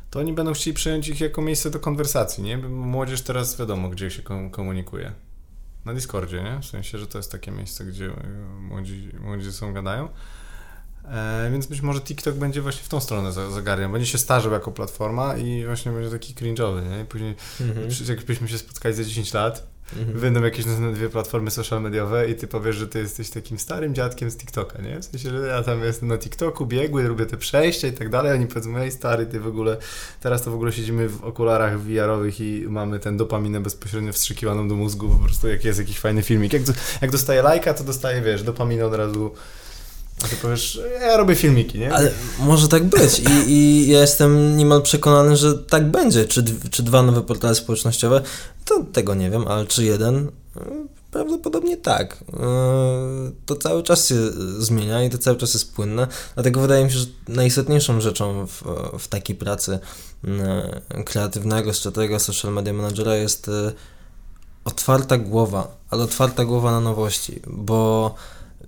to 0.09 0.19
oni 0.19 0.33
będą 0.33 0.53
chcieli 0.53 0.73
przyjąć 0.73 1.07
ich 1.07 1.21
jako 1.21 1.41
miejsce 1.41 1.69
do 1.69 1.79
konwersacji, 1.79 2.43
nie? 2.43 2.57
Młodzież 2.57 3.21
teraz 3.21 3.57
wiadomo, 3.57 3.89
gdzie 3.89 4.11
się 4.11 4.21
komunikuje. 4.51 5.11
Na 5.85 5.93
Discordzie, 5.93 6.43
nie? 6.43 6.59
W 6.61 6.65
sensie, 6.65 6.97
że 6.97 7.07
to 7.07 7.17
jest 7.17 7.31
takie 7.31 7.51
miejsce, 7.51 7.85
gdzie 7.85 8.05
e, 8.05 8.11
młodzi, 8.59 9.09
młodzi 9.21 9.43
ze 9.45 9.51
sobą 9.51 9.73
gadają. 9.73 10.09
E, 11.05 11.49
więc 11.51 11.67
być 11.67 11.81
może 11.81 12.01
TikTok 12.01 12.35
będzie 12.35 12.61
właśnie 12.61 12.83
w 12.83 12.89
tą 12.89 12.99
stronę 12.99 13.31
zagarniał. 13.31 13.89
Będzie 13.89 14.07
się 14.07 14.17
starzał 14.17 14.51
jako 14.51 14.71
platforma 14.71 15.37
i 15.37 15.65
właśnie 15.65 15.91
będzie 15.91 16.09
taki 16.11 16.33
cringe'owy, 16.33 16.89
nie? 16.89 17.01
I 17.01 17.05
później, 17.05 17.35
mhm. 17.61 17.87
jakbyśmy 18.09 18.47
się 18.47 18.57
spotkali 18.57 18.95
za 18.95 19.03
10 19.03 19.33
lat, 19.33 19.67
mhm. 19.97 20.19
będą 20.19 20.43
jakieś 20.43 20.65
dwie 20.65 21.09
platformy 21.09 21.51
social 21.51 21.81
mediowe 21.81 22.29
i 22.29 22.35
ty 22.35 22.47
powiesz, 22.47 22.75
że 22.75 22.87
ty 22.87 22.99
jesteś 22.99 23.29
takim 23.29 23.59
starym 23.59 23.95
dziadkiem 23.95 24.31
z 24.31 24.37
TikToka, 24.37 24.81
nie? 24.81 24.99
W 24.99 25.05
sensie, 25.05 25.29
że 25.29 25.47
ja 25.47 25.63
tam 25.63 25.83
jestem 25.83 26.09
na 26.09 26.17
TikToku, 26.17 26.65
biegły, 26.65 27.07
robię 27.07 27.25
te 27.25 27.37
przejścia 27.37 27.87
i 27.87 27.93
tak 27.93 28.09
dalej, 28.09 28.33
oni 28.33 28.47
powiedzą, 28.47 28.77
ej 28.77 28.91
stary, 28.91 29.25
ty 29.25 29.39
w 29.39 29.47
ogóle, 29.47 29.77
teraz 30.19 30.43
to 30.43 30.51
w 30.51 30.53
ogóle 30.53 30.71
siedzimy 30.71 31.09
w 31.09 31.23
okularach 31.23 31.79
VR-owych 31.79 32.39
i 32.39 32.65
mamy 32.69 32.99
ten 32.99 33.17
dopaminę 33.17 33.59
bezpośrednio 33.59 34.13
wstrzykiwaną 34.13 34.67
do 34.67 34.75
mózgu, 34.75 35.09
po 35.09 35.25
prostu 35.25 35.47
jak 35.47 35.65
jest 35.65 35.79
jakiś 35.79 35.99
fajny 35.99 36.23
filmik. 36.23 36.53
Jak, 36.53 36.61
jak 37.01 37.11
dostaję 37.11 37.41
lajka, 37.41 37.73
to 37.73 37.83
dostaję, 37.83 38.21
wiesz, 38.21 38.43
dopaminę 38.43 38.85
od 38.85 38.93
razu 38.93 39.31
ty 40.27 40.35
powiesz, 40.35 40.79
ja 41.01 41.17
robię 41.17 41.35
filmiki, 41.35 41.79
nie? 41.79 41.93
Ale 41.93 42.11
może 42.39 42.67
tak 42.67 42.83
być 42.83 43.19
I, 43.19 43.51
i 43.51 43.87
ja 43.87 44.01
jestem 44.01 44.57
niemal 44.57 44.81
przekonany, 44.81 45.37
że 45.37 45.57
tak 45.57 45.91
będzie. 45.91 46.25
Czy, 46.25 46.43
czy 46.71 46.83
dwa 46.83 47.03
nowe 47.03 47.21
portale 47.21 47.55
społecznościowe, 47.55 48.21
to 48.65 48.83
tego 48.93 49.15
nie 49.15 49.29
wiem, 49.29 49.47
ale 49.47 49.65
czy 49.65 49.83
jeden? 49.83 50.31
Prawdopodobnie 51.11 51.77
tak. 51.77 52.17
E, 52.33 53.31
to 53.45 53.55
cały 53.55 53.83
czas 53.83 54.07
się 54.07 54.15
zmienia 54.57 55.03
i 55.03 55.09
to 55.09 55.17
cały 55.17 55.37
czas 55.37 55.53
jest 55.53 55.73
płynne. 55.73 56.07
Dlatego 56.33 56.61
wydaje 56.61 56.85
mi 56.85 56.91
się, 56.91 56.97
że 56.97 57.05
najistotniejszą 57.27 58.01
rzeczą 58.01 58.47
w, 58.47 58.63
w 58.99 59.07
takiej 59.07 59.35
pracy 59.35 59.79
e, 60.27 61.03
kreatywnego, 61.03 61.73
stratega, 61.73 62.19
social 62.19 62.53
media 62.53 62.73
managera 62.73 63.15
jest 63.15 63.47
e, 63.47 63.71
otwarta 64.65 65.17
głowa, 65.17 65.77
ale 65.89 66.03
otwarta 66.03 66.45
głowa 66.45 66.71
na 66.71 66.79
nowości, 66.79 67.41
bo 67.47 68.15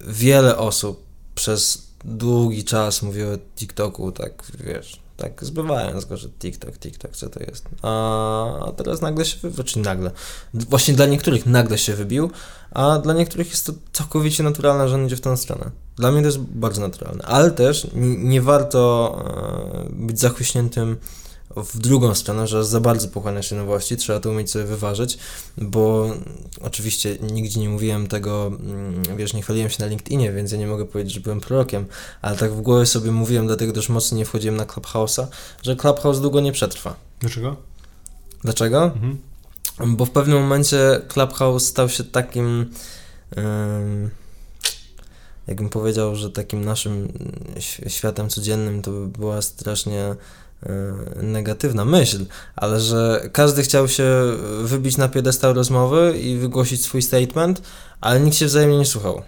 wiele 0.08 0.58
osób 0.58 1.11
przez 1.36 1.88
długi 2.05 2.63
czas 2.63 3.01
mówię 3.01 3.27
o 3.27 3.38
TikToku, 3.55 4.11
tak 4.11 4.43
wiesz, 4.59 5.01
tak 5.17 5.45
zbywając 5.45 6.05
go, 6.05 6.17
że 6.17 6.29
TikTok, 6.29 6.77
TikTok, 6.77 7.11
co 7.11 7.29
to 7.29 7.39
jest. 7.39 7.65
A, 7.82 8.71
teraz 8.77 9.01
nagle 9.01 9.25
się 9.25 9.38
wybił, 9.38 9.63
czy 9.63 9.79
nagle. 9.79 10.11
Właśnie 10.53 10.93
dla 10.93 11.05
niektórych 11.05 11.45
nagle 11.45 11.77
się 11.77 11.95
wybił, 11.95 12.32
a 12.71 12.99
dla 12.99 13.13
niektórych 13.13 13.49
jest 13.49 13.65
to 13.65 13.73
całkowicie 13.93 14.43
naturalne, 14.43 14.89
że 14.89 14.95
on 14.95 15.05
idzie 15.05 15.15
w 15.15 15.21
tę 15.21 15.38
stronę. 15.38 15.71
Dla 15.95 16.11
mnie 16.11 16.21
to 16.21 16.27
jest 16.27 16.39
bardzo 16.39 16.82
naturalne, 16.82 17.25
ale 17.25 17.51
też 17.51 17.88
nie, 17.93 18.17
nie 18.17 18.41
warto 18.41 19.15
e, 19.88 19.89
być 19.89 20.19
zachwyśniętym 20.19 20.97
w 21.56 21.78
drugą 21.78 22.16
stronę, 22.16 22.47
że 22.47 22.66
za 22.66 22.80
bardzo 22.80 23.08
pochłania 23.08 23.41
się 23.41 23.56
nowości, 23.56 23.97
trzeba 23.97 24.20
to 24.20 24.30
umieć 24.30 24.52
sobie 24.52 24.66
wyważyć, 24.66 25.18
bo 25.58 26.14
oczywiście 26.62 27.18
nigdzie 27.22 27.60
nie 27.60 27.70
mówiłem 27.70 28.08
tego, 28.08 28.47
mm, 28.47 29.18
wiesz, 29.18 29.34
nie 29.34 29.41
chwaliłem 29.41 29.70
się 29.70 29.78
na 29.80 29.86
LinkedInie, 29.86 30.32
więc 30.32 30.52
ja 30.52 30.58
nie 30.58 30.68
mogę 30.68 30.86
powiedzieć, 30.86 31.14
że 31.14 31.20
byłem 31.20 31.39
prorokiem, 31.39 31.86
ale 32.22 32.38
tak 32.38 32.54
w 32.54 32.62
głowie 32.62 32.86
sobie 32.86 33.12
mówiłem, 33.12 33.47
dlatego 33.47 33.74
też 33.74 33.89
mocno 33.89 34.18
nie 34.18 34.26
wchodziłem 34.26 34.58
na 34.58 34.66
Clubhouse'a, 34.66 35.28
że 35.64 35.76
Clubhouse 35.76 36.22
długo 36.22 36.39
nie 36.39 36.52
przetrwa. 36.52 36.95
Dlaczego? 37.20 37.56
Dlaczego? 38.43 38.84
Mhm. 38.84 39.18
Bo 39.88 40.06
w 40.06 40.12
pewnym 40.12 40.41
momencie 40.41 41.02
Clubhouse 41.08 41.66
stał 41.66 41.89
się 41.89 42.04
takim... 42.04 42.72
jakbym 45.47 45.70
powiedział, 45.70 46.16
że 46.16 46.30
takim 46.30 46.66
naszym 46.66 47.14
światem 47.88 48.30
codziennym 48.30 48.82
to 48.82 48.91
by 48.91 49.08
była 49.08 49.41
strasznie 49.41 50.16
negatywna 51.22 51.86
myśl, 51.86 52.26
ale 52.55 52.80
że 52.80 53.30
każdy 53.32 53.64
chciał 53.64 53.88
się 53.88 54.07
wybić 54.64 54.97
na 54.97 55.07
piedestał 55.07 55.53
rozmowy 55.53 56.20
i 56.20 56.38
wygłosić 56.38 56.84
swój 56.84 57.01
statement, 57.01 57.62
ale 58.01 58.20
nikt 58.20 58.38
się 58.38 58.45
wzajemnie 58.45 58.78
nie 58.78 58.86
słuchał 58.86 59.22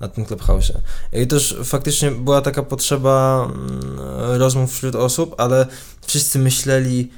na 0.00 0.08
tym 0.08 0.24
Clubhouse. 0.24 0.72
I 1.12 1.26
też 1.26 1.56
faktycznie 1.64 2.10
była 2.10 2.40
taka 2.40 2.62
potrzeba 2.62 3.44
mm, 3.44 3.98
rozmów 4.38 4.72
wśród 4.72 4.94
osób, 4.94 5.34
ale 5.38 5.66
wszyscy 6.06 6.38
myśleli, 6.38 7.10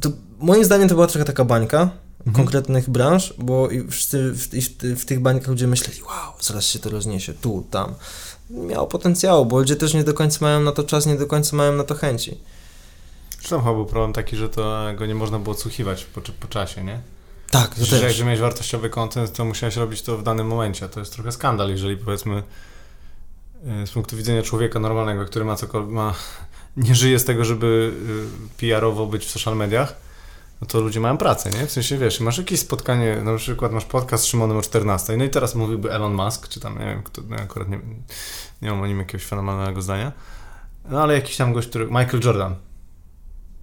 to 0.00 0.10
moim 0.38 0.64
zdaniem 0.64 0.88
to 0.88 0.94
była 0.94 1.06
trochę 1.06 1.24
taka 1.24 1.44
bańka, 1.44 1.90
mhm. 2.18 2.36
konkretnych 2.36 2.90
branż, 2.90 3.34
bo 3.38 3.68
wszyscy 3.90 4.32
w, 4.32 4.48
w, 4.48 5.00
w, 5.00 5.04
tych 5.04 5.20
bańkach 5.20 5.48
ludzie 5.48 5.66
myśleli, 5.66 6.02
wow, 6.02 6.32
zaraz 6.40 6.64
się 6.64 6.78
to 6.78 6.90
rozniesie, 6.90 7.34
tu, 7.34 7.66
tam 7.70 7.94
miało 8.50 8.86
potencjału, 8.86 9.46
bo 9.46 9.58
ludzie 9.58 9.76
też 9.76 9.94
nie 9.94 10.04
do 10.04 10.14
końca 10.14 10.38
mają 10.40 10.60
na 10.60 10.72
to 10.72 10.84
czas, 10.84 11.06
nie 11.06 11.16
do 11.16 11.26
końca 11.26 11.56
mają 11.56 11.72
na 11.72 11.84
to 11.84 11.94
chęci. 11.94 12.38
Zresztą 13.30 13.58
chyba 13.58 13.74
był 13.74 13.86
problem 13.86 14.12
taki, 14.12 14.36
że 14.36 14.48
to 14.48 14.80
go 14.96 15.06
nie 15.06 15.14
można 15.14 15.38
było 15.38 15.54
odsłuchiwać 15.54 16.04
po, 16.04 16.20
po 16.20 16.48
czasie, 16.48 16.84
nie? 16.84 17.00
Tak, 17.50 17.74
to 17.74 17.84
że. 17.84 18.08
Jak 18.08 18.18
miałeś 18.18 18.40
wartościowy 18.40 18.90
kontent, 18.90 19.32
to 19.32 19.44
musiałeś 19.44 19.76
robić 19.76 20.02
to 20.02 20.16
w 20.18 20.22
danym 20.22 20.46
momencie. 20.46 20.88
To 20.88 21.00
jest 21.00 21.12
trochę 21.12 21.32
skandal, 21.32 21.70
jeżeli 21.70 21.96
powiedzmy 21.96 22.42
e, 23.66 23.86
z 23.86 23.90
punktu 23.90 24.16
widzenia 24.16 24.42
człowieka 24.42 24.78
normalnego, 24.78 25.24
który 25.24 25.44
ma 25.44 25.56
cokolwiek, 25.56 25.90
ma, 25.90 26.14
nie 26.76 26.94
żyje 26.94 27.18
z 27.18 27.24
tego, 27.24 27.44
żeby 27.44 27.92
e, 28.54 28.60
PR-owo 28.60 29.06
być 29.06 29.26
w 29.26 29.30
social 29.30 29.56
mediach, 29.56 30.07
no 30.60 30.66
to 30.66 30.80
ludzie 30.80 31.00
mają 31.00 31.16
pracę, 31.16 31.50
nie? 31.50 31.66
W 31.66 31.72
sensie, 31.72 31.98
wiesz, 31.98 32.20
masz 32.20 32.38
jakieś 32.38 32.60
spotkanie, 32.60 33.16
na 33.24 33.36
przykład 33.36 33.72
masz 33.72 33.84
podcast 33.84 34.24
z 34.24 34.26
Szymonem 34.26 34.56
o 34.56 34.62
14, 34.62 35.16
no 35.16 35.24
i 35.24 35.30
teraz 35.30 35.54
mówiłby 35.54 35.92
Elon 35.92 36.14
Musk, 36.14 36.48
czy 36.48 36.60
tam, 36.60 36.78
nie 36.78 36.84
wiem, 36.84 37.02
kto, 37.02 37.22
no 37.28 37.36
akurat 37.36 37.68
nie, 37.68 37.80
nie 38.62 38.70
mam 38.70 38.80
o 38.80 38.86
nim 38.86 38.98
jakiegoś 38.98 39.26
fenomenalnego 39.26 39.82
zdania, 39.82 40.12
no 40.88 41.02
ale 41.02 41.14
jakiś 41.14 41.36
tam 41.36 41.52
gość, 41.52 41.68
który, 41.68 41.86
Michael 41.86 42.20
Jordan, 42.24 42.54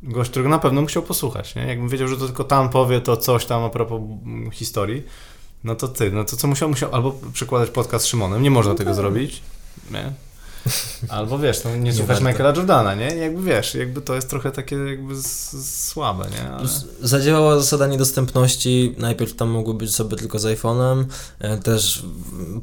gość, 0.03 0.29
którego 0.29 0.49
na 0.49 0.59
pewno 0.59 0.81
musiał 0.81 1.03
posłuchać, 1.03 1.55
nie? 1.55 1.67
Jakbym 1.67 1.89
wiedział, 1.89 2.07
że 2.07 2.17
to 2.17 2.25
tylko 2.25 2.43
tam 2.43 2.69
powie 2.69 3.01
to 3.01 3.17
coś 3.17 3.45
tam 3.45 3.63
a 3.63 3.69
propos 3.69 4.01
mm, 4.01 4.51
historii, 4.51 5.03
no 5.63 5.75
to 5.75 5.87
ty, 5.87 6.11
no 6.11 6.23
to 6.23 6.35
co 6.35 6.47
musiał, 6.47 6.69
musiał 6.69 6.95
albo 6.95 7.15
przykładać 7.33 7.69
podcast 7.69 8.05
z 8.05 8.07
Szymonem, 8.07 8.41
nie 8.41 8.51
można 8.51 8.71
no 8.71 8.77
tego 8.77 8.89
tak. 8.89 8.95
zrobić, 8.95 9.41
nie? 9.91 10.24
Albo 11.09 11.39
wiesz, 11.39 11.63
no, 11.63 11.75
nie 11.75 11.93
słuchasz 11.93 12.21
Michaela 12.21 12.53
Jordana, 12.55 12.95
nie? 12.95 13.15
Jakby 13.15 13.41
wiesz, 13.41 13.75
jakby 13.75 14.01
to 14.01 14.15
jest 14.15 14.29
trochę 14.29 14.51
takie 14.51 14.75
jakby 14.75 15.13
słabe, 15.63 16.25
nie? 16.31 16.51
Ale... 16.51 16.67
Zadziałała 17.01 17.59
zasada 17.59 17.87
niedostępności, 17.87 18.95
najpierw 18.97 19.35
tam 19.35 19.49
mogły 19.49 19.73
być 19.73 19.95
sobie 19.95 20.17
tylko 20.17 20.39
z 20.39 20.45
iPhone'em, 20.45 21.05
e, 21.39 21.57
też 21.57 22.05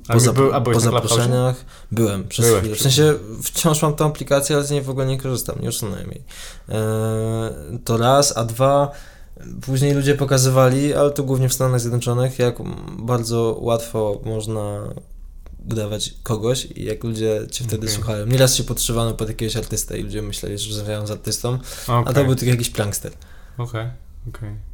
po, 0.09 0.21
zap 0.21 0.37
był, 0.37 0.53
po 0.73 0.81
zaproszeniach. 0.81 1.65
Byłem 1.93 2.29
przez 2.29 2.47
Byłeś 2.47 2.61
chwilę. 2.61 2.77
W 2.77 2.83
sensie 2.83 3.15
wciąż 3.43 3.83
mam 3.83 3.95
tą 3.95 4.07
aplikację, 4.07 4.57
ale 4.57 4.65
z 4.65 4.71
niej 4.71 4.83
w 4.83 4.91
ogóle 4.91 5.07
nie 5.07 5.19
korzystam, 5.19 5.57
nie 5.61 5.69
usunąłem 5.69 6.11
jej. 6.11 6.23
E, 6.69 7.79
to 7.85 7.97
raz, 7.97 8.37
a 8.37 8.45
dwa 8.45 8.93
Później 9.63 9.95
ludzie 9.95 10.15
pokazywali, 10.15 10.95
ale 10.95 11.11
to 11.11 11.23
głównie 11.23 11.49
w 11.49 11.53
Stanach 11.53 11.81
Zjednoczonych, 11.81 12.39
jak 12.39 12.57
bardzo 12.99 13.57
łatwo 13.61 14.21
można 14.25 14.81
udawać 15.71 16.15
kogoś 16.23 16.65
i 16.65 16.85
jak 16.85 17.05
ludzie 17.05 17.47
cię 17.51 17.65
wtedy 17.65 17.87
okay. 17.87 17.95
słuchają. 17.95 18.27
Nieraz 18.27 18.55
się 18.55 18.65
podszywano 18.65 19.15
pod 19.15 19.29
jakiegoś 19.29 19.57
artystę 19.57 19.99
i 19.99 20.03
ludzie 20.03 20.23
myśleli, 20.23 20.59
że 20.59 20.69
rozmawiają 20.69 21.07
z 21.07 21.11
artystą, 21.11 21.59
okay. 21.83 22.05
a 22.07 22.13
to 22.13 22.25
był 22.25 22.35
tylko 22.35 22.51
jakiś 22.51 22.71
prankster. 22.71 23.13
Okej, 23.59 23.65
okay. 23.65 23.91
okej. 24.29 24.49
Okay. 24.49 24.73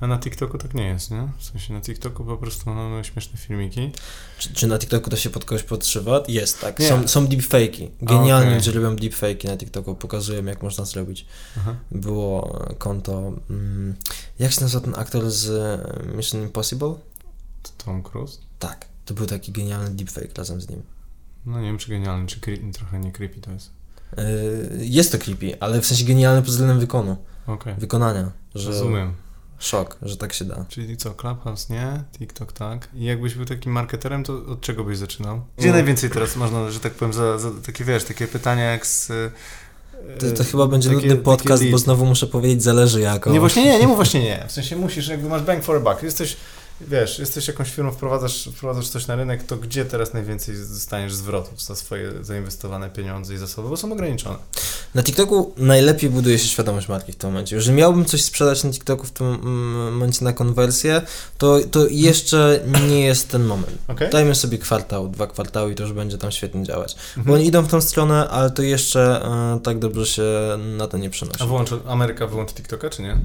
A 0.00 0.06
na 0.06 0.18
TikToku 0.18 0.58
tak 0.58 0.74
nie 0.74 0.86
jest, 0.86 1.10
nie? 1.10 1.28
W 1.38 1.44
sensie 1.44 1.74
na 1.74 1.80
TikToku 1.80 2.24
po 2.24 2.36
prostu 2.36 2.70
mamy 2.70 3.04
śmieszne 3.04 3.38
filmiki. 3.38 3.92
Czy, 4.38 4.54
czy 4.54 4.66
na 4.66 4.78
TikToku 4.78 5.10
to 5.10 5.16
się 5.16 5.30
pod 5.30 5.44
kogoś 5.44 5.62
podszywa? 5.62 6.22
Jest, 6.28 6.60
tak. 6.60 6.82
Są, 6.82 7.08
są 7.08 7.26
deepfake'i. 7.26 7.88
Genialnie 8.02 8.46
okay. 8.46 8.54
ludzie 8.54 8.72
robią 8.72 8.96
deepfake'i 8.96 9.48
na 9.48 9.56
TikToku. 9.56 9.94
Pokazują, 9.94 10.44
jak 10.44 10.62
można 10.62 10.84
zrobić. 10.84 11.26
Aha. 11.58 11.74
Było 11.90 12.58
konto... 12.78 13.32
Mm, 13.50 13.94
jak 14.38 14.52
się 14.52 14.60
nazywa 14.60 14.84
ten 14.84 14.94
aktor 14.94 15.30
z 15.30 15.80
Mission 16.16 16.42
Impossible? 16.42 16.94
Tom 17.84 18.02
Cruise? 18.02 18.38
Tak. 18.58 18.89
To 19.10 19.14
był 19.14 19.26
taki 19.26 19.52
genialny 19.52 19.90
deepfake 19.90 20.38
razem 20.38 20.60
z 20.60 20.68
nim. 20.68 20.82
No 21.46 21.60
nie 21.60 21.66
wiem, 21.66 21.78
czy 21.78 21.90
genialny, 21.90 22.26
czy 22.26 22.40
trochę 22.72 23.00
nie 23.00 23.12
creepy 23.12 23.40
to 23.40 23.52
jest. 23.52 23.70
Yy, 24.16 24.86
jest 24.86 25.12
to 25.12 25.18
creepy, 25.18 25.60
ale 25.60 25.80
w 25.80 25.86
sensie 25.86 26.04
genialny 26.04 26.42
pod 26.42 26.50
względem 26.50 26.80
wykonu. 26.80 27.16
Okay. 27.46 27.74
Wykonania. 27.74 28.32
Że 28.54 28.68
Rozumiem. 28.68 29.14
Szok, 29.58 29.98
że 30.02 30.16
tak 30.16 30.32
się 30.32 30.44
da. 30.44 30.64
Czyli 30.68 30.96
co, 30.96 31.14
Clubhouse 31.14 31.68
nie, 31.68 32.04
TikTok 32.18 32.52
tak. 32.52 32.88
I 32.94 33.04
jakbyś 33.04 33.34
był 33.34 33.44
takim 33.46 33.72
marketerem, 33.72 34.24
to 34.24 34.46
od 34.46 34.60
czego 34.60 34.84
byś 34.84 34.98
zaczynał? 34.98 35.40
Gdzie 35.56 35.68
no. 35.68 35.74
najwięcej 35.74 36.10
teraz 36.10 36.36
można, 36.36 36.70
że 36.70 36.80
tak 36.80 36.92
powiem, 36.94 37.12
za, 37.12 37.38
za 37.38 37.50
takie 37.66 37.84
wiesz, 37.84 38.04
takie 38.04 38.26
pytania 38.26 38.64
jak 38.64 38.86
z... 38.86 39.12
To, 40.18 40.32
to 40.32 40.44
chyba 40.44 40.66
będzie 40.66 40.88
takie, 40.88 41.00
nudny 41.00 41.22
podcast, 41.22 41.70
bo 41.70 41.78
znowu 41.78 42.06
muszę 42.06 42.26
powiedzieć, 42.26 42.62
zależy 42.62 43.00
jako. 43.00 43.30
Nie, 43.30 43.40
właśnie 43.40 43.64
nie, 43.64 43.78
nie 43.78 43.86
mów 43.86 43.96
właśnie 43.96 44.22
nie. 44.22 44.44
W 44.48 44.52
sensie 44.52 44.76
musisz, 44.76 45.08
jakby 45.08 45.28
masz 45.28 45.42
bang 45.42 45.64
for 45.64 45.76
a 45.76 45.80
buck. 45.80 46.02
Jesteś 46.02 46.36
wiesz, 46.88 47.18
jesteś 47.18 47.48
jakąś 47.48 47.70
firmą, 47.70 47.90
wprowadzasz, 47.90 48.48
wprowadzasz 48.56 48.88
coś 48.88 49.06
na 49.06 49.16
rynek, 49.16 49.42
to 49.42 49.56
gdzie 49.56 49.84
teraz 49.84 50.14
najwięcej 50.14 50.56
dostaniesz 50.58 51.14
zwrotów 51.14 51.62
za 51.62 51.76
swoje 51.76 52.12
zainwestowane 52.24 52.90
pieniądze 52.90 53.34
i 53.34 53.38
zasoby, 53.38 53.68
bo 53.68 53.76
są 53.76 53.92
ograniczone. 53.92 54.36
Na 54.94 55.02
TikToku 55.02 55.54
najlepiej 55.56 56.10
buduje 56.10 56.38
się 56.38 56.48
świadomość 56.48 56.88
marki 56.88 57.12
w 57.12 57.16
tym 57.16 57.30
momencie. 57.30 57.56
Jeżeli 57.56 57.76
miałbym 57.76 58.04
coś 58.04 58.22
sprzedać 58.22 58.64
na 58.64 58.70
TikToku 58.70 59.06
w 59.06 59.10
tym 59.10 59.26
momencie 59.92 60.24
na 60.24 60.32
konwersję, 60.32 61.02
to, 61.38 61.58
to 61.70 61.86
jeszcze 61.88 62.60
nie 62.88 63.00
jest 63.00 63.28
ten 63.28 63.44
moment. 63.44 63.78
Okay. 63.88 64.10
Dajmy 64.10 64.34
sobie 64.34 64.58
kwartał, 64.58 65.08
dwa 65.08 65.26
kwartały 65.26 65.72
i 65.72 65.74
to 65.74 65.82
już 65.82 65.92
będzie 65.92 66.18
tam 66.18 66.32
świetnie 66.32 66.64
działać. 66.64 66.92
Mhm. 66.92 67.26
Bo 67.26 67.32
oni 67.32 67.46
idą 67.46 67.62
w 67.62 67.68
tą 67.68 67.80
stronę, 67.80 68.28
ale 68.28 68.50
to 68.50 68.62
jeszcze 68.62 69.24
e, 69.24 69.60
tak 69.62 69.78
dobrze 69.78 70.06
się 70.06 70.22
na 70.76 70.88
to 70.88 70.98
nie 70.98 71.10
przenosi. 71.10 71.42
A 71.42 71.46
wyłączy, 71.46 71.78
Ameryka 71.86 72.26
wyłączy 72.26 72.54
TikToka, 72.54 72.90
czy 72.90 73.02
nie? 73.02 73.16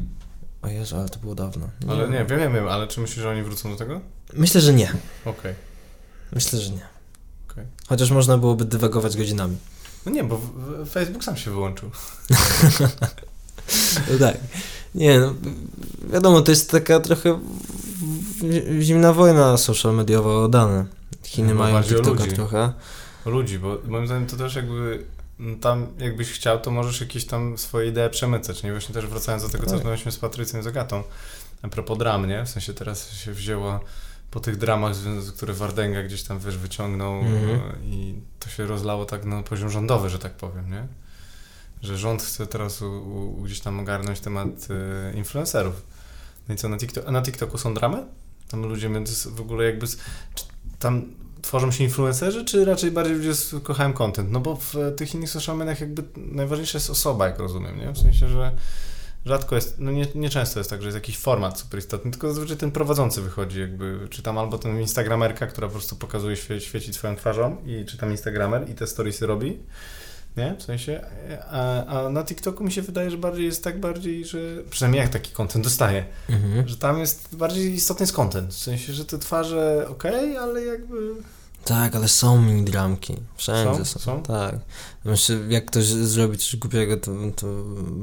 O 0.66 0.68
Jezu, 0.68 0.96
ale 0.96 1.10
to 1.10 1.20
było 1.20 1.36
dawno. 1.36 1.70
Nie 1.82 1.92
ale 1.92 2.10
nie, 2.10 2.26
wiem, 2.26 2.54
wiem, 2.54 2.68
ale 2.68 2.88
czy 2.88 3.02
myślisz, 3.02 3.20
że 3.20 3.30
oni 3.30 3.44
wrócą 3.44 3.72
do 3.72 3.76
tego? 3.76 4.02
Myślę, 4.34 4.62
że 4.62 4.74
nie. 4.74 4.90
Okej. 4.90 5.32
Okay. 5.32 5.56
Myślę, 6.32 6.60
że 6.60 6.72
nie. 6.72 6.88
Okay. 7.52 7.66
Chociaż 7.88 8.12
można 8.12 8.38
byłoby 8.38 8.66
dywagować 8.66 9.18
godzinami. 9.18 9.58
No 10.06 10.12
nie, 10.12 10.24
bo 10.24 10.42
Facebook 10.90 11.24
sam 11.24 11.38
się 11.38 11.52
wyłączył. 11.52 11.92
no 14.12 14.18
tak. 14.20 14.38
Nie, 14.96 15.20
no, 15.20 15.34
wiadomo, 16.14 16.42
to 16.42 16.52
jest 16.52 16.72
taka 16.72 17.00
trochę 17.00 17.40
zimna 18.80 19.14
wojna 19.14 19.58
social 19.58 19.96
mediowa 19.96 20.30
o 20.30 20.48
dane. 20.48 20.86
Chiny 21.24 21.54
No, 21.54 21.60
mają 21.60 21.84
TikToka 21.84 22.24
ludzi. 22.24 22.36
trochę. 22.36 22.74
ludzi, 23.26 23.60
bo 23.60 23.78
moim 23.88 24.08
zdaniem 24.08 24.28
to 24.28 24.38
też 24.38 24.56
jakby 24.56 25.06
no 25.40 25.56
tam 25.58 25.88
jakbyś 25.98 26.32
chciał, 26.32 26.60
to 26.62 26.72
możesz 26.72 27.02
jakieś 27.02 27.26
tam 27.26 27.58
swoje 27.58 27.90
idee 27.90 28.10
przemycać, 28.12 28.64
nie? 28.64 28.72
Właśnie 28.72 28.94
też 28.96 29.06
wracając 29.08 29.44
do 29.44 29.50
tego, 29.50 29.64
co 29.64 29.70
Tak. 29.70 29.74
rozmawialiśmy 29.74 30.12
z 30.12 30.18
Patrycją 30.20 30.60
i 30.60 30.64
z 30.64 30.68
Agatą, 30.68 31.04
a 31.62 31.68
propos 31.68 31.98
dram, 31.98 32.28
nie? 32.28 32.46
W 32.46 32.50
sensie 32.50 32.74
teraz 32.74 33.12
się 33.14 33.32
wzięło 33.34 33.80
po 34.32 34.40
tych 34.40 34.58
dramach, 34.58 34.94
które 35.38 35.54
Wardęga 35.54 36.04
gdzieś 36.04 36.24
tam, 36.24 36.40
wiesz, 36.40 36.58
wyciągnął 36.58 37.14
Mhm. 37.20 37.50
e, 37.60 37.86
i 37.86 38.16
to 38.40 38.50
się 38.50 38.66
rozlało 38.66 39.06
tak 39.06 39.26
na 39.26 39.44
poziom 39.44 39.70
rządowy, 39.70 40.10
że 40.10 40.20
tak 40.20 40.34
powiem, 40.34 40.72
nie? 40.72 40.88
Że 41.82 41.98
rząd 41.98 42.24
chce 42.24 42.48
teraz 42.48 42.82
u, 42.82 42.92
u, 43.38 43.42
gdzieś 43.42 43.60
tam 43.60 43.80
ogarnąć 43.80 44.20
temat 44.20 44.48
e, 45.12 45.18
influencerów. 45.18 45.82
No 46.48 46.54
i 46.54 46.58
co, 46.58 46.70
na, 46.70 46.78
TikTok, 46.78 47.04
a 47.08 47.12
na 47.12 47.22
TikToku 47.22 47.58
są 47.58 47.74
dramy? 47.74 48.06
Tam 48.50 48.62
ludzie 48.62 48.90
między 48.90 49.30
w 49.32 49.42
ogóle 49.42 49.66
jakby... 49.66 49.88
z- 49.88 49.98
tam 50.80 51.06
tworzą 51.46 51.72
się 51.72 51.84
influencerzy, 51.84 52.46
czy 52.46 52.66
raczej 52.66 52.92
bardziej 52.92 53.16
ludzie 53.16 53.32
kochają 53.64 53.94
content? 53.94 54.32
No 54.32 54.40
bo 54.40 54.56
w 54.56 54.76
tych 54.98 55.16
innych 55.16 55.30
social 55.30 55.58
mediach 55.58 55.82
jakby 55.82 56.04
najważniejsza 56.18 56.78
jest 56.78 56.90
osoba, 56.90 57.26
jak 57.28 57.40
rozumiem, 57.40 57.80
nie? 57.80 57.92
W 57.92 57.98
sensie, 57.98 58.28
że 58.28 58.52
rzadko 59.26 59.56
jest, 59.56 59.76
no 59.80 59.92
nie, 59.92 60.08
nie 60.16 60.30
często 60.30 60.60
jest 60.60 60.70
tak, 60.70 60.82
że 60.82 60.88
jest 60.88 60.96
jakiś 60.96 61.18
format 61.18 61.60
super 61.60 61.80
istotny, 61.80 62.12
tylko 62.12 62.28
zazwyczaj 62.28 62.58
ten 62.58 62.72
prowadzący 62.72 63.22
wychodzi 63.22 63.60
jakby, 63.60 64.08
czy 64.10 64.22
tam 64.22 64.38
albo 64.38 64.58
ten 64.58 64.82
instagramerka, 64.82 65.48
która 65.48 65.68
po 65.68 65.74
prostu 65.74 65.96
pokazuje, 65.96 66.36
świe, 66.36 66.62
świeci 66.62 66.94
swoją 66.94 67.16
twarzą 67.16 67.58
i 67.66 67.86
czy 67.86 67.98
tam 67.98 68.12
instagramer 68.12 68.70
i 68.70 68.74
te 68.74 68.88
storiesy 68.88 69.28
robi, 69.28 69.60
nie? 70.38 70.56
W 70.60 70.64
sensie, 70.64 71.02
a, 71.52 71.86
a 71.86 72.10
na 72.10 72.24
TikToku 72.24 72.64
mi 72.64 72.72
się 72.72 72.82
wydaje, 72.82 73.12
że 73.12 73.18
bardziej 73.18 73.46
jest 73.46 73.64
tak 73.64 73.80
bardziej, 73.80 74.26
że 74.26 74.40
przynajmniej 74.70 75.02
jak 75.02 75.10
taki 75.12 75.32
content 75.32 75.64
dostaję, 75.64 76.06
Mhm. 76.30 76.68
że 76.68 76.78
tam 76.78 77.00
jest 77.00 77.36
bardziej 77.36 77.74
istotny 77.74 78.04
jest 78.04 78.14
content, 78.14 78.54
w 78.54 78.58
sensie, 78.58 78.94
że 78.94 79.06
te 79.06 79.20
twarze 79.20 79.86
okej, 79.90 80.38
ale 80.38 80.66
jakby... 80.66 80.96
Tak, 81.66 81.96
ale 81.96 82.08
są 82.08 82.42
mini 82.42 82.64
dramki. 82.64 83.16
Wszędzie 83.36 83.86
Są? 83.86 83.86
są. 83.86 84.00
Są? 84.00 84.24
Tak. 84.24 84.56
Myślę, 85.06 85.38
jak 85.50 85.66
ktoś 85.66 85.86
zrobi 85.86 86.38
coś 86.38 86.56
głupiego, 86.56 86.98
to, 86.98 87.12
to 87.36 87.48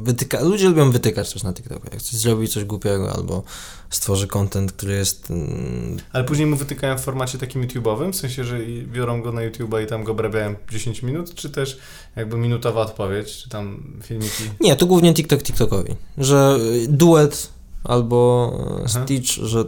wytyka... 0.02 0.40
Ludzie 0.40 0.68
lubią 0.68 0.90
wytykać 0.90 1.32
też 1.32 1.42
na 1.42 1.52
TikToku. 1.52 1.80
Jak 1.84 2.02
ktoś 2.02 2.12
zrobi 2.12 2.48
coś 2.48 2.64
głupiego 2.64 3.12
albo 3.12 3.42
stworzy 3.90 4.26
content, 4.26 4.72
który 4.72 4.94
jest... 4.94 5.30
mm, 5.30 5.96
Ale 6.12 6.24
później 6.24 6.46
mu 6.46 6.56
wytykają 6.56 6.98
w 6.98 7.00
formacie 7.00 7.38
takim 7.38 7.62
YouTube'owym, 7.66 8.12
w 8.12 8.16
sensie, 8.16 8.44
że 8.44 8.58
biorą 8.86 9.22
go 9.22 9.32
na 9.32 9.40
YouTube'a 9.40 9.84
i 9.84 9.86
tam 9.86 10.04
go 10.04 10.12
obrabiają 10.12 10.54
10 10.70 11.02
minut, 11.02 11.34
czy 11.34 11.50
też 11.50 11.78
jakby 12.16 12.36
minutowa 12.36 12.80
odpowiedź, 12.80 13.36
czy 13.36 13.48
tam 13.48 13.82
filmiki. 14.02 14.42
Nie, 14.60 14.76
to 14.76 14.86
głównie 14.86 15.14
TikTok 15.14 15.42
TikTokowi. 15.42 15.94
Że 16.18 16.58
duet 16.88 17.50
albo 17.84 18.52
Aha. 18.78 19.04
Stitch, 19.04 19.32
że 19.32 19.64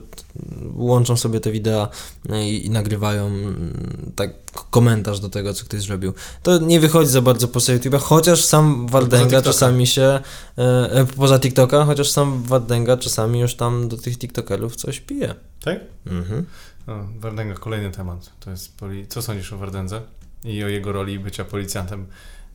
łączą 0.74 1.16
sobie 1.16 1.40
te 1.40 1.52
wideo 1.52 1.88
y, 2.30 2.44
i, 2.48 2.66
i 2.66 2.70
nagrywają 2.70 3.26
mm, 3.26 4.12
tak 4.16 4.30
komentarz 4.70 5.20
do 5.20 5.28
tego, 5.28 5.54
co 5.54 5.64
ktoś 5.64 5.82
zrobił. 5.82 6.12
To 6.42 6.58
nie 6.58 6.80
wychodzi 6.80 7.10
za 7.10 7.22
bardzo 7.22 7.48
poza 7.48 7.72
YouTube'a, 7.72 7.98
chociaż 7.98 8.44
sam 8.44 8.86
TikToka. 8.90 9.42
czasami 9.42 9.86
się, 9.86 10.20
y, 10.58 11.00
y, 11.00 11.06
poza 11.06 11.38
TikToka, 11.38 11.84
chociaż 11.84 12.10
sam 12.10 12.42
Wardęga 12.42 12.96
czasami 12.96 13.40
już 13.40 13.54
tam 13.54 13.88
do 13.88 13.96
tych 13.96 14.18
TikTokerów 14.18 14.76
coś 14.76 15.00
pije. 15.00 15.34
Tak? 15.60 15.80
Mhm. 16.06 16.46
O, 16.86 16.92
Wardęga, 17.18 17.54
kolejny 17.54 17.90
temat. 17.90 18.30
To 18.40 18.50
jest 18.50 18.76
poli... 18.76 19.06
Co 19.06 19.22
sądzisz 19.22 19.52
o 19.52 19.58
Wardędze 19.58 20.00
i 20.44 20.64
o 20.64 20.68
jego 20.68 20.92
roli 20.92 21.18
bycia 21.18 21.44
policjantem 21.44 22.06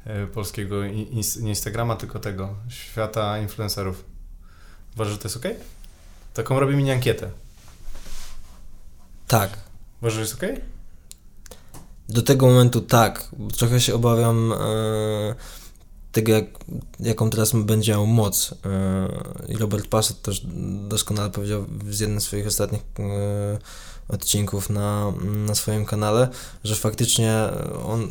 e, 0.05 0.27
polskiego 0.27 0.85
nie 0.85 1.49
Instagrama, 1.49 1.95
tylko 1.95 2.19
tego, 2.19 2.55
świata 2.69 3.39
influencerów? 3.39 4.03
Uważasz, 4.99 5.13
że 5.13 5.17
to 5.17 5.27
jest 5.27 5.37
okej? 5.37 5.55
Taką 6.33 6.59
robi 6.59 6.75
mini 6.75 6.91
ankietę. 6.91 7.29
Tak. 9.27 9.57
Uważasz, 10.01 10.15
że 10.15 10.21
jest 10.21 10.33
okej? 10.33 10.61
Do 12.09 12.21
tego 12.21 12.47
momentu 12.47 12.81
tak. 12.81 13.29
Trochę 13.57 13.81
się 13.81 13.95
obawiam 13.95 14.53
e, 14.53 15.35
tego, 16.11 16.31
jak, 16.31 16.45
jaką 16.99 17.29
teraz 17.29 17.51
będzie 17.55 17.91
miał 17.91 18.07
moc. 18.07 18.55
E, 18.65 19.51
I 19.53 19.57
Robert 19.57 19.87
Passett 19.87 20.21
też 20.21 20.41
doskonale 20.87 21.29
powiedział 21.29 21.65
w 21.69 21.99
jednym 21.99 22.21
z 22.21 22.23
swoich 22.23 22.47
ostatnich 22.47 22.81
e, 22.99 23.57
odcinków 24.07 24.69
na, 24.69 25.13
na 25.47 25.55
swoim 25.55 25.85
kanale, 25.85 26.27
że 26.63 26.75
faktycznie 26.75 27.33
on 27.85 28.07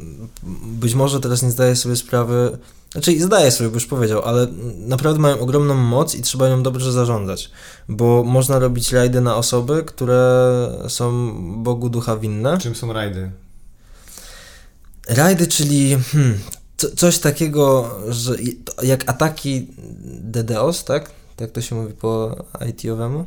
być 0.63 0.95
może 0.95 1.21
teraz 1.21 1.43
nie 1.43 1.51
zdaje 1.51 1.77
sobie 1.77 1.97
sprawy, 1.97 2.59
znaczy 2.93 3.21
zdaje 3.21 3.51
sobie, 3.51 3.71
bo 3.71 3.75
już 3.75 3.87
powiedział, 3.87 4.23
ale 4.23 4.47
naprawdę 4.77 5.21
mają 5.21 5.41
ogromną 5.41 5.75
moc 5.75 6.15
i 6.15 6.23
trzeba 6.23 6.49
nią 6.49 6.63
dobrze 6.63 6.93
zarządzać, 6.93 7.51
bo 7.89 8.25
można 8.25 8.59
robić 8.59 8.93
rajdy 8.93 9.21
na 9.21 9.37
osoby, 9.37 9.83
które 9.87 10.51
są 10.89 11.35
Bogu 11.63 11.89
ducha 11.89 12.17
winne. 12.17 12.59
Czym 12.59 12.75
są 12.75 12.93
rajdy? 12.93 13.31
Rajdy, 15.09 15.47
czyli 15.47 15.99
hmm, 16.13 16.39
co, 16.77 16.91
coś 16.97 17.19
takiego, 17.19 17.95
że 18.09 18.37
jak 18.83 19.11
ataki 19.11 19.67
DDoS, 20.05 20.85
tak? 20.85 21.11
Tak 21.37 21.51
to 21.51 21.61
się 21.61 21.75
mówi 21.75 21.93
po 21.93 22.37
IT-owemu? 22.69 23.27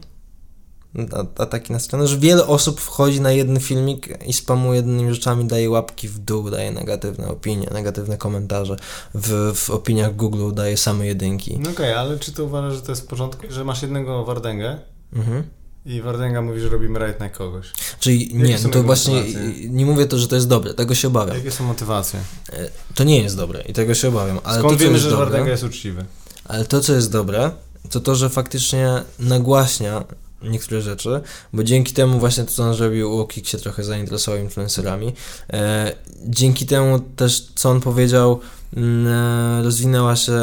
A- 1.12 1.42
Ataki 1.44 1.74
na 1.74 1.80
stronę, 1.80 2.08
że 2.08 2.18
wiele 2.18 2.48
osób 2.48 2.82
wchodzi 2.82 3.22
na 3.22 3.32
jeden 3.32 3.60
filmik 3.60 4.10
i 4.28 4.34
spamuje 4.34 4.76
jednymi 4.76 5.14
rzeczami, 5.14 5.46
daje 5.46 5.70
łapki 5.70 6.08
w 6.08 6.20
dół, 6.20 6.50
daje 6.50 6.72
negatywne 6.72 7.28
opinie, 7.28 7.68
negatywne 7.74 8.18
komentarze. 8.18 8.76
W, 9.14 9.52
w 9.56 9.70
opiniach 9.70 10.16
Google 10.16 10.52
daje 10.54 10.78
same 10.78 11.08
jedynki. 11.08 11.60
No 11.60 11.70
okej, 11.70 11.94
ale 11.94 12.20
czy 12.20 12.32
to 12.32 12.44
uważasz, 12.44 12.74
że 12.76 12.82
to 12.82 12.92
jest 12.92 13.02
w 13.02 13.06
porządku? 13.06 13.42
Że 13.50 13.64
masz 13.64 13.82
jednego 13.82 14.26
Wardęgę 14.26 14.78
Mhm. 15.14 15.44
i 15.86 16.02
Wardęga 16.02 16.42
mówi, 16.42 16.60
że 16.60 16.70
robimy 16.70 17.00
rajd 17.00 17.20
na 17.20 17.30
kogoś. 17.30 17.72
Czyli 18.00 18.24
Jakie 18.24 18.48
nie, 18.54 18.60
no 18.64 18.70
to 18.70 18.84
właśnie 18.84 19.16
motywacje? 19.16 19.70
nie 19.70 19.86
mówię 19.86 20.06
to, 20.06 20.18
że 20.20 20.28
to 20.28 20.36
jest 20.36 20.48
dobre, 20.48 20.74
tego 20.74 20.96
się 20.96 21.08
obawiam. 21.08 21.38
Jakie 21.38 21.52
są 21.52 21.64
motywacje? 21.64 22.20
E, 22.54 22.70
To 22.96 23.04
nie 23.04 23.22
jest 23.24 23.38
dobre 23.38 23.62
i 23.62 23.74
tego 23.74 23.94
się 23.94 24.08
obawiam, 24.08 24.39
ale 24.44 24.60
Skąd 24.60 24.74
to, 24.74 24.84
wiemy, 24.86 25.00
że 25.00 25.10
dobre, 25.10 25.26
Wardęga 25.26 25.52
jest 25.52 25.64
uczciwy? 25.64 26.06
Ale 26.46 26.66
to, 26.66 26.82
co 26.82 26.94
jest 26.94 27.12
dobre, 27.12 27.52
to 27.89 28.00
to, 28.00 28.16
że 28.16 28.30
faktycznie 28.30 29.04
nagłaśnia 29.20 30.04
niektóre 30.44 30.82
rzeczy, 30.82 31.22
bo 31.54 31.64
dzięki 31.64 31.94
temu 31.94 32.20
właśnie 32.20 32.44
to, 32.44 32.52
co 32.52 32.64
on 32.64 32.74
zrobił, 32.74 33.16
Łokik 33.16 33.48
się 33.48 33.58
trochę 33.58 33.84
zainteresował 33.84 34.42
influencerami. 34.42 35.14
E, 35.54 35.92
dzięki 36.26 36.66
temu 36.66 37.00
też, 37.00 37.48
co 37.56 37.70
on 37.70 37.82
powiedział, 37.82 38.39
mm, 38.78 39.08
e, 39.08 39.64
rozwinęła 39.64 40.16
się 40.16 40.39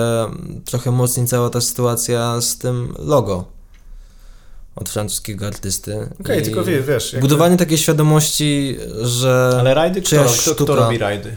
trochę 0.65 0.91
mocniej 0.91 1.27
cała 1.27 1.51
ta 1.51 1.61
sytuacja 1.61 2.41
z 2.41 2.59
tym 2.59 2.95
logo 2.99 3.45
od 4.77 4.89
francuskiego 4.89 5.47
artysty. 5.47 6.09
Okej, 6.21 6.41
I 6.41 6.43
tylko 6.43 6.65
wie, 6.65 6.83
wiesz... 6.83 7.13
jakby- 7.13 7.29
Budowanie 7.29 7.57
takiej 7.57 7.79
świadomości, 7.79 8.77
że 9.03 9.57
Ale 9.61 9.75
rajdy 9.75 10.01
kto, 10.01 10.11
czyjaś 10.11 10.41
kto, 10.41 10.55
kto 10.55 10.77
robi 10.77 10.99
rajdy? 10.99 11.37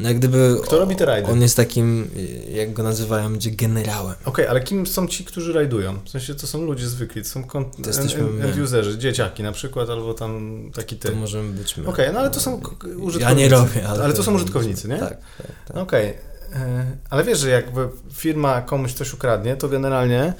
Jak 0.00 0.18
gdyby 0.18 0.56
Kto 0.62 0.78
robi 0.78 0.96
te 0.96 1.04
rajdy? 1.06 1.30
on 1.32 1.42
jest 1.42 1.56
takim, 1.56 2.10
jak 2.54 2.72
go 2.72 2.82
nazywają, 2.82 3.30
będzie 3.30 3.50
generałem. 3.50 4.14
Okej, 4.24 4.46
ale 4.46 4.60
kim 4.60 4.86
są 4.86 5.08
ci, 5.08 5.24
którzy 5.24 5.52
rajdują? 5.52 5.98
W 6.04 6.08
sensie 6.08 6.34
to 6.34 6.46
są 6.46 6.62
ludzie 6.64 6.88
zwykli, 6.88 7.22
to 7.22 7.28
są 7.28 7.44
To 7.44 7.64
jesteśmy 7.86 8.20
end, 8.20 8.32
my. 8.34 8.44
end 8.44 8.58
userzy, 8.58 8.98
dzieciaki 8.98 9.42
na 9.42 9.52
przykład, 9.52 9.90
albo 9.90 10.14
tam 10.14 10.60
taki 10.74 10.96
ty. 10.96 11.08
To 11.08 11.16
możemy 11.16 11.50
być 11.52 11.76
my. 11.76 11.86
Okej, 11.88 12.10
no 12.12 12.20
ale 12.20 12.30
to 12.30 12.40
są 12.40 12.54
użytkownicy. 12.80 13.20
Ja 13.20 13.32
nie 13.32 13.48
robię, 13.48 13.88
ale, 13.88 14.04
Ale 14.04 14.14
to 14.14 14.22
są 14.22 14.34
użytkownicy, 14.34 14.88
nie? 14.88 14.98
Tak, 14.98 15.08
tak, 15.38 15.46
tak. 15.68 15.76
Okej, 15.76 16.06
e, 16.54 16.86
ale 17.10 17.24
wiesz, 17.24 17.38
że 17.38 17.48
jakby 17.50 17.88
firma 18.14 18.60
komuś 18.62 18.92
coś 18.92 19.14
ukradnie, 19.14 19.56
to 19.56 19.68
generalnie 19.68 20.32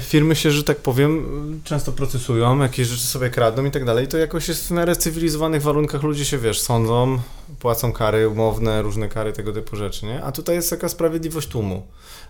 firmy 0.00 0.36
się, 0.36 0.50
że 0.50 0.64
tak 0.64 0.76
powiem, 0.76 1.24
często 1.64 1.92
procesują, 1.92 2.58
jakieś 2.58 2.88
rzeczy 2.88 3.06
sobie 3.06 3.30
kradną 3.30 3.64
i 3.64 3.70
tak 3.70 3.84
dalej. 3.84 4.08
To 4.08 4.18
jakoś 4.18 4.48
jest 4.48 4.68
w 4.68 4.70
miarę 4.70 4.96
cywilizowanych 4.96 5.62
warunkach 5.62 6.02
ludzie 6.02 6.24
się, 6.24 6.38
wiesz, 6.38 6.60
sądzą, 6.60 7.18
płacą 7.58 7.92
kary 7.92 8.28
umowne, 8.28 8.82
różne 8.82 9.08
kary, 9.08 9.32
tego 9.32 9.52
typu 9.52 9.76
rzeczy, 9.76 10.06
nie? 10.06 10.24
A 10.24 10.32
tutaj 10.32 10.56
jest 10.56 10.70
taka 10.70 10.88
sprawiedliwość 10.88 11.48
tłumu. 11.48 11.86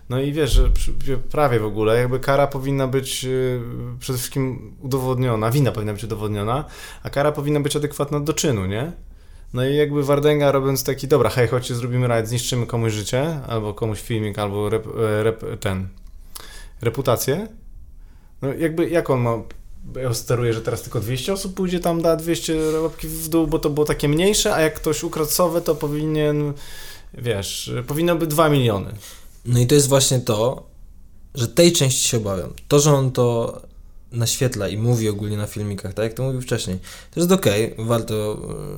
No 0.09 0.21
i 0.21 0.33
wiesz, 0.33 0.51
że 0.51 1.17
prawie 1.31 1.59
w 1.59 1.65
ogóle 1.65 1.99
jakby 1.99 2.19
kara 2.19 2.47
powinna 2.47 2.87
być 2.87 3.25
e, 3.25 3.29
przede 3.99 4.19
wszystkim 4.19 4.75
udowodniona, 4.81 5.51
wina 5.51 5.71
powinna 5.71 5.93
być 5.93 6.03
udowodniona, 6.03 6.65
a 7.03 7.09
kara 7.09 7.31
powinna 7.31 7.59
być 7.59 7.75
adekwatna 7.75 8.19
do 8.19 8.33
czynu, 8.33 8.65
nie? 8.65 8.91
No 9.53 9.65
i 9.65 9.75
jakby 9.75 10.03
Wardęga 10.03 10.51
robiąc 10.51 10.83
taki, 10.83 11.07
dobra, 11.07 11.29
hej, 11.29 11.47
chodźcie, 11.47 11.75
zrobimy 11.75 12.07
rajd, 12.07 12.27
zniszczymy 12.27 12.65
komuś 12.65 12.93
życie, 12.93 13.39
albo 13.47 13.73
komuś 13.73 14.01
filmik, 14.01 14.39
albo 14.39 14.69
rep, 14.69 14.87
e, 14.87 15.23
rep, 15.23 15.59
ten, 15.59 15.87
reputację. 16.81 17.47
No 18.41 18.53
jakby, 18.53 18.89
jak 18.89 19.09
on 19.09 19.19
ma, 19.19 19.43
ja 20.01 20.13
steruje, 20.13 20.53
że 20.53 20.61
teraz 20.61 20.81
tylko 20.81 20.99
200 20.99 21.33
osób 21.33 21.53
pójdzie 21.53 21.79
tam, 21.79 22.01
da 22.01 22.15
200 22.15 22.55
łapki 22.81 23.07
w 23.07 23.27
dół, 23.27 23.47
bo 23.47 23.59
to 23.59 23.69
było 23.69 23.85
takie 23.85 24.07
mniejsze, 24.07 24.55
a 24.55 24.61
jak 24.61 24.75
ktoś 24.75 25.03
ukradł 25.03 25.31
to 25.65 25.75
powinien, 25.75 26.53
wiesz, 27.13 27.71
powinno 27.87 28.15
być 28.15 28.29
2 28.29 28.49
miliony. 28.49 28.91
No 29.45 29.59
i 29.59 29.67
to 29.67 29.75
jest 29.75 29.89
właśnie 29.89 30.19
to, 30.19 30.63
że 31.35 31.47
tej 31.47 31.71
części 31.71 32.07
się 32.07 32.17
obawiam. 32.17 32.53
To, 32.67 32.79
że 32.79 32.93
on 32.93 33.11
to 33.11 33.61
naświetla 34.15 34.67
i 34.67 34.77
mówi 34.77 35.09
ogólnie 35.09 35.37
na 35.37 35.47
filmikach, 35.47 35.93
tak 35.93 36.03
jak 36.03 36.13
to 36.13 36.23
mówił 36.23 36.41
wcześniej, 36.41 36.79
to 37.13 37.19
jest 37.19 37.31
okej, 37.31 37.73
okay, 37.73 37.85
warto, 37.85 38.37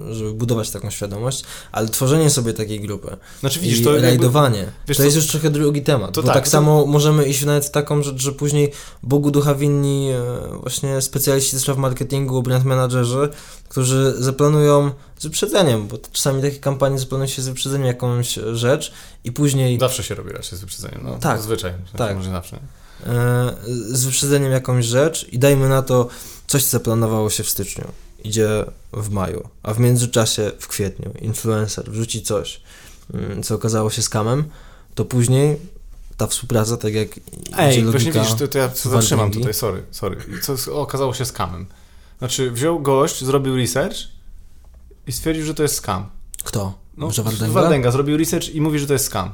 e, 0.10 0.14
żeby 0.14 0.34
budować 0.34 0.72
taką 0.72 0.90
świadomość, 0.90 1.44
ale 1.72 1.88
tworzenie 1.88 2.30
sobie 2.30 2.54
takiej 2.54 2.80
grupy 2.80 3.18
znaczy, 3.40 3.60
widzisz, 3.60 3.80
i 3.80 3.84
to 3.84 4.02
rajdowanie, 4.02 4.60
jakby, 4.60 4.74
wiesz, 4.88 4.98
to 4.98 5.04
jest 5.04 5.16
już 5.16 5.28
trochę 5.28 5.50
drugi 5.50 5.82
temat, 5.82 6.14
to 6.14 6.22
bo 6.22 6.28
tak, 6.28 6.36
tak, 6.36 6.44
to... 6.44 6.50
samo 6.50 6.86
możemy 6.86 7.26
iść 7.26 7.46
nawet 7.46 7.66
w 7.66 7.72
taką 7.72 8.04
rzecz, 8.04 8.22
że 8.22 8.32
później 8.32 8.72
Bogu 9.04 9.32
ducha 9.32 9.56
winni 9.56 10.10
e, 10.12 10.60
właśnie 10.62 11.02
specjaliści 11.02 11.56
do 11.56 11.60
spraw 11.60 11.78
marketingu, 11.78 12.44
brand 12.44 12.66
managerzy, 12.66 13.30
którzy 13.70 14.14
zaplanują 14.18 14.92
z 15.20 15.24
wyprzedzeniem, 15.24 15.88
bo 15.88 15.98
czasami 16.12 16.42
takie 16.42 16.60
kampanie 16.60 17.00
zaplanuje 17.00 17.30
się 17.30 17.42
z 17.42 17.48
wyprzedzeniem 17.48 17.88
jakąś 17.88 18.40
rzecz 18.54 18.94
i 19.24 19.32
później... 19.32 19.80
Zawsze 19.80 20.04
się 20.04 20.16
robi 20.16 20.32
raczej 20.32 20.58
z 20.58 20.62
wyprzedzeniem, 20.62 21.00
no, 21.04 21.18
tak, 21.20 21.38
zazwyczaj, 21.38 21.74
tak. 21.98 22.18
może 22.18 22.32
zawsze. 22.32 22.56
E, 22.56 22.87
z 23.88 24.06
wyprzedzeniem 24.06 24.52
jakąś 24.52 24.86
rzecz 24.86 25.28
i 25.32 25.40
dajmy 25.40 25.70
na 25.70 25.82
to 25.82 26.08
coś, 26.48 26.64
co 26.64 26.70
zaplanowało 26.70 27.30
się 27.30 27.44
w 27.44 27.50
styczniu, 27.50 27.86
idzie 28.24 28.66
w 28.94 29.10
maju, 29.10 29.50
a 29.64 29.74
w 29.74 29.80
międzyczasie 29.80 30.52
w 30.60 30.68
kwietniu 30.68 31.14
influencer 31.22 31.92
wrzuci 31.92 32.22
coś, 32.22 32.62
mm, 33.14 33.44
co 33.44 33.56
okazało 33.56 33.90
się 33.90 34.02
skamem, 34.02 34.44
to 34.96 35.06
później 35.06 35.60
ta 36.18 36.28
współpraca, 36.28 36.78
tak 36.78 36.94
jak 36.94 37.08
Ej, 37.58 37.84
właśnie 37.84 38.12
widzisz, 38.12 38.34
to, 38.34 38.48
to 38.48 38.58
ja 38.58 38.70
zatrzymam 38.76 39.32
tutaj, 39.32 39.54
sorry, 39.54 39.84
sorry. 39.92 40.18
Co 40.42 40.82
okazało 40.82 41.14
się 41.14 41.26
skamem. 41.26 41.66
Znaczy, 42.20 42.52
wziął 42.52 42.80
gość, 42.80 43.24
zrobił 43.24 43.56
research 43.56 43.98
i 45.08 45.12
stwierdził, 45.12 45.46
że 45.46 45.54
to 45.54 45.64
jest 45.64 45.76
scam. 45.76 46.10
Kto? 46.44 46.74
No, 46.98 47.06
Może 47.06 47.24
Wardenga? 47.24 47.54
Wardenga 47.54 47.92
zrobił 47.92 48.18
research 48.18 48.50
i 48.50 48.62
mówi, 48.62 48.80
że 48.80 48.88
to 48.88 48.94
jest 48.94 49.06
scam. 49.06 49.32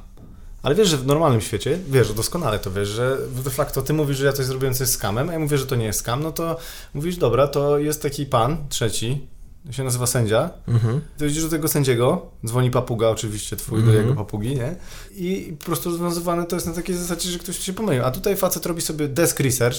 Ale 0.64 0.76
wiesz, 0.76 0.88
że 0.90 0.98
w 0.98 1.06
normalnym 1.06 1.42
świecie, 1.42 1.80
wiesz, 1.90 2.14
doskonale 2.14 2.60
to 2.60 2.72
wiesz, 2.72 2.90
że 2.90 3.18
de 3.44 3.50
facto 3.50 3.82
ty 3.82 3.94
mówisz, 3.94 4.18
że 4.18 4.26
ja 4.26 4.34
coś 4.34 4.46
zrobiłem 4.46 4.74
coś 4.74 4.88
z 4.88 4.92
scamem, 4.92 5.30
a 5.30 5.34
ja 5.34 5.40
mówię, 5.40 5.58
że 5.58 5.66
to 5.66 5.76
nie 5.76 5.86
jest 5.86 6.00
scam, 6.00 6.24
no 6.24 6.32
to 6.32 6.58
mówisz, 6.94 7.18
dobra, 7.18 7.48
to 7.48 7.78
jest 7.80 8.02
taki 8.02 8.26
pan, 8.26 8.58
trzeci, 8.70 9.28
się 9.72 9.84
nazywa 9.84 10.08
sędzia, 10.08 10.50
Mhm. 10.68 11.02
idziesz 11.30 11.44
do 11.44 11.50
tego 11.50 11.68
sędziego, 11.68 12.26
dzwoni 12.46 12.72
papuga 12.72 13.08
oczywiście 13.10 13.56
twój 13.56 13.80
Mhm. 13.80 13.96
do 13.96 14.02
jego 14.02 14.16
papugi, 14.16 14.56
nie? 14.56 14.76
I 15.16 15.56
po 15.60 15.66
prostu 15.66 15.90
rozwiązywane 15.90 16.46
to 16.46 16.56
jest 16.56 16.68
na 16.68 16.74
takiej 16.74 16.96
zasadzie, 16.96 17.30
że 17.30 17.40
ktoś 17.40 17.60
się 17.60 17.74
pomylił. 17.74 18.06
A 18.06 18.12
tutaj 18.12 18.38
facet 18.38 18.66
robi 18.66 18.82
sobie 18.82 19.08
desk 19.08 19.40
research, 19.40 19.78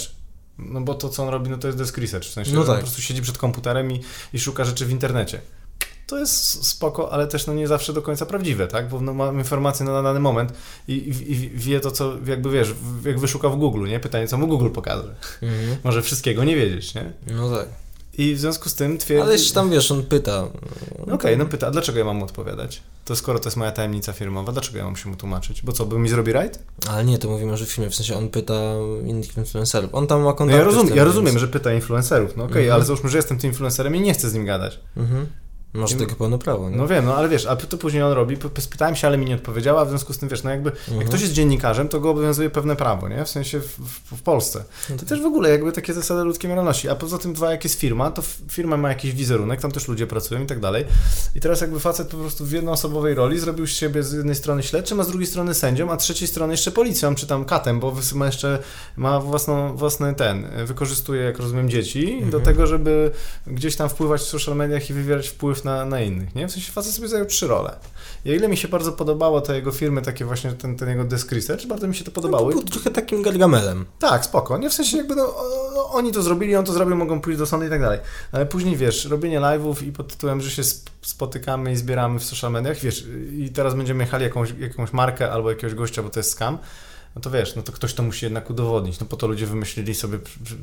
no 0.59 0.81
bo 0.81 0.95
to 0.95 1.09
co 1.09 1.23
on 1.23 1.29
robi, 1.29 1.51
no 1.51 1.59
to 1.59 1.67
jest 1.69 1.79
desk 1.79 1.99
research, 1.99 2.27
w 2.29 2.33
sensie 2.33 2.53
No 2.55 2.61
że 2.61 2.67
tak. 2.67 2.71
on 2.75 2.77
po 2.81 2.83
prostu 2.87 3.03
siedzi 3.03 3.23
przed 3.23 3.39
komputerem 3.39 3.93
i, 3.93 4.01
i 4.33 4.41
szuka 4.41 4.65
rzeczy 4.65 4.87
w 4.87 4.91
internecie. 4.91 5.41
To 6.15 6.19
jest 6.19 6.67
spoko, 6.67 7.13
ale 7.13 7.27
też 7.27 7.47
no 7.47 7.55
nie 7.55 7.69
zawsze 7.69 7.93
do 7.93 8.03
końca 8.03 8.27
prawdziwe, 8.27 8.67
tak? 8.67 8.89
Bo 8.89 9.01
no, 9.01 9.15
mam 9.15 9.39
informacje 9.39 9.87
na 9.87 10.03
dany 10.03 10.21
moment 10.21 10.53
i, 10.89 10.93
i, 10.93 11.51
wie 11.51 11.81
to, 11.81 11.91
co 11.91 12.13
jakby 12.27 12.51
wiesz, 12.51 12.75
jak 13.05 13.21
wyszuka 13.21 13.49
w 13.49 13.57
Google, 13.57 13.87
nie? 13.89 14.01
Pytanie, 14.01 14.29
co 14.29 14.39
mu 14.39 14.47
Google 14.49 14.69
pokaże. 14.71 15.15
Mhm. 15.43 15.77
Może 15.85 16.03
wszystkiego 16.03 16.45
nie 16.45 16.57
wiedzieć, 16.57 16.95
nie? 16.95 17.13
No 17.27 17.57
tak. 17.57 17.69
I 18.19 18.35
w 18.35 18.39
związku 18.41 18.69
z 18.69 18.75
tym 18.75 18.99
twierdzi... 18.99 19.23
Ale 19.23 19.33
jeszcze 19.33 19.55
tam, 19.55 19.71
wiesz, 19.71 19.91
on 19.91 20.03
pyta. 20.03 20.49
No 21.07 21.15
Okej, 21.15 21.39
no 21.39 21.47
pyta, 21.47 21.67
a 21.67 21.71
dlaczego 21.71 21.99
ja 21.99 22.05
mam 22.05 22.17
mu 22.17 22.25
odpowiadać? 22.25 22.83
To 23.05 23.17
skoro 23.17 23.39
to 23.39 23.45
jest 23.49 23.57
moja 23.57 23.73
tajemnica 23.73 24.13
firmowa, 24.13 24.53
dlaczego 24.53 24.79
ja 24.79 24.85
mam 24.85 24.97
się 24.97 25.09
mu 25.09 25.17
tłumaczyć? 25.17 25.63
Bo 25.63 25.73
co, 25.73 25.87
by 25.87 25.99
mi 25.99 26.09
zrobi 26.09 26.33
rajd? 26.33 26.59
Ale 26.91 27.05
nie, 27.05 27.19
to 27.19 27.29
mówimy, 27.29 27.57
że 27.57 27.67
w 27.67 27.73
filmie, 27.73 27.91
w 27.91 27.95
sensie 27.95 28.17
on 28.17 28.29
pyta 28.29 28.55
innych 29.07 29.37
influencerów. 29.37 29.91
On 29.95 30.07
tam 30.07 30.19
ma 30.21 30.25
No 30.25 30.35
kontakty 30.35 30.59
ja, 30.59 30.65
z 30.65 30.75
rozum, 30.75 30.89
ja 30.89 30.95
więc- 30.95 31.07
rozumiem, 31.07 31.39
że 31.39 31.49
pyta 31.49 31.73
influencerów, 31.73 32.37
no 32.37 32.45
okej, 32.45 32.63
Mhm. 32.63 32.75
ale 32.75 32.85
załóżmy, 32.85 33.11
że 33.11 33.19
jestem 33.19 33.39
tym 33.39 33.51
influencerem 33.51 33.97
i 33.97 34.01
nie 34.01 34.15
chcę 34.15 34.31
z 34.31 34.35
nim 34.35 34.45
gadać. 34.47 34.81
Mhm. 34.97 35.27
Masz 35.75 35.93
takie 35.95 36.15
pełne 36.15 36.39
prawo, 36.39 36.71
nie? 36.71 36.77
No 36.77 36.87
wiem, 36.87 37.05
no 37.05 37.17
ale 37.17 37.29
wiesz, 37.29 37.47
a 37.47 37.57
to 37.57 37.79
później 37.79 38.03
on 38.03 38.13
robi, 38.13 38.37
spytałem 38.59 38.97
się, 38.97 39.07
ale 39.07 39.19
mi 39.19 39.27
nie 39.27 39.35
odpowiedziała, 39.35 39.85
w 39.85 39.89
związku 39.89 40.13
z 40.13 40.19
tym 40.19 40.29
wiesz, 40.29 40.43
no 40.43 40.51
jakby, 40.51 40.71
Mhm. 40.71 40.99
jak 40.99 41.09
ktoś 41.09 41.21
jest 41.21 41.33
dziennikarzem, 41.33 41.89
to 41.89 42.01
go 42.01 42.11
obowiązuje 42.11 42.51
pewne 42.51 42.77
prawo, 42.77 43.09
nie? 43.09 43.25
W 43.25 43.29
sensie 43.29 43.61
w, 43.61 43.67
w, 43.79 44.17
w 44.17 44.23
Polsce. 44.23 44.65
No 44.91 44.97
To 44.97 45.01
tak. 45.01 45.09
też 45.09 45.23
w 45.23 45.27
ogóle 45.27 45.51
jakby 45.51 45.73
takie 45.73 45.95
zasady 45.95 46.25
ludzkiej 46.25 46.49
moralności. 46.51 46.89
A 46.89 46.95
poza 46.95 47.19
tym 47.19 47.33
dwa, 47.33 47.51
jak 47.51 47.65
jest 47.65 47.81
firma, 47.81 48.11
to 48.11 48.23
firma 48.51 48.77
ma 48.77 48.89
jakiś 48.89 49.13
wizerunek, 49.13 49.61
tam 49.61 49.73
też 49.73 49.89
ludzie 49.89 50.07
pracują 50.07 50.43
i 50.43 50.47
tak 50.47 50.61
dalej. 50.61 50.85
I 51.35 51.41
teraz 51.41 51.61
jakby 51.61 51.81
facet 51.81 52.09
po 52.09 52.17
prostu 52.17 52.45
w 52.45 52.53
jednoosobowej 52.53 53.15
roli 53.15 53.39
zrobił 53.39 53.67
z 53.67 53.71
siebie 53.71 54.03
z 54.03 54.13
jednej 54.13 54.35
strony 54.35 54.63
śledczym, 54.63 55.01
a 55.01 55.05
z 55.05 55.09
drugiej 55.09 55.27
strony 55.27 55.55
sędzią, 55.55 55.91
a 55.93 55.99
z 55.99 56.03
trzeciej 56.03 56.29
strony 56.29 56.53
jeszcze 56.53 56.71
policją, 56.71 57.15
czy 57.15 57.27
tam 57.27 57.45
katem, 57.45 57.81
bo 57.81 57.95
ma 58.15 58.27
jeszcze 58.27 58.59
ma 58.97 59.21
własną, 59.21 59.77
własny 59.77 60.15
ten, 60.15 60.47
wykorzystuje, 60.65 61.23
jak 61.23 61.39
rozumiem, 61.39 61.69
dzieci 61.71 62.13
Mhm. 62.13 62.31
do 62.31 62.41
tego, 62.41 62.67
żeby 62.67 63.11
gdzieś 63.47 63.77
tam 63.77 63.89
wpływać 63.89 64.21
w 64.21 64.25
social 64.25 64.57
mediach 64.57 64.91
i 64.91 64.93
wywierać 64.93 65.29
wpływ 65.29 65.64
na, 65.65 65.85
na 65.85 66.01
innych, 66.01 66.35
nie? 66.35 66.49
W 66.49 66.53
sensie 66.53 66.73
facet 66.73 66.93
sobie 66.93 67.09
zajął 67.09 67.27
trzy 67.27 67.47
role. 67.47 67.77
I 68.25 68.31
o 68.31 68.35
ile 68.35 68.49
mi 68.49 68.57
się 68.57 68.69
bardzo 68.69 68.93
podobało 68.93 69.41
te 69.41 69.55
jego 69.57 69.73
firmy, 69.73 70.03
takie 70.03 70.25
właśnie 70.25 70.53
ten, 70.53 70.77
ten 70.77 70.89
jego 70.89 71.05
desk 71.05 71.33
research, 71.33 71.67
bardzo 71.67 71.89
mi 71.89 71.95
się 71.97 72.05
to 72.05 72.11
podobało. 72.11 72.45
No, 72.47 72.53
to 72.53 72.59
był 72.59 72.69
trochę 72.69 72.91
takim 72.91 73.23
gargamelem. 73.23 73.87
tak, 73.99 74.25
spoko. 74.25 74.59
Nie 74.59 74.71
w 74.71 74.75
sensie 74.75 74.97
jakby 74.97 75.17
no, 75.17 75.23
o- 75.23 75.75
o- 75.77 75.91
oni 75.93 76.13
to 76.13 76.23
zrobili, 76.23 76.57
on 76.57 76.65
to 76.65 76.73
zrobił, 76.73 76.97
mogą 76.97 77.21
pójść 77.21 77.39
do 77.39 77.47
sądu 77.47 77.67
i 77.67 77.71
tak 77.71 77.81
dalej. 77.81 77.99
Ale 78.33 78.47
później 78.47 78.77
wiesz, 78.77 79.05
robienie 79.05 79.41
live'ów 79.41 79.87
i 79.87 79.93
pod 79.93 80.09
tytułem, 80.09 80.41
że 80.41 80.51
się 80.51 80.63
sp- 80.73 80.91
spotykamy 81.03 81.73
i 81.73 81.77
zbieramy 81.77 82.19
w 82.21 82.25
social 82.25 82.53
mediach, 82.53 82.79
wiesz, 82.79 83.07
i 83.33 83.51
teraz 83.55 83.75
będziemy 83.75 84.05
jechali 84.05 84.25
jakąś, 84.25 84.55
jakąś 84.59 84.93
markę 84.93 85.33
albo 85.33 85.51
jakiegoś 85.51 85.75
gościa, 85.75 86.03
bo 86.03 86.11
to 86.11 86.21
jest 86.21 86.31
scam, 86.31 86.59
no 87.17 87.23
to 87.23 87.31
wiesz, 87.31 87.57
no 87.57 87.63
to 87.63 87.73
ktoś 87.73 87.95
to 87.95 88.03
musi 88.03 88.27
jednak 88.27 88.51
udowodnić. 88.51 89.01
No 89.01 89.07
po 89.07 89.17
to 89.17 89.27
ludzie 89.27 89.47
wymyślili 89.47 89.95
sobie 89.95 90.19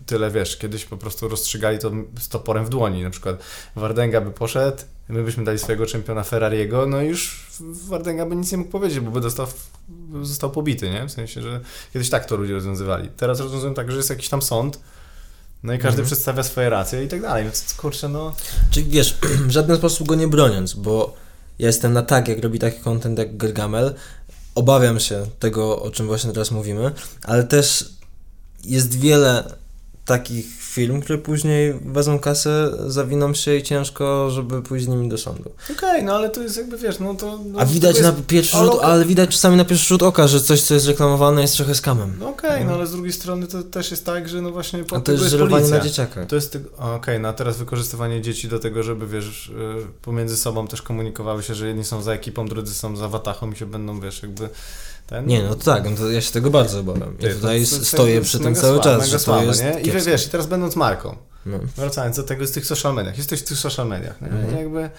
tyle, 0.06 0.32
wiesz, 0.32 0.58
kiedyś 0.58 0.86
po 0.86 0.98
prostu 0.98 1.28
rozstrzygali 1.28 1.80
to 1.80 1.92
z 2.20 2.30
toporem 2.30 2.66
w 2.66 2.70
dłoni. 2.70 3.04
Na 3.04 3.10
przykład 3.10 3.44
Wardenga 3.76 4.22
by 4.22 4.32
poszedł, 4.32 4.78
my 5.10 5.24
byśmy 5.24 5.44
dali 5.44 5.60
swojego 5.60 5.86
czempiona 5.86 6.24
Ferrariego, 6.24 6.86
no 6.86 7.02
i 7.02 7.08
już 7.08 7.48
Wardenga 7.88 8.26
by 8.26 8.36
nic 8.36 8.52
nie 8.52 8.58
mógł 8.58 8.72
powiedzieć, 8.72 9.00
bo 9.00 9.12
by 9.12 9.22
dostał, 9.22 9.48
został 10.22 10.52
pobity, 10.52 10.90
nie? 10.90 11.06
W 11.08 11.12
sensie, 11.12 11.42
że 11.42 11.62
kiedyś 11.94 12.10
tak 12.10 12.26
to 12.26 12.36
ludzie 12.36 12.54
rozwiązywali. 12.54 13.10
Teraz 13.18 13.40
rozwiązują 13.40 13.74
tak, 13.74 13.92
że 13.92 13.98
jest 13.98 14.10
jakiś 14.10 14.30
tam 14.30 14.42
sąd, 14.42 14.80
no 15.64 15.74
i 15.74 15.78
każdy 15.78 15.90
Mhm. 15.90 16.06
przedstawia 16.06 16.44
swoje 16.44 16.70
racje 16.70 17.04
i 17.04 17.08
tak 17.08 17.22
dalej. 17.22 17.44
Więc 17.44 17.74
kurczę, 17.74 18.10
no... 18.10 18.34
Czyli 18.72 18.90
wiesz, 18.90 19.18
w 19.48 19.52
żaden 19.52 19.78
sposób 19.78 20.08
go 20.08 20.16
nie 20.16 20.28
broniąc, 20.28 20.74
bo 20.74 21.14
ja 21.60 21.68
jestem 21.68 21.94
na 21.94 22.02
tak, 22.02 22.28
jak 22.28 22.40
robi 22.44 22.60
taki 22.60 22.80
content 22.80 23.20
jak 23.20 23.38
Gargamel. 23.38 23.94
Obawiam 24.56 25.00
się 25.00 25.26
tego, 25.40 25.82
o 25.82 25.92
czym 25.92 26.08
właśnie 26.08 26.32
teraz 26.32 26.52
mówimy, 26.52 26.92
ale 27.24 27.44
też 27.44 27.90
jest 28.64 29.00
wiele 29.00 29.44
takich 30.06 30.46
firm, 30.60 31.02
które 31.02 31.18
później 31.20 31.74
wezmą 31.86 32.20
kasę, 32.20 32.72
zawiną 32.88 33.34
się 33.34 33.56
i 33.56 33.64
ciężko, 33.64 34.32
żeby 34.32 34.62
pójść 34.62 34.86
z 34.86 34.88
nimi 34.88 35.10
do 35.10 35.18
sądu. 35.18 35.52
Okej, 35.78 36.04
no 36.04 36.16
ale 36.16 36.30
to 36.30 36.42
jest 36.42 36.58
jakby, 36.58 36.78
wiesz, 36.78 37.00
no 37.00 37.14
to... 37.16 37.40
No, 37.46 37.60
A 37.60 37.66
widać 37.66 37.96
to 37.96 38.02
na 38.02 38.08
jest... 38.10 38.26
pierwszy 38.26 38.58
rzut, 38.58 38.80
ale 38.82 39.06
widać 39.06 39.30
czasami 39.30 39.58
na 39.58 39.66
pierwszy 39.66 39.86
rzut 39.86 40.04
oka, 40.04 40.28
że 40.28 40.42
coś, 40.42 40.62
co 40.62 40.74
jest 40.74 40.88
reklamowane 40.88 41.42
jest 41.42 41.56
trochę 41.58 41.76
skamem. 41.76 42.14
No 42.20 42.30
okej, 42.30 42.64
no 42.66 42.70
No. 42.72 42.76
ale 42.78 42.88
z 42.88 42.92
drugiej 42.92 43.14
strony 43.14 43.48
to 43.48 43.64
też 43.64 43.92
jest 43.92 44.06
tak, 44.06 44.30
że 44.30 44.42
no 44.42 44.52
właśnie 44.52 44.84
po 44.84 44.96
A 44.96 45.00
to 45.00 45.12
jest 45.12 45.24
jest 45.24 45.32
żerowanie 45.32 45.68
na 45.68 45.80
dzieciakach. 45.80 46.28
To 46.28 46.36
jest, 46.36 46.58
a, 46.80 46.96
okej, 46.96 47.20
no 47.20 47.28
a 47.30 47.34
teraz 47.34 47.58
wykorzystywanie 47.58 48.22
dzieci 48.22 48.48
do 48.48 48.60
tego, 48.60 48.84
żeby, 48.84 49.08
wiesz, 49.08 49.50
y, 49.50 49.54
pomiędzy 50.02 50.38
sobą 50.38 50.68
też 50.68 50.82
komunikowały 50.82 51.44
się, 51.44 51.56
że 51.56 51.68
jedni 51.68 51.84
są 51.84 52.02
za 52.02 52.14
ekipą, 52.14 52.48
drudzy 52.48 52.74
są 52.74 52.96
za 52.96 53.08
watachą 53.08 53.52
i 53.52 53.56
się 53.56 53.66
będą, 53.66 54.00
wiesz, 54.00 54.22
jakby 54.24 54.50
ten... 55.12 55.26
Nie, 55.26 55.44
no 55.44 55.56
tak, 55.56 55.90
no 55.90 55.96
to 55.98 56.12
ja 56.12 56.22
się 56.22 56.32
tego 56.32 56.50
bardzo 56.50 56.80
obawiam. 56.80 57.18
Ty, 57.18 57.28
Ja 57.28 57.34
to- 57.34 57.40
tutaj 57.40 57.66
to- 57.66 57.78
to 57.78 57.86
stoję 57.86 58.22
przy 58.22 58.40
tym 58.40 58.56
cały 58.56 58.74
słabe, 58.76 58.84
czas, 58.84 59.00
mega 59.00 59.12
że 59.12 59.20
słabe, 59.20 59.46
jest 59.46 59.64
nie? 59.64 59.70
I 59.70 59.84
kiepskie. 59.84 60.12
wiesz, 60.12 60.28
i 60.28 60.30
teraz 60.30 60.48
będąc 60.48 60.76
marką, 60.76 61.16
No. 61.46 61.60
wracając 61.78 62.18
do 62.18 62.24
tego 62.24 62.48
z 62.48 62.52
tych 62.52 62.66
social 62.66 62.94
mediach, 62.94 63.18
jesteś 63.18 63.40
w 63.40 63.44
tych 63.44 63.58
social 63.58 63.88
mediach, 63.88 64.22
nie? 64.22 64.28
Mhm. 64.28 64.56
I 64.56 64.60
jakby 64.60 64.90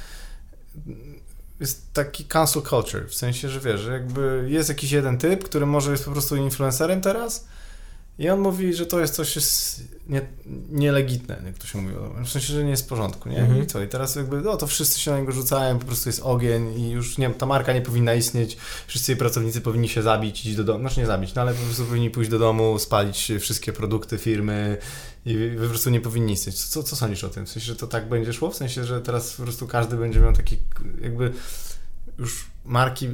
jest 1.60 1.92
taki 1.92 2.24
cancel 2.24 2.62
culture, 2.62 3.08
w 3.08 3.14
sensie, 3.14 3.48
że 3.48 3.60
wiesz, 3.60 3.86
jakby 3.86 4.46
jest 4.48 4.68
jakiś 4.68 4.90
jeden 4.90 5.18
typ, 5.18 5.44
który 5.44 5.66
może 5.66 5.90
jest 5.90 6.04
po 6.04 6.10
prostu 6.10 6.36
influencerem 6.36 7.00
teraz 7.00 7.44
i 8.18 8.28
on 8.28 8.40
mówi, 8.40 8.74
że 8.74 8.86
to 8.86 9.00
jest 9.00 9.14
coś 9.14 9.36
jest 9.36 9.82
nie, 10.08 10.20
nielegitne, 10.70 11.42
jak 11.46 11.58
to 11.58 11.66
się 11.66 11.82
mówi, 11.82 11.94
w 12.24 12.30
sensie, 12.30 12.52
że 12.52 12.64
nie 12.64 12.70
jest 12.70 12.84
w 12.84 12.86
porządku, 12.86 13.28
nie? 13.28 13.38
Mhm. 13.38 13.62
I 13.62 13.66
co? 13.66 13.82
I 13.82 13.88
teraz 13.88 14.16
jakby, 14.16 14.40
no 14.40 14.56
to 14.56 14.66
wszyscy 14.66 15.00
się 15.00 15.10
na 15.10 15.18
niego 15.18 15.32
rzucają, 15.32 15.78
po 15.78 15.86
prostu 15.86 16.08
jest 16.08 16.20
ogień 16.22 16.80
i 16.80 16.90
już, 16.90 17.18
nie 17.18 17.30
ta 17.30 17.46
marka 17.46 17.72
nie 17.72 17.80
powinna 17.80 18.14
istnieć, 18.14 18.56
wszyscy 18.86 19.12
jej 19.12 19.18
pracownicy 19.18 19.60
powinni 19.60 19.88
się 19.88 20.02
zabić, 20.02 20.46
iść 20.46 20.56
do 20.56 20.64
domu, 20.64 20.80
znaczy 20.80 21.00
nie 21.00 21.06
zabić, 21.06 21.34
no 21.34 21.42
ale 21.42 21.54
po 21.54 21.64
prostu 21.64 21.84
powinni 21.84 22.10
pójść 22.10 22.30
do 22.30 22.38
domu, 22.38 22.78
spalić 22.78 23.32
wszystkie 23.40 23.72
produkty 23.72 24.18
firmy 24.18 24.76
i 25.26 25.56
po 25.62 25.68
prostu 25.68 25.90
nie 25.90 26.00
powinni 26.00 26.32
istnieć. 26.32 26.64
Co, 26.64 26.82
co 26.82 26.96
sądzisz 26.96 27.24
o 27.24 27.28
tym? 27.28 27.46
W 27.46 27.50
sensie, 27.50 27.66
że 27.66 27.76
to 27.76 27.86
tak 27.86 28.08
będzie 28.08 28.32
szło? 28.32 28.50
W 28.50 28.56
sensie, 28.56 28.84
że 28.84 29.00
teraz 29.00 29.32
po 29.32 29.42
prostu 29.42 29.66
każdy 29.66 29.96
będzie 29.96 30.20
miał 30.20 30.32
taki 30.32 30.56
jakby 31.02 31.32
już 32.18 32.46
marki 32.64 33.08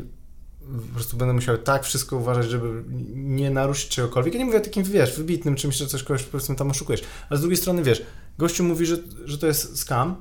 po 0.77 0.95
prostu 0.95 1.17
będą 1.17 1.35
musiały 1.35 1.59
tak 1.59 1.85
wszystko 1.85 2.17
uważać, 2.17 2.51
żeby 2.51 2.85
nie 3.15 3.51
naruszyć 3.51 3.89
czegokolwiek. 3.89 4.35
Ja 4.35 4.39
nie 4.41 4.47
mówię 4.47 4.59
o 4.59 4.61
takim, 4.61 4.85
wiesz, 4.85 5.17
wybitnym 5.17 5.55
czymś, 5.55 5.77
że 5.77 5.87
coś 5.87 6.03
kogoś 6.03 6.23
powiedzmy 6.23 6.57
tam 6.57 6.71
oszukujesz, 6.71 7.03
ale 7.31 7.39
z 7.39 7.41
drugiej 7.41 7.57
strony, 7.57 7.83
wiesz, 7.83 8.03
gościu 8.39 8.65
mówi, 8.65 8.87
że, 8.87 8.97
że 9.25 9.39
to 9.39 9.47
jest 9.47 9.79
scam, 9.79 10.17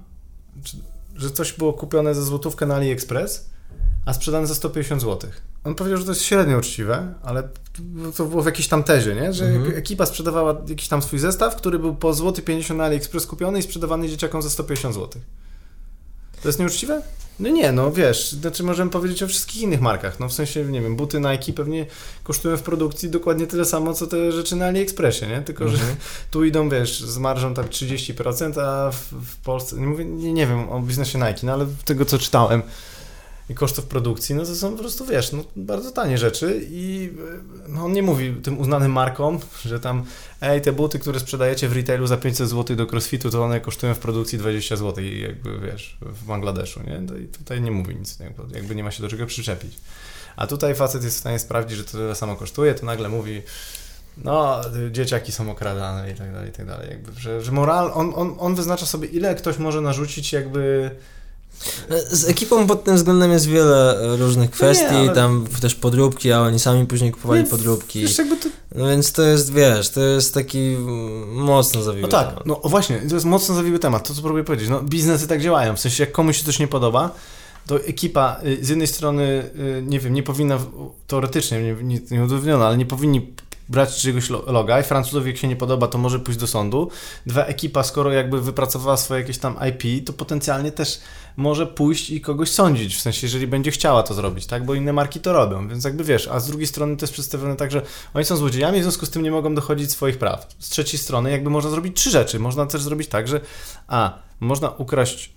że 1.16 1.32
coś 1.32 1.54
było 1.54 1.74
kupione 1.74 2.16
za 2.16 2.22
złotówkę 2.22 2.66
na 2.66 2.76
AliExpress, 2.76 3.50
a 4.06 4.14
sprzedane 4.14 4.48
za 4.48 4.56
150 4.56 5.02
zł. 5.02 5.30
On 5.64 5.76
powiedział, 5.76 5.98
że 5.98 6.06
to 6.06 6.12
jest 6.12 6.24
średnio 6.24 6.58
uczciwe, 6.58 7.14
ale 7.24 7.50
to 8.16 8.26
było 8.26 8.44
w 8.44 8.46
jakiejś 8.46 8.68
tam 8.68 8.84
tezie, 8.84 9.16
nie? 9.16 9.34
że 9.34 9.46
Mhm. 9.46 9.78
ekipa 9.78 10.06
sprzedawała 10.06 10.62
jakiś 10.68 10.88
tam 10.88 11.02
swój 11.02 11.20
zestaw, 11.20 11.56
który 11.56 11.80
był 11.80 11.96
po 11.96 12.14
złoty 12.14 12.42
50 12.42 12.78
na 12.78 12.84
AliExpress 12.84 13.28
kupiony 13.28 13.60
i 13.60 13.64
sprzedawany 13.64 14.10
dzieciakom 14.10 14.42
za 14.42 14.50
150 14.50 14.96
zł. 14.96 15.22
To 16.42 16.50
jest 16.50 16.60
nieuczciwe? 16.60 17.02
No 17.40 17.50
nie, 17.50 17.72
no 17.72 17.92
wiesz, 17.92 18.32
znaczy 18.32 18.64
możemy 18.64 18.92
powiedzieć 18.92 19.24
o 19.24 19.28
wszystkich 19.28 19.62
innych 19.62 19.82
markach. 19.82 20.20
No 20.20 20.30
w 20.30 20.34
sensie, 20.34 20.66
nie 20.66 20.82
wiem, 20.82 20.96
buty 20.96 21.20
Nike 21.20 21.54
pewnie 21.54 21.86
kosztują 22.24 22.58
w 22.58 22.62
produkcji 22.62 23.10
dokładnie 23.10 23.48
tyle 23.48 23.66
samo, 23.66 23.94
co 23.94 24.08
te 24.08 24.32
rzeczy 24.32 24.56
na 24.56 24.66
AliExpressie, 24.66 25.28
nie? 25.28 25.42
Tylko, 25.42 25.68
że 25.68 25.78
Mhm. 25.78 25.96
tu 26.32 26.44
idą, 26.44 26.70
wiesz, 26.70 27.00
z 27.02 27.18
marżą 27.18 27.54
tam 27.54 27.66
30%, 27.66 28.62
a 28.62 28.92
w, 28.92 28.96
w 29.26 29.36
Polsce, 29.44 29.76
nie 29.76 29.88
mówię, 29.88 30.06
nie, 30.06 30.34
nie 30.34 30.48
wiem 30.48 30.70
o 30.70 30.80
biznesie 30.80 31.18
Nike, 31.18 31.40
no 31.44 31.54
ale 31.54 31.66
tego, 31.86 32.06
co 32.06 32.20
czytałem 32.20 32.62
i 33.50 33.56
kosztów 33.56 33.86
produkcji, 33.86 34.36
no 34.36 34.46
to 34.46 34.56
są 34.56 34.72
po 34.72 34.78
prostu, 34.78 35.06
wiesz, 35.06 35.32
no 35.32 35.44
bardzo 35.56 35.92
tanie 35.92 36.18
rzeczy 36.18 36.62
i 36.70 37.14
no, 37.68 37.86
on 37.86 37.92
nie 37.92 38.04
mówi 38.04 38.34
tym 38.44 38.60
uznanym 38.60 38.92
markom, 38.92 39.40
że 39.66 39.80
tam, 39.80 40.06
ej, 40.42 40.62
te 40.62 40.74
buty, 40.74 41.00
które 41.00 41.20
sprzedajecie 41.20 41.70
w 41.70 41.76
retailu 41.76 42.08
za 42.08 42.18
500 42.18 42.50
zł 42.50 42.76
do 42.76 42.88
crossfitu, 42.88 43.30
to 43.30 43.44
one 43.44 43.62
kosztują 43.62 43.94
w 43.94 44.00
produkcji 44.00 44.38
20 44.38 44.76
zł 44.76 45.04
i 45.04 45.22
jakby, 45.22 45.60
wiesz, 45.60 45.98
w 46.02 46.26
Bangladeszu, 46.26 46.80
nie? 46.88 47.02
No 47.02 47.18
i 47.18 47.28
tutaj 47.28 47.62
nie 47.62 47.72
mówi 47.72 47.96
nic, 47.96 48.20
jakby, 48.20 48.56
jakby 48.56 48.76
nie 48.76 48.84
ma 48.84 48.92
się 48.92 49.04
do 49.04 49.10
czego 49.10 49.26
przyczepić. 49.26 49.78
A 50.36 50.48
tutaj 50.48 50.76
facet 50.76 51.04
jest 51.04 51.16
w 51.16 51.20
stanie 51.20 51.40
sprawdzić, 51.40 51.78
że 51.78 51.84
to 51.84 51.92
tyle 51.92 52.16
samo 52.16 52.36
kosztuje, 52.36 52.74
to 52.74 52.86
nagle 52.86 53.10
mówi, 53.10 53.42
no, 54.18 54.62
dzieciaki 54.92 55.32
są 55.32 55.52
okradane 55.52 56.12
i 56.12 56.16
tak 56.16 56.34
dalej, 56.34 56.50
i 56.50 56.54
tak 56.54 56.66
dalej. 56.66 56.90
Jakby, 56.90 57.22
że, 57.22 57.42
że 57.42 57.52
moral, 57.52 57.92
on, 57.94 58.14
on, 58.16 58.36
on 58.40 58.56
wyznacza 58.56 58.86
sobie, 58.86 59.08
ile 59.08 59.36
ktoś 59.36 59.58
może 59.58 59.82
narzucić 59.82 60.34
jakby... 60.34 60.92
Z 62.12 62.30
ekipą 62.30 62.68
pod 62.68 62.84
tym 62.84 62.96
względem 62.96 63.32
jest 63.32 63.46
wiele 63.48 63.98
różnych 64.18 64.52
kwestii, 64.52 64.86
ale- 64.96 65.16
tam 65.16 65.48
też 65.62 65.76
podróbki, 65.76 66.32
a 66.32 66.42
oni 66.42 66.60
sami 66.60 66.86
później 66.88 67.12
kupowali 67.12 67.44
Nie, 67.44 67.50
podróbki. 67.50 68.02
Wiesz, 68.02 68.18
jakby 68.18 68.38
to, 68.38 68.50
No 68.76 68.88
więc 68.88 69.12
to 69.12 69.22
jest, 69.22 69.54
wiesz, 69.54 69.90
to 69.90 70.02
jest 70.02 70.34
taki 70.34 70.78
mocno 71.32 71.84
zawiły 71.84 72.02
no 72.02 72.08
tak, 72.08 72.30
temat. 72.30 72.46
no 72.46 72.62
właśnie, 72.64 73.02
to 73.10 73.14
jest 73.16 73.26
mocno 73.26 73.56
zawiły 73.56 73.80
temat, 73.80 74.08
to 74.08 74.14
co 74.14 74.22
próbuję 74.22 74.44
powiedzieć. 74.44 74.70
No, 74.70 74.82
biznesy 74.82 75.28
tak 75.28 75.42
działają, 75.42 75.76
w 75.76 75.80
sensie 75.80 76.04
jak 76.04 76.12
komuś 76.12 76.38
się 76.38 76.44
coś 76.46 76.60
nie 76.60 76.68
podoba, 76.68 77.12
to 77.68 77.76
ekipa 77.86 78.40
y, 78.46 78.66
z 78.66 78.70
jednej 78.70 78.88
strony, 78.88 79.24
y, 79.24 79.84
nie 79.88 80.00
wiem, 80.00 80.14
nie 80.14 80.24
powinna, 80.24 80.60
teoretycznie, 81.08 81.62
nie, 81.62 81.76
nie, 81.84 82.00
nie 82.46 82.56
ale 82.56 82.78
nie 82.78 82.86
powinni 82.86 83.34
brać 83.70 83.96
czegoś 84.02 84.30
lo- 84.30 84.44
loga 84.52 84.80
i 84.80 84.84
Francuzowi 84.84 85.28
jak 85.32 85.38
się 85.38 85.48
nie 85.48 85.56
podoba, 85.56 85.88
to 85.88 85.98
może 85.98 86.20
pójść 86.20 86.40
do 86.40 86.48
sądu. 86.48 86.90
Dwa, 87.26 87.46
ekipa, 87.46 87.84
skoro 87.84 88.12
jakby 88.12 88.42
wypracowała 88.42 88.98
swoje 88.98 89.22
jakieś 89.22 89.38
tam 89.38 89.56
IP, 89.70 90.06
to 90.06 90.14
potencjalnie 90.14 90.72
też 90.72 91.00
może 91.38 91.68
pójść 91.68 92.10
i 92.10 92.22
kogoś 92.22 92.50
sądzić, 92.52 92.96
w 92.96 93.02
sensie, 93.02 93.28
jeżeli 93.28 93.48
będzie 93.48 93.72
chciała 93.72 94.04
to 94.04 94.14
zrobić, 94.14 94.46
tak, 94.46 94.66
bo 94.66 94.74
inne 94.74 94.94
marki 94.94 95.20
to 95.20 95.34
robią, 95.34 95.68
więc 95.68 95.84
jakby 95.84 96.04
wiesz, 96.04 96.28
a 96.28 96.40
z 96.40 96.48
drugiej 96.48 96.68
strony 96.68 96.98
to 96.98 97.04
jest 97.04 97.14
przedstawione 97.14 97.56
tak, 97.56 97.72
że 97.72 97.82
oni 98.14 98.26
są 98.26 98.36
złodziejami, 98.38 98.80
w 98.80 98.84
związku 98.84 99.06
z 99.06 99.10
tym 99.10 99.24
nie 99.24 99.32
mogą 99.32 99.56
dochodzić 99.56 99.92
swoich 99.92 100.18
praw. 100.18 100.48
Z 100.60 100.70
trzeciej 100.70 101.00
strony 101.00 101.32
jakby 101.32 101.50
można 101.50 101.70
zrobić 101.70 101.98
trzy 101.98 102.10
rzeczy, 102.12 102.40
można 102.40 102.66
też 102.66 102.82
zrobić 102.82 103.08
tak, 103.08 103.28
że 103.28 103.42
a, 103.88 104.14
można 104.40 104.70
ukraść 104.70 105.34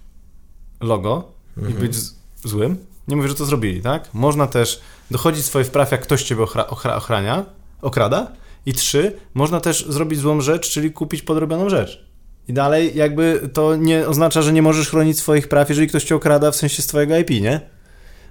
logo 0.80 1.28
i 1.56 1.60
Mhm. 1.60 1.78
być 1.80 1.94
z- 1.96 2.14
złym, 2.44 2.76
nie 3.08 3.16
mówię, 3.16 3.28
że 3.28 3.34
to 3.34 3.44
zrobili, 3.44 3.82
tak, 3.82 4.08
można 4.14 4.46
też 4.46 4.80
dochodzić 5.10 5.44
swoich 5.44 5.70
praw, 5.70 5.90
jak 5.92 6.02
ktoś 6.02 6.22
ciebie 6.22 6.42
ochra- 6.42 6.66
ochra- 6.68 6.96
ochrania, 6.96 7.44
okrada 7.82 8.32
i 8.66 8.72
trzy, 8.72 9.16
można 9.34 9.60
też 9.60 9.86
zrobić 9.88 10.18
złą 10.20 10.40
rzecz, 10.40 10.70
czyli 10.70 10.92
kupić 10.92 11.22
podrobioną 11.22 11.68
rzecz. 11.68 12.04
I 12.48 12.52
dalej 12.52 12.92
jakby 12.94 13.48
to 13.52 13.76
nie 13.76 14.06
oznacza, 14.08 14.42
że 14.42 14.52
nie 14.52 14.62
możesz 14.62 14.90
chronić 14.90 15.18
swoich 15.18 15.48
praw, 15.48 15.68
jeżeli 15.68 15.88
ktoś 15.88 16.04
cię 16.04 16.14
okrada 16.16 16.50
w 16.50 16.56
sensie 16.56 16.82
z 16.82 16.86
twojego 16.86 17.16
IP, 17.18 17.30
nie? 17.30 17.60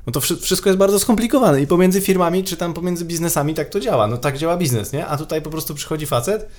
No 0.07 0.13
to 0.13 0.19
wszy- 0.21 0.37
wszystko 0.37 0.69
jest 0.69 0.77
bardzo 0.79 0.99
skomplikowane 0.99 1.61
i 1.61 1.67
pomiędzy 1.67 2.01
firmami, 2.01 2.43
czy 2.43 2.57
tam 2.57 2.73
pomiędzy 2.73 3.05
biznesami 3.05 3.53
tak 3.53 3.69
to 3.69 3.79
działa. 3.79 4.07
No 4.07 4.17
tak 4.17 4.37
działa 4.37 4.57
biznes, 4.57 4.93
nie? 4.93 5.07
A 5.07 5.17
tutaj 5.17 5.41
po 5.41 5.49
prostu 5.49 5.75
przychodzi 5.75 6.05
facet 6.05 6.49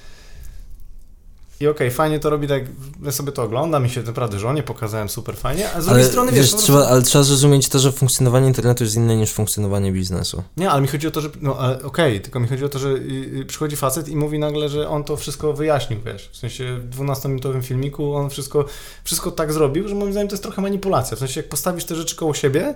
i 1.60 1.66
okej, 1.66 1.90
fajnie 1.90 2.18
to 2.18 2.30
robi 2.30 2.48
tak, 2.48 2.62
ja 3.02 3.12
sobie 3.12 3.32
to 3.32 3.42
oglądam 3.42 3.86
i 3.86 3.90
się 3.90 4.02
naprawdę 4.02 4.38
żonie 4.38 4.62
pokazałem 4.62 5.08
super 5.08 5.36
fajnie, 5.36 5.72
a 5.72 5.80
z 5.80 5.84
drugiej 5.84 6.02
Ale, 6.02 6.10
strony 6.10 6.32
wiesz, 6.32 6.40
wiesz, 6.40 6.50
prostu- 6.50 6.66
trzeba, 6.66 6.86
ale 6.86 7.02
trzeba 7.02 7.24
zrozumieć 7.24 7.68
to, 7.68 7.78
że 7.78 7.92
funkcjonowanie 7.92 8.48
internetu 8.48 8.84
jest 8.84 8.96
inne 8.96 9.16
niż 9.16 9.30
funkcjonowanie 9.30 9.92
biznesu. 9.92 10.42
Nie, 10.56 10.70
ale 10.70 10.82
mi 10.82 10.88
chodzi 10.88 11.06
o 11.06 11.10
to, 11.10 11.20
że. 11.20 11.28
No, 11.40 11.58
okej, 11.84 12.20
tylko 12.20 12.40
mi 12.40 12.48
chodzi 12.48 12.64
o 12.64 12.68
to, 12.68 12.78
że 12.78 12.88
y, 12.88 13.40
y, 13.40 13.44
przychodzi 13.46 13.76
facet 13.76 14.08
i 14.08 14.16
mówi 14.16 14.38
nagle, 14.38 14.68
że 14.68 14.88
on 14.88 15.04
to 15.04 15.16
wszystko 15.16 15.52
wyjaśnił, 15.52 16.00
wiesz. 16.06 16.28
W 16.32 16.36
sensie 16.36 16.78
w 16.78 16.96
12-minutowym 16.96 17.62
filmiku 17.62 18.14
on 18.14 18.30
wszystko, 18.30 18.64
wszystko 19.04 19.30
tak 19.30 19.52
zrobił, 19.52 19.88
że 19.88 19.94
moim 19.94 20.12
zdaniem 20.12 20.28
to 20.28 20.34
jest 20.34 20.42
trochę 20.42 20.62
manipulacja. 20.62 21.16
W 21.16 21.20
sensie, 21.20 21.40
jak 21.40 21.48
postawisz 21.48 21.84
te 21.84 21.94
rzeczy 21.94 22.16
koło 22.16 22.34
siebie, 22.34 22.74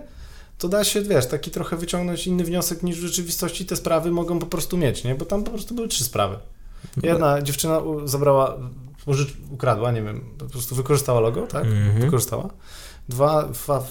to 0.58 0.68
da 0.68 0.84
się, 0.84 1.02
wiesz, 1.02 1.26
taki 1.26 1.50
trochę 1.50 1.76
wyciągnąć 1.76 2.26
inny 2.26 2.44
wniosek 2.44 2.82
niż 2.82 2.96
w 2.96 3.02
rzeczywistości 3.06 3.66
te 3.66 3.76
sprawy 3.76 4.10
mogą 4.10 4.38
po 4.38 4.46
prostu 4.46 4.76
mieć, 4.76 5.04
nie? 5.04 5.14
Bo 5.14 5.24
tam 5.24 5.44
po 5.44 5.50
prostu 5.50 5.74
były 5.74 5.88
trzy 5.88 6.04
sprawy. 6.04 6.36
Jedna 7.02 7.42
dziewczyna 7.42 7.80
zabrała, 8.04 8.56
ukradła, 9.50 9.92
nie 9.92 10.02
wiem, 10.02 10.20
po 10.38 10.44
prostu 10.44 10.74
wykorzystała 10.74 11.20
logo, 11.20 11.46
tak? 11.46 11.64
Mhm. 11.64 12.00
Wykorzystała. 12.00 12.48
Dwa, 13.08 13.42
dwa, 13.42 13.86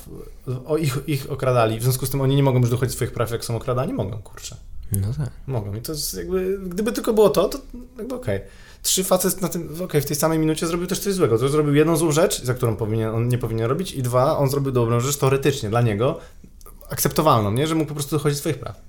o 0.66 0.78
ich, 0.78 0.98
ich 1.08 1.32
okradali, 1.32 1.80
w 1.80 1.84
związku 1.84 2.06
z 2.06 2.10
tym 2.10 2.22
oni 2.22 2.36
nie 2.36 2.44
mogą 2.44 2.60
już 2.60 2.70
dochodzić 2.70 2.96
swoich 2.96 3.12
praw, 3.12 3.32
jak 3.32 3.46
są 3.46 3.56
okradani? 3.56 3.94
Mogą, 3.94 4.18
kurczę. 4.18 4.56
No 4.91 5.08
tak. 5.18 5.32
Mogą. 5.48 5.76
I 5.76 5.82
to 5.82 5.91
jest 5.91 6.14
jakby, 6.14 6.60
gdyby 6.66 6.91
tylko 6.91 7.14
było 7.14 7.30
to, 7.30 7.50
to 7.50 7.58
jakby 7.98 8.16
okej. 8.16 8.41
Trzy 8.82 9.04
facet 9.04 9.41
na 9.41 9.48
tym, 9.48 9.70
okej, 9.84 10.02
w 10.02 10.06
tej 10.06 10.16
samej 10.16 10.39
minucie 10.39 10.68
zrobił 10.68 10.88
też 10.88 11.00
coś 11.00 11.14
złego. 11.14 11.38
To 11.38 11.50
zrobił 11.50 11.76
jedną 11.76 11.96
złą 11.96 12.12
rzecz, 12.12 12.44
za 12.44 12.54
którą 12.54 12.76
powinien, 12.76 13.10
on 13.10 13.28
nie 13.28 13.38
powinien 13.38 13.66
robić 13.70 13.91
i 13.91 14.04
dwa, 14.04 14.38
on 14.38 14.50
zrobił 14.50 14.72
dobrą 14.72 15.00
rzecz, 15.00 15.18
teoretycznie 15.18 15.70
dla 15.70 15.82
niego, 15.82 16.20
akceptowalną, 16.89 17.52
nie? 17.52 17.68
Że 17.68 17.76
mógł 17.76 17.88
po 17.88 17.94
prostu 17.94 18.16
dochodzić 18.16 18.39
swoich 18.39 18.60
praw. 18.60 18.82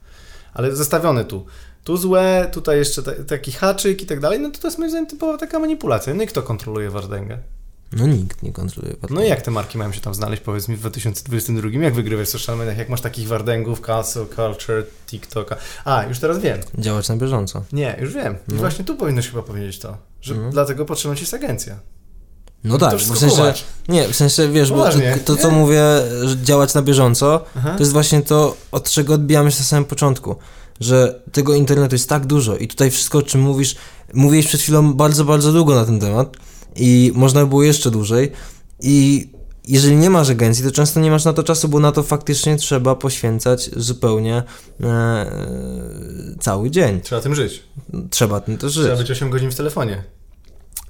Ale 0.54 0.76
zestawione 0.76 1.24
tu. 1.24 1.46
Tu 1.84 1.96
złe, 1.96 2.48
tutaj 2.52 2.78
jeszcze 2.78 3.02
ta, 3.02 3.12
taki 3.28 3.52
haczyk 3.52 4.02
i 4.02 4.06
tak 4.06 4.20
dalej, 4.20 4.40
no 4.40 4.50
to 4.50 4.58
to 4.60 4.66
jest 4.68 4.78
moim 4.78 4.90
zdaniem 4.90 5.06
typowa 5.06 5.38
taka 5.38 5.58
manipulacja. 5.58 6.14
No 6.14 6.22
i 6.22 6.26
kto 6.26 6.42
kontroluje 6.42 6.90
Wardęgę? 6.90 7.38
No 7.92 8.06
nikt 8.06 8.42
nie 8.42 8.52
kontroluje. 8.52 8.96
No 9.10 9.22
i 9.24 9.28
jak 9.28 9.42
te 9.42 9.50
marki 9.50 9.78
mają 9.78 9.92
się 9.92 10.00
tam 10.00 10.14
znaleźć, 10.14 10.42
powiedz 10.42 10.68
mi, 10.68 10.76
w 10.76 10.80
2022? 10.80 11.68
Jak 11.82 11.94
wygrywać 11.94 12.26
w 12.26 12.30
social 12.30 12.56
mediach? 12.58 12.78
Jak 12.78 12.88
masz 12.88 13.00
takich 13.00 13.28
Wardęgów, 13.28 13.80
Castle, 13.80 14.26
Culture, 14.36 14.84
TikToka? 15.06 15.56
A, 15.84 16.04
już 16.04 16.18
teraz 16.18 16.38
wiem. 16.38 16.58
Działać 16.78 17.08
na 17.08 17.16
bieżąco. 17.16 17.64
Nie, 17.72 17.96
już 18.00 18.14
wiem. 18.14 18.34
I 18.34 18.52
No. 18.52 18.56
właśnie 18.58 18.84
tu 18.84 18.96
powinieneś 18.96 19.28
chyba 19.30 19.42
powiedzieć 19.42 19.78
to, 19.78 19.96
że 20.20 20.34
Mhm. 20.34 20.52
dlatego 20.52 20.84
potrzebna 20.84 21.16
ci 21.16 21.22
jest 21.22 21.34
agencja. 21.34 21.78
No 22.64 22.78
tak, 22.78 22.98
w 22.98 23.18
sensie, 23.18 23.36
kumasz. 23.36 23.64
nie, 23.88 24.08
w 24.08 24.16
sensie, 24.16 24.48
wiesz, 24.48 24.70
bo 24.72 24.84
to, 24.84 24.90
to 25.24 25.36
co 25.36 25.50
nie? 25.50 25.56
mówię, 25.56 25.82
że 26.24 26.36
działać 26.42 26.74
na 26.74 26.82
bieżąco, 26.82 27.44
Aha. 27.56 27.72
to 27.76 27.78
jest 27.80 27.92
właśnie 27.92 28.22
to, 28.22 28.56
od 28.72 28.90
czego 28.90 29.14
odbijamy 29.14 29.52
się 29.52 29.58
na 29.58 29.64
samym 29.64 29.84
początku, 29.84 30.36
że 30.80 31.22
tego 31.32 31.54
internetu 31.54 31.94
jest 31.94 32.08
tak 32.08 32.26
dużo 32.26 32.56
i 32.56 32.68
tutaj 32.68 32.90
wszystko, 32.90 33.18
o 33.18 33.22
czym 33.22 33.40
mówisz, 33.40 33.76
mówiłeś 34.14 34.46
przed 34.46 34.60
chwilą 34.60 34.94
bardzo, 34.94 35.24
bardzo 35.24 35.52
długo 35.52 35.74
na 35.74 35.84
ten 35.84 36.00
temat 36.00 36.36
i 36.76 37.12
można 37.14 37.40
by 37.40 37.46
było 37.46 37.62
jeszcze 37.62 37.90
dłużej 37.90 38.32
i 38.80 39.28
jeżeli 39.68 39.96
nie 39.96 40.10
masz 40.10 40.30
agencji, 40.30 40.64
to 40.64 40.70
często 40.70 41.00
nie 41.00 41.10
masz 41.10 41.24
na 41.24 41.32
to 41.32 41.42
czasu, 41.42 41.68
bo 41.68 41.80
na 41.80 41.92
to 41.92 42.02
faktycznie 42.02 42.56
trzeba 42.56 42.94
poświęcać 42.94 43.70
zupełnie 43.76 44.42
e, 44.80 45.26
cały 46.40 46.70
dzień. 46.70 47.00
Trzeba 47.00 47.20
tym 47.20 47.34
żyć. 47.34 47.62
Trzeba 48.10 48.40
tym 48.40 48.58
też 48.58 48.72
żyć. 48.72 48.84
Trzeba 48.84 48.96
być 48.96 49.10
8 49.10 49.30
godzin 49.30 49.50
w 49.50 49.54
telefonie. 49.54 50.04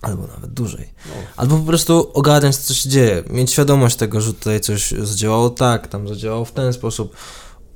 Albo 0.02 0.26
nawet 0.26 0.50
dłużej. 0.50 0.88
No. 1.06 1.12
Albo 1.36 1.58
po 1.58 1.64
prostu 1.64 2.10
ogarniać, 2.14 2.56
co 2.56 2.74
się 2.74 2.88
dzieje. 2.88 3.22
Mieć 3.30 3.52
świadomość 3.52 3.96
tego, 3.96 4.20
że 4.20 4.34
tutaj 4.34 4.60
coś 4.60 4.90
zadziałało 4.90 5.50
tak, 5.50 5.88
tam 5.88 6.08
zadziałało 6.08 6.44
w 6.44 6.52
ten 6.52 6.72
sposób. 6.72 7.16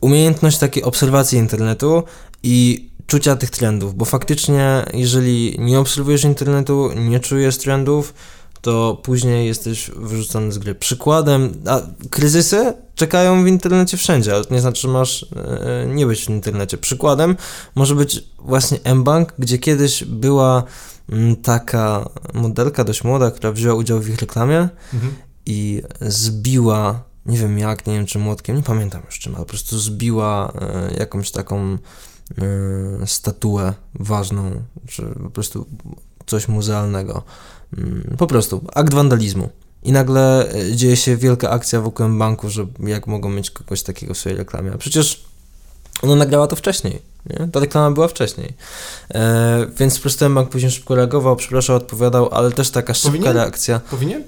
Umiejętność 0.01 0.59
takiej 0.59 0.83
obserwacji 0.83 1.39
internetu 1.39 2.03
i 2.43 2.89
czucia 3.07 3.37
tych 3.37 3.51
trendów, 3.51 3.95
bo 3.95 4.05
faktycznie, 4.05 4.85
jeżeli 4.95 5.57
nie 5.59 5.79
obserwujesz 5.79 6.25
internetu, 6.25 6.91
nie 6.97 7.21
czujesz 7.21 7.59
trendów, 7.59 8.15
to 8.61 9.01
później 9.03 9.47
jesteś 9.47 9.91
wyrzucony 9.97 10.53
z 10.53 10.59
gry. 10.59 10.75
Przykładem, 10.75 11.53
a 11.67 11.81
kryzysy 12.11 12.73
czekają 12.95 13.45
w 13.45 13.47
internecie 13.47 13.97
wszędzie, 13.97 14.35
ale 14.35 14.45
to 14.45 14.55
nie 14.55 14.61
znaczy, 14.61 14.83
że 14.83 14.89
masz 14.89 15.23
e, 15.23 15.87
nie 15.87 16.07
być 16.07 16.25
w 16.25 16.31
internecie. 16.31 16.79
Przykładem 16.79 17.37
może 17.75 17.95
być 17.95 18.25
właśnie 18.39 18.95
mBank, 18.95 19.35
gdzie 19.39 19.59
kiedyś 19.59 20.05
była 20.05 20.63
mm, 21.13 21.37
taka 21.37 22.09
modelka 22.35 22.85
dość 22.85 23.05
młoda, 23.05 23.31
która 23.31 23.53
wzięła 23.53 23.75
udział 23.75 24.01
w 24.01 24.09
ich 24.09 24.19
reklamie 24.21 24.69
Mhm. 24.95 25.15
i 25.47 25.83
zbiła, 26.01 27.03
nie 27.29 27.39
wiem 27.39 27.59
jak, 27.59 27.87
nie 27.87 27.95
wiem 27.95 28.07
czy 28.07 28.19
młotkiem, 28.19 28.57
nie 28.57 28.63
pamiętam 28.63 29.03
już 29.07 29.19
czym, 29.19 29.35
ale 29.35 29.45
po 29.45 29.49
prostu 29.51 29.79
zbiła 29.79 30.53
e, 30.61 30.95
jakąś 30.99 31.31
taką 31.31 31.79
e, 32.39 33.07
statuę 33.07 33.73
ważną, 33.95 34.63
czy 34.89 35.03
po 35.23 35.31
prostu 35.31 35.67
coś 36.27 36.49
muzealnego. 36.49 37.23
Mm, 37.79 38.15
Po 38.19 38.27
prostu 38.27 38.65
akt 38.75 38.95
wandalizmu. 38.95 39.49
I 39.83 39.93
nagle 39.93 40.53
e, 40.53 40.77
dzieje 40.77 40.97
się 40.97 41.17
wielka 41.17 41.51
akcja 41.51 41.81
wokół 41.81 42.09
banku, 42.09 42.51
że 42.51 42.67
jak 42.87 43.07
mogą 43.07 43.29
mieć 43.31 43.51
kogoś 43.51 43.83
takiego 43.83 44.15
w 44.15 44.19
swojej 44.19 44.39
reklamie. 44.39 44.73
A 44.75 44.79
przecież 44.79 45.25
ona 46.03 46.15
nagrała 46.15 46.47
to 46.47 46.57
wcześniej. 46.57 47.03
Nie? 47.27 47.49
Ta 47.49 47.61
reklama 47.61 47.91
była 47.91 48.09
wcześniej. 48.09 48.53
E, 49.15 49.67
więc 49.79 49.95
po 49.97 50.01
prostu 50.03 50.31
bank 50.31 50.49
później 50.51 50.71
szybko 50.73 50.95
reagował, 50.95 51.37
przepraszał, 51.37 51.77
odpowiadał, 51.77 52.29
ale 52.33 52.53
też 52.53 52.71
taka 52.71 52.95
szybka 52.95 53.09
Powinien? 53.11 53.35
reakcja. 53.37 53.81
Powinien? 53.91 54.25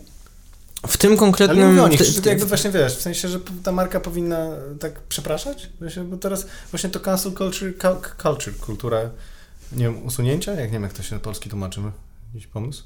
W 0.88 0.96
tym 0.96 1.10
Ale 1.10 1.18
konkretnym... 1.18 1.58
nie 1.58 1.64
mówię 1.66 1.82
o 1.82 1.88
nich, 1.88 2.00
w- 2.00 2.14
czy 2.14 2.22
to 2.22 2.28
jakby 2.28 2.46
właśnie 2.46 2.70
wiesz, 2.70 2.96
w 2.96 3.00
sensie, 3.00 3.28
że 3.28 3.40
ta 3.62 3.72
marka 3.72 4.00
powinna 4.00 4.48
tak 4.80 5.00
przepraszać? 5.00 5.70
Bo 6.04 6.16
teraz 6.16 6.46
właśnie 6.70 6.90
to 6.90 7.00
cancel 7.00 7.32
culture, 7.32 7.72
cu- 7.78 8.22
culture, 8.22 8.54
kultura, 8.56 9.00
nie 9.72 9.84
wiem, 9.84 10.06
usunięcia? 10.06 10.52
Jak 10.52 10.64
nie 10.64 10.72
wiem, 10.72 10.82
jak 10.82 10.92
to 10.92 11.02
się 11.02 11.14
na 11.14 11.20
polski 11.20 11.50
tłumaczy. 11.50 11.80
Jakiś 12.34 12.46
pomysł? 12.46 12.84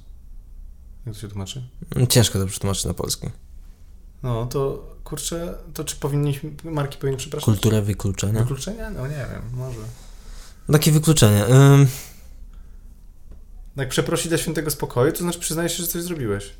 Jak 1.06 1.14
to 1.14 1.20
się 1.20 1.28
tłumaczy? 1.28 1.62
Ciężko 2.08 2.38
to 2.38 2.46
przetłumaczyć 2.46 2.84
na 2.84 2.94
polski. 2.94 3.30
No 4.22 4.46
to 4.46 4.86
kurczę, 5.04 5.54
to 5.74 5.84
czy 5.84 5.96
powinniśmy, 5.96 6.50
marki 6.64 6.98
powinny 6.98 7.18
przepraszać? 7.18 7.44
Kultura 7.44 7.80
wykluczenia. 7.80 8.40
Wykluczenia? 8.40 8.90
No 8.90 9.06
nie 9.06 9.26
wiem, 9.32 9.42
może. 9.52 9.78
Takie 10.72 10.92
wykluczenie. 10.92 11.44
Ym, 11.46 11.86
Jak 13.76 13.88
przeprosić 13.88 14.28
dla 14.28 14.38
świętego 14.38 14.70
spokoju, 14.70 15.12
to 15.12 15.18
znaczy 15.18 15.38
przyznajesz 15.38 15.72
się, 15.76 15.82
że 15.82 15.88
coś 15.88 16.02
zrobiłeś. 16.02 16.50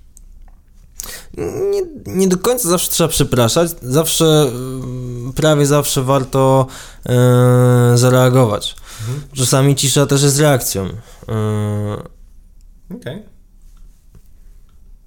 Nie, 1.70 1.82
nie 2.06 2.28
do 2.28 2.38
końca 2.38 2.68
zawsze 2.68 2.90
trzeba 2.90 3.08
przepraszać. 3.08 3.70
Zawsze, 3.82 4.50
ym, 4.54 5.32
prawie 5.36 5.66
zawsze 5.66 6.02
warto 6.02 6.66
yy, 7.04 7.98
zareagować. 7.98 8.76
Mhm. 9.00 9.20
Czasami 9.32 9.76
cisza 9.76 10.06
też 10.06 10.22
jest 10.22 10.38
reakcją. 10.38 10.84
Yy, 10.84 12.96
Okej. 12.96 13.22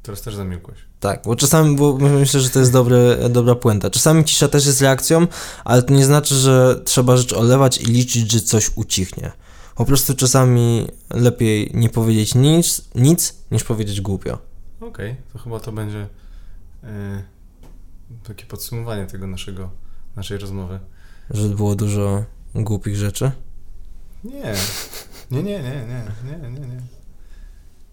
Teraz 0.03 0.21
też 0.21 0.35
zamilkłeś. 0.35 0.77
Tak, 0.99 1.21
bo 1.25 1.35
czasami, 1.35 1.75
bo 1.75 1.97
myślę, 1.97 2.39
że 2.39 2.49
to 2.49 2.59
jest 2.59 2.71
dobre, 2.71 3.29
dobra 3.29 3.55
puenta. 3.55 3.89
Czasami 3.89 4.25
cisza 4.25 4.47
też 4.47 4.65
jest 4.65 4.81
reakcją, 4.81 5.27
ale 5.65 5.83
to 5.83 5.93
nie 5.93 6.05
znaczy, 6.05 6.35
że 6.35 6.81
trzeba 6.85 7.17
rzecz 7.17 7.33
olewać 7.33 7.77
i 7.77 7.85
liczyć, 7.85 8.31
że 8.31 8.41
coś 8.41 8.71
ucichnie. 8.75 9.31
Po 9.75 9.85
prostu 9.85 10.15
czasami 10.15 10.87
lepiej 11.09 11.71
nie 11.73 11.89
powiedzieć 11.89 12.35
nic, 12.35 12.81
nic 12.95 13.33
niż 13.51 13.63
powiedzieć 13.63 14.01
głupio. 14.01 14.46
Okej, 14.81 15.15
to 15.33 15.39
chyba 15.39 15.59
to 15.59 15.71
będzie 15.71 16.07
e, 16.83 17.23
takie 18.23 18.45
podsumowanie 18.45 19.05
tego 19.07 19.27
naszego, 19.27 19.69
naszej 20.15 20.37
rozmowy. 20.37 20.79
Że 21.29 21.49
było 21.49 21.75
dużo 21.75 22.25
głupich 22.55 22.95
rzeczy. 22.95 23.31
Nie. 24.23 24.53
Nie, 25.31 25.43
nie, 25.43 25.59
nie, 25.59 25.85
nie, 25.87 26.03
nie, 26.25 26.49
nie, 26.49 26.67
nie. 26.67 26.81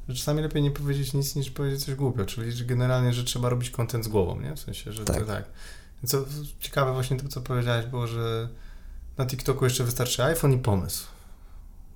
Że 0.08 0.14
czasami 0.14 0.42
lepiej 0.42 0.62
nie 0.62 0.70
powiedzieć 0.70 1.14
nic 1.14 1.36
niż 1.36 1.50
powiedzieć 1.50 1.84
coś 1.84 1.94
głupio, 1.94 2.24
czyli 2.26 2.52
że 2.52 2.64
generalnie, 2.64 3.12
że 3.12 3.24
trzeba 3.24 3.48
robić 3.48 3.70
content 3.70 4.04
z 4.04 4.08
głową, 4.08 4.40
nie? 4.40 4.56
W 4.56 4.60
sensie, 4.60 4.92
że 4.92 5.04
Tak. 5.04 5.18
to 5.18 5.24
tak. 5.24 5.44
Co 6.06 6.24
ciekawe 6.60 6.92
właśnie 6.92 7.16
to, 7.16 7.28
co 7.28 7.40
powiedziałeś, 7.40 7.86
było, 7.86 8.06
że 8.06 8.48
na 9.18 9.26
TikToku 9.26 9.64
jeszcze 9.64 9.84
wystarczy 9.84 10.24
iPhone 10.24 10.52
i 10.52 10.58
pomysł. 10.58 11.06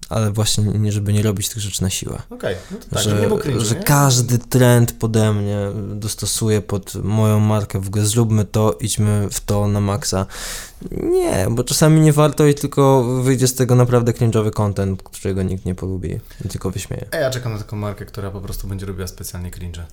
Ale 0.08 0.30
właśnie 0.30 0.64
nie, 0.64 0.92
żeby 0.92 1.12
nie 1.12 1.22
robić 1.22 1.48
tych 1.48 1.58
rzeczy 1.58 1.82
na 1.82 1.90
siłę. 1.90 2.22
Okej, 2.30 2.56
no 2.70 2.76
to 2.78 2.86
tak, 2.94 3.02
że, 3.02 3.20
nie 3.20 3.26
było 3.26 3.40
cringe'u, 3.40 3.60
że 3.60 3.74
nie? 3.74 3.82
każdy 3.82 4.38
trend 4.38 4.92
pode 4.92 5.32
mnie 5.32 5.58
dostosuje 5.94 6.62
pod 6.62 6.94
moją 6.94 7.40
markę. 7.40 7.80
W 7.80 7.88
ogóle 7.88 8.06
zróbmy 8.06 8.44
to, 8.44 8.76
idźmy 8.80 9.28
w 9.30 9.40
to 9.40 9.68
na 9.68 9.80
maksa. 9.80 10.26
Nie, 10.92 11.46
bo 11.50 11.64
czasami 11.64 12.00
nie 12.00 12.12
warto 12.12 12.46
i 12.46 12.54
tylko 12.54 13.04
wyjdzie 13.22 13.48
z 13.48 13.54
tego 13.54 13.74
naprawdę 13.74 14.12
cringe'owy 14.12 14.50
content, 14.50 15.02
którego 15.02 15.42
nikt 15.42 15.64
nie 15.64 15.74
polubi 15.74 16.20
i 16.44 16.48
tylko 16.48 16.70
wyśmieje. 16.70 17.06
A 17.12 17.16
ja 17.16 17.30
czekam 17.30 17.52
na 17.52 17.58
taką 17.58 17.76
markę, 17.76 18.04
która 18.04 18.30
po 18.30 18.40
prostu 18.40 18.68
będzie 18.68 18.86
robiła 18.86 19.06
specjalnie 19.06 19.50
cringe. 19.50 19.86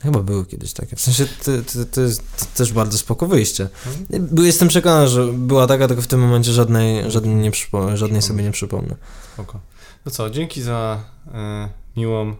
Chyba 0.00 0.22
były 0.22 0.46
kiedyś 0.46 0.72
takie. 0.72 0.96
W 0.96 1.00
sensie 1.00 1.26
to, 1.26 1.44
to, 1.44 1.84
to 1.92 2.00
jest 2.00 2.22
to 2.38 2.46
też 2.54 2.72
bardzo 2.72 2.98
spoko 2.98 3.26
wyjście. 3.26 3.68
Mhm. 3.86 4.46
Jestem 4.46 4.68
przekonany, 4.68 5.08
że 5.08 5.26
była 5.32 5.66
taka, 5.66 5.88
tylko 5.88 6.02
w 6.02 6.06
tym 6.06 6.20
momencie 6.20 6.52
żadnej, 6.52 7.10
żadnej, 7.10 7.34
nie 7.34 7.50
przypomnę, 7.50 7.96
żadnej 7.96 8.22
sobie 8.22 8.42
nie 8.42 8.50
przypomnę. 8.50 8.96
Spoko. 9.34 9.60
No 10.06 10.12
co, 10.12 10.30
dzięki 10.30 10.62
za 10.62 11.04
e, 11.34 11.68
miłą 11.96 12.36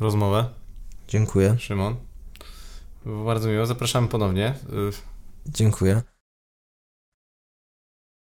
rozmowę, 0.00 0.48
Dziękuję. 1.08 1.56
Szymon. 1.58 1.96
Było 3.04 3.24
bardzo 3.24 3.48
miło, 3.48 3.66
zapraszamy 3.66 4.08
ponownie. 4.08 4.54
Y, 4.72 4.92
Dziękuję. 5.46 6.02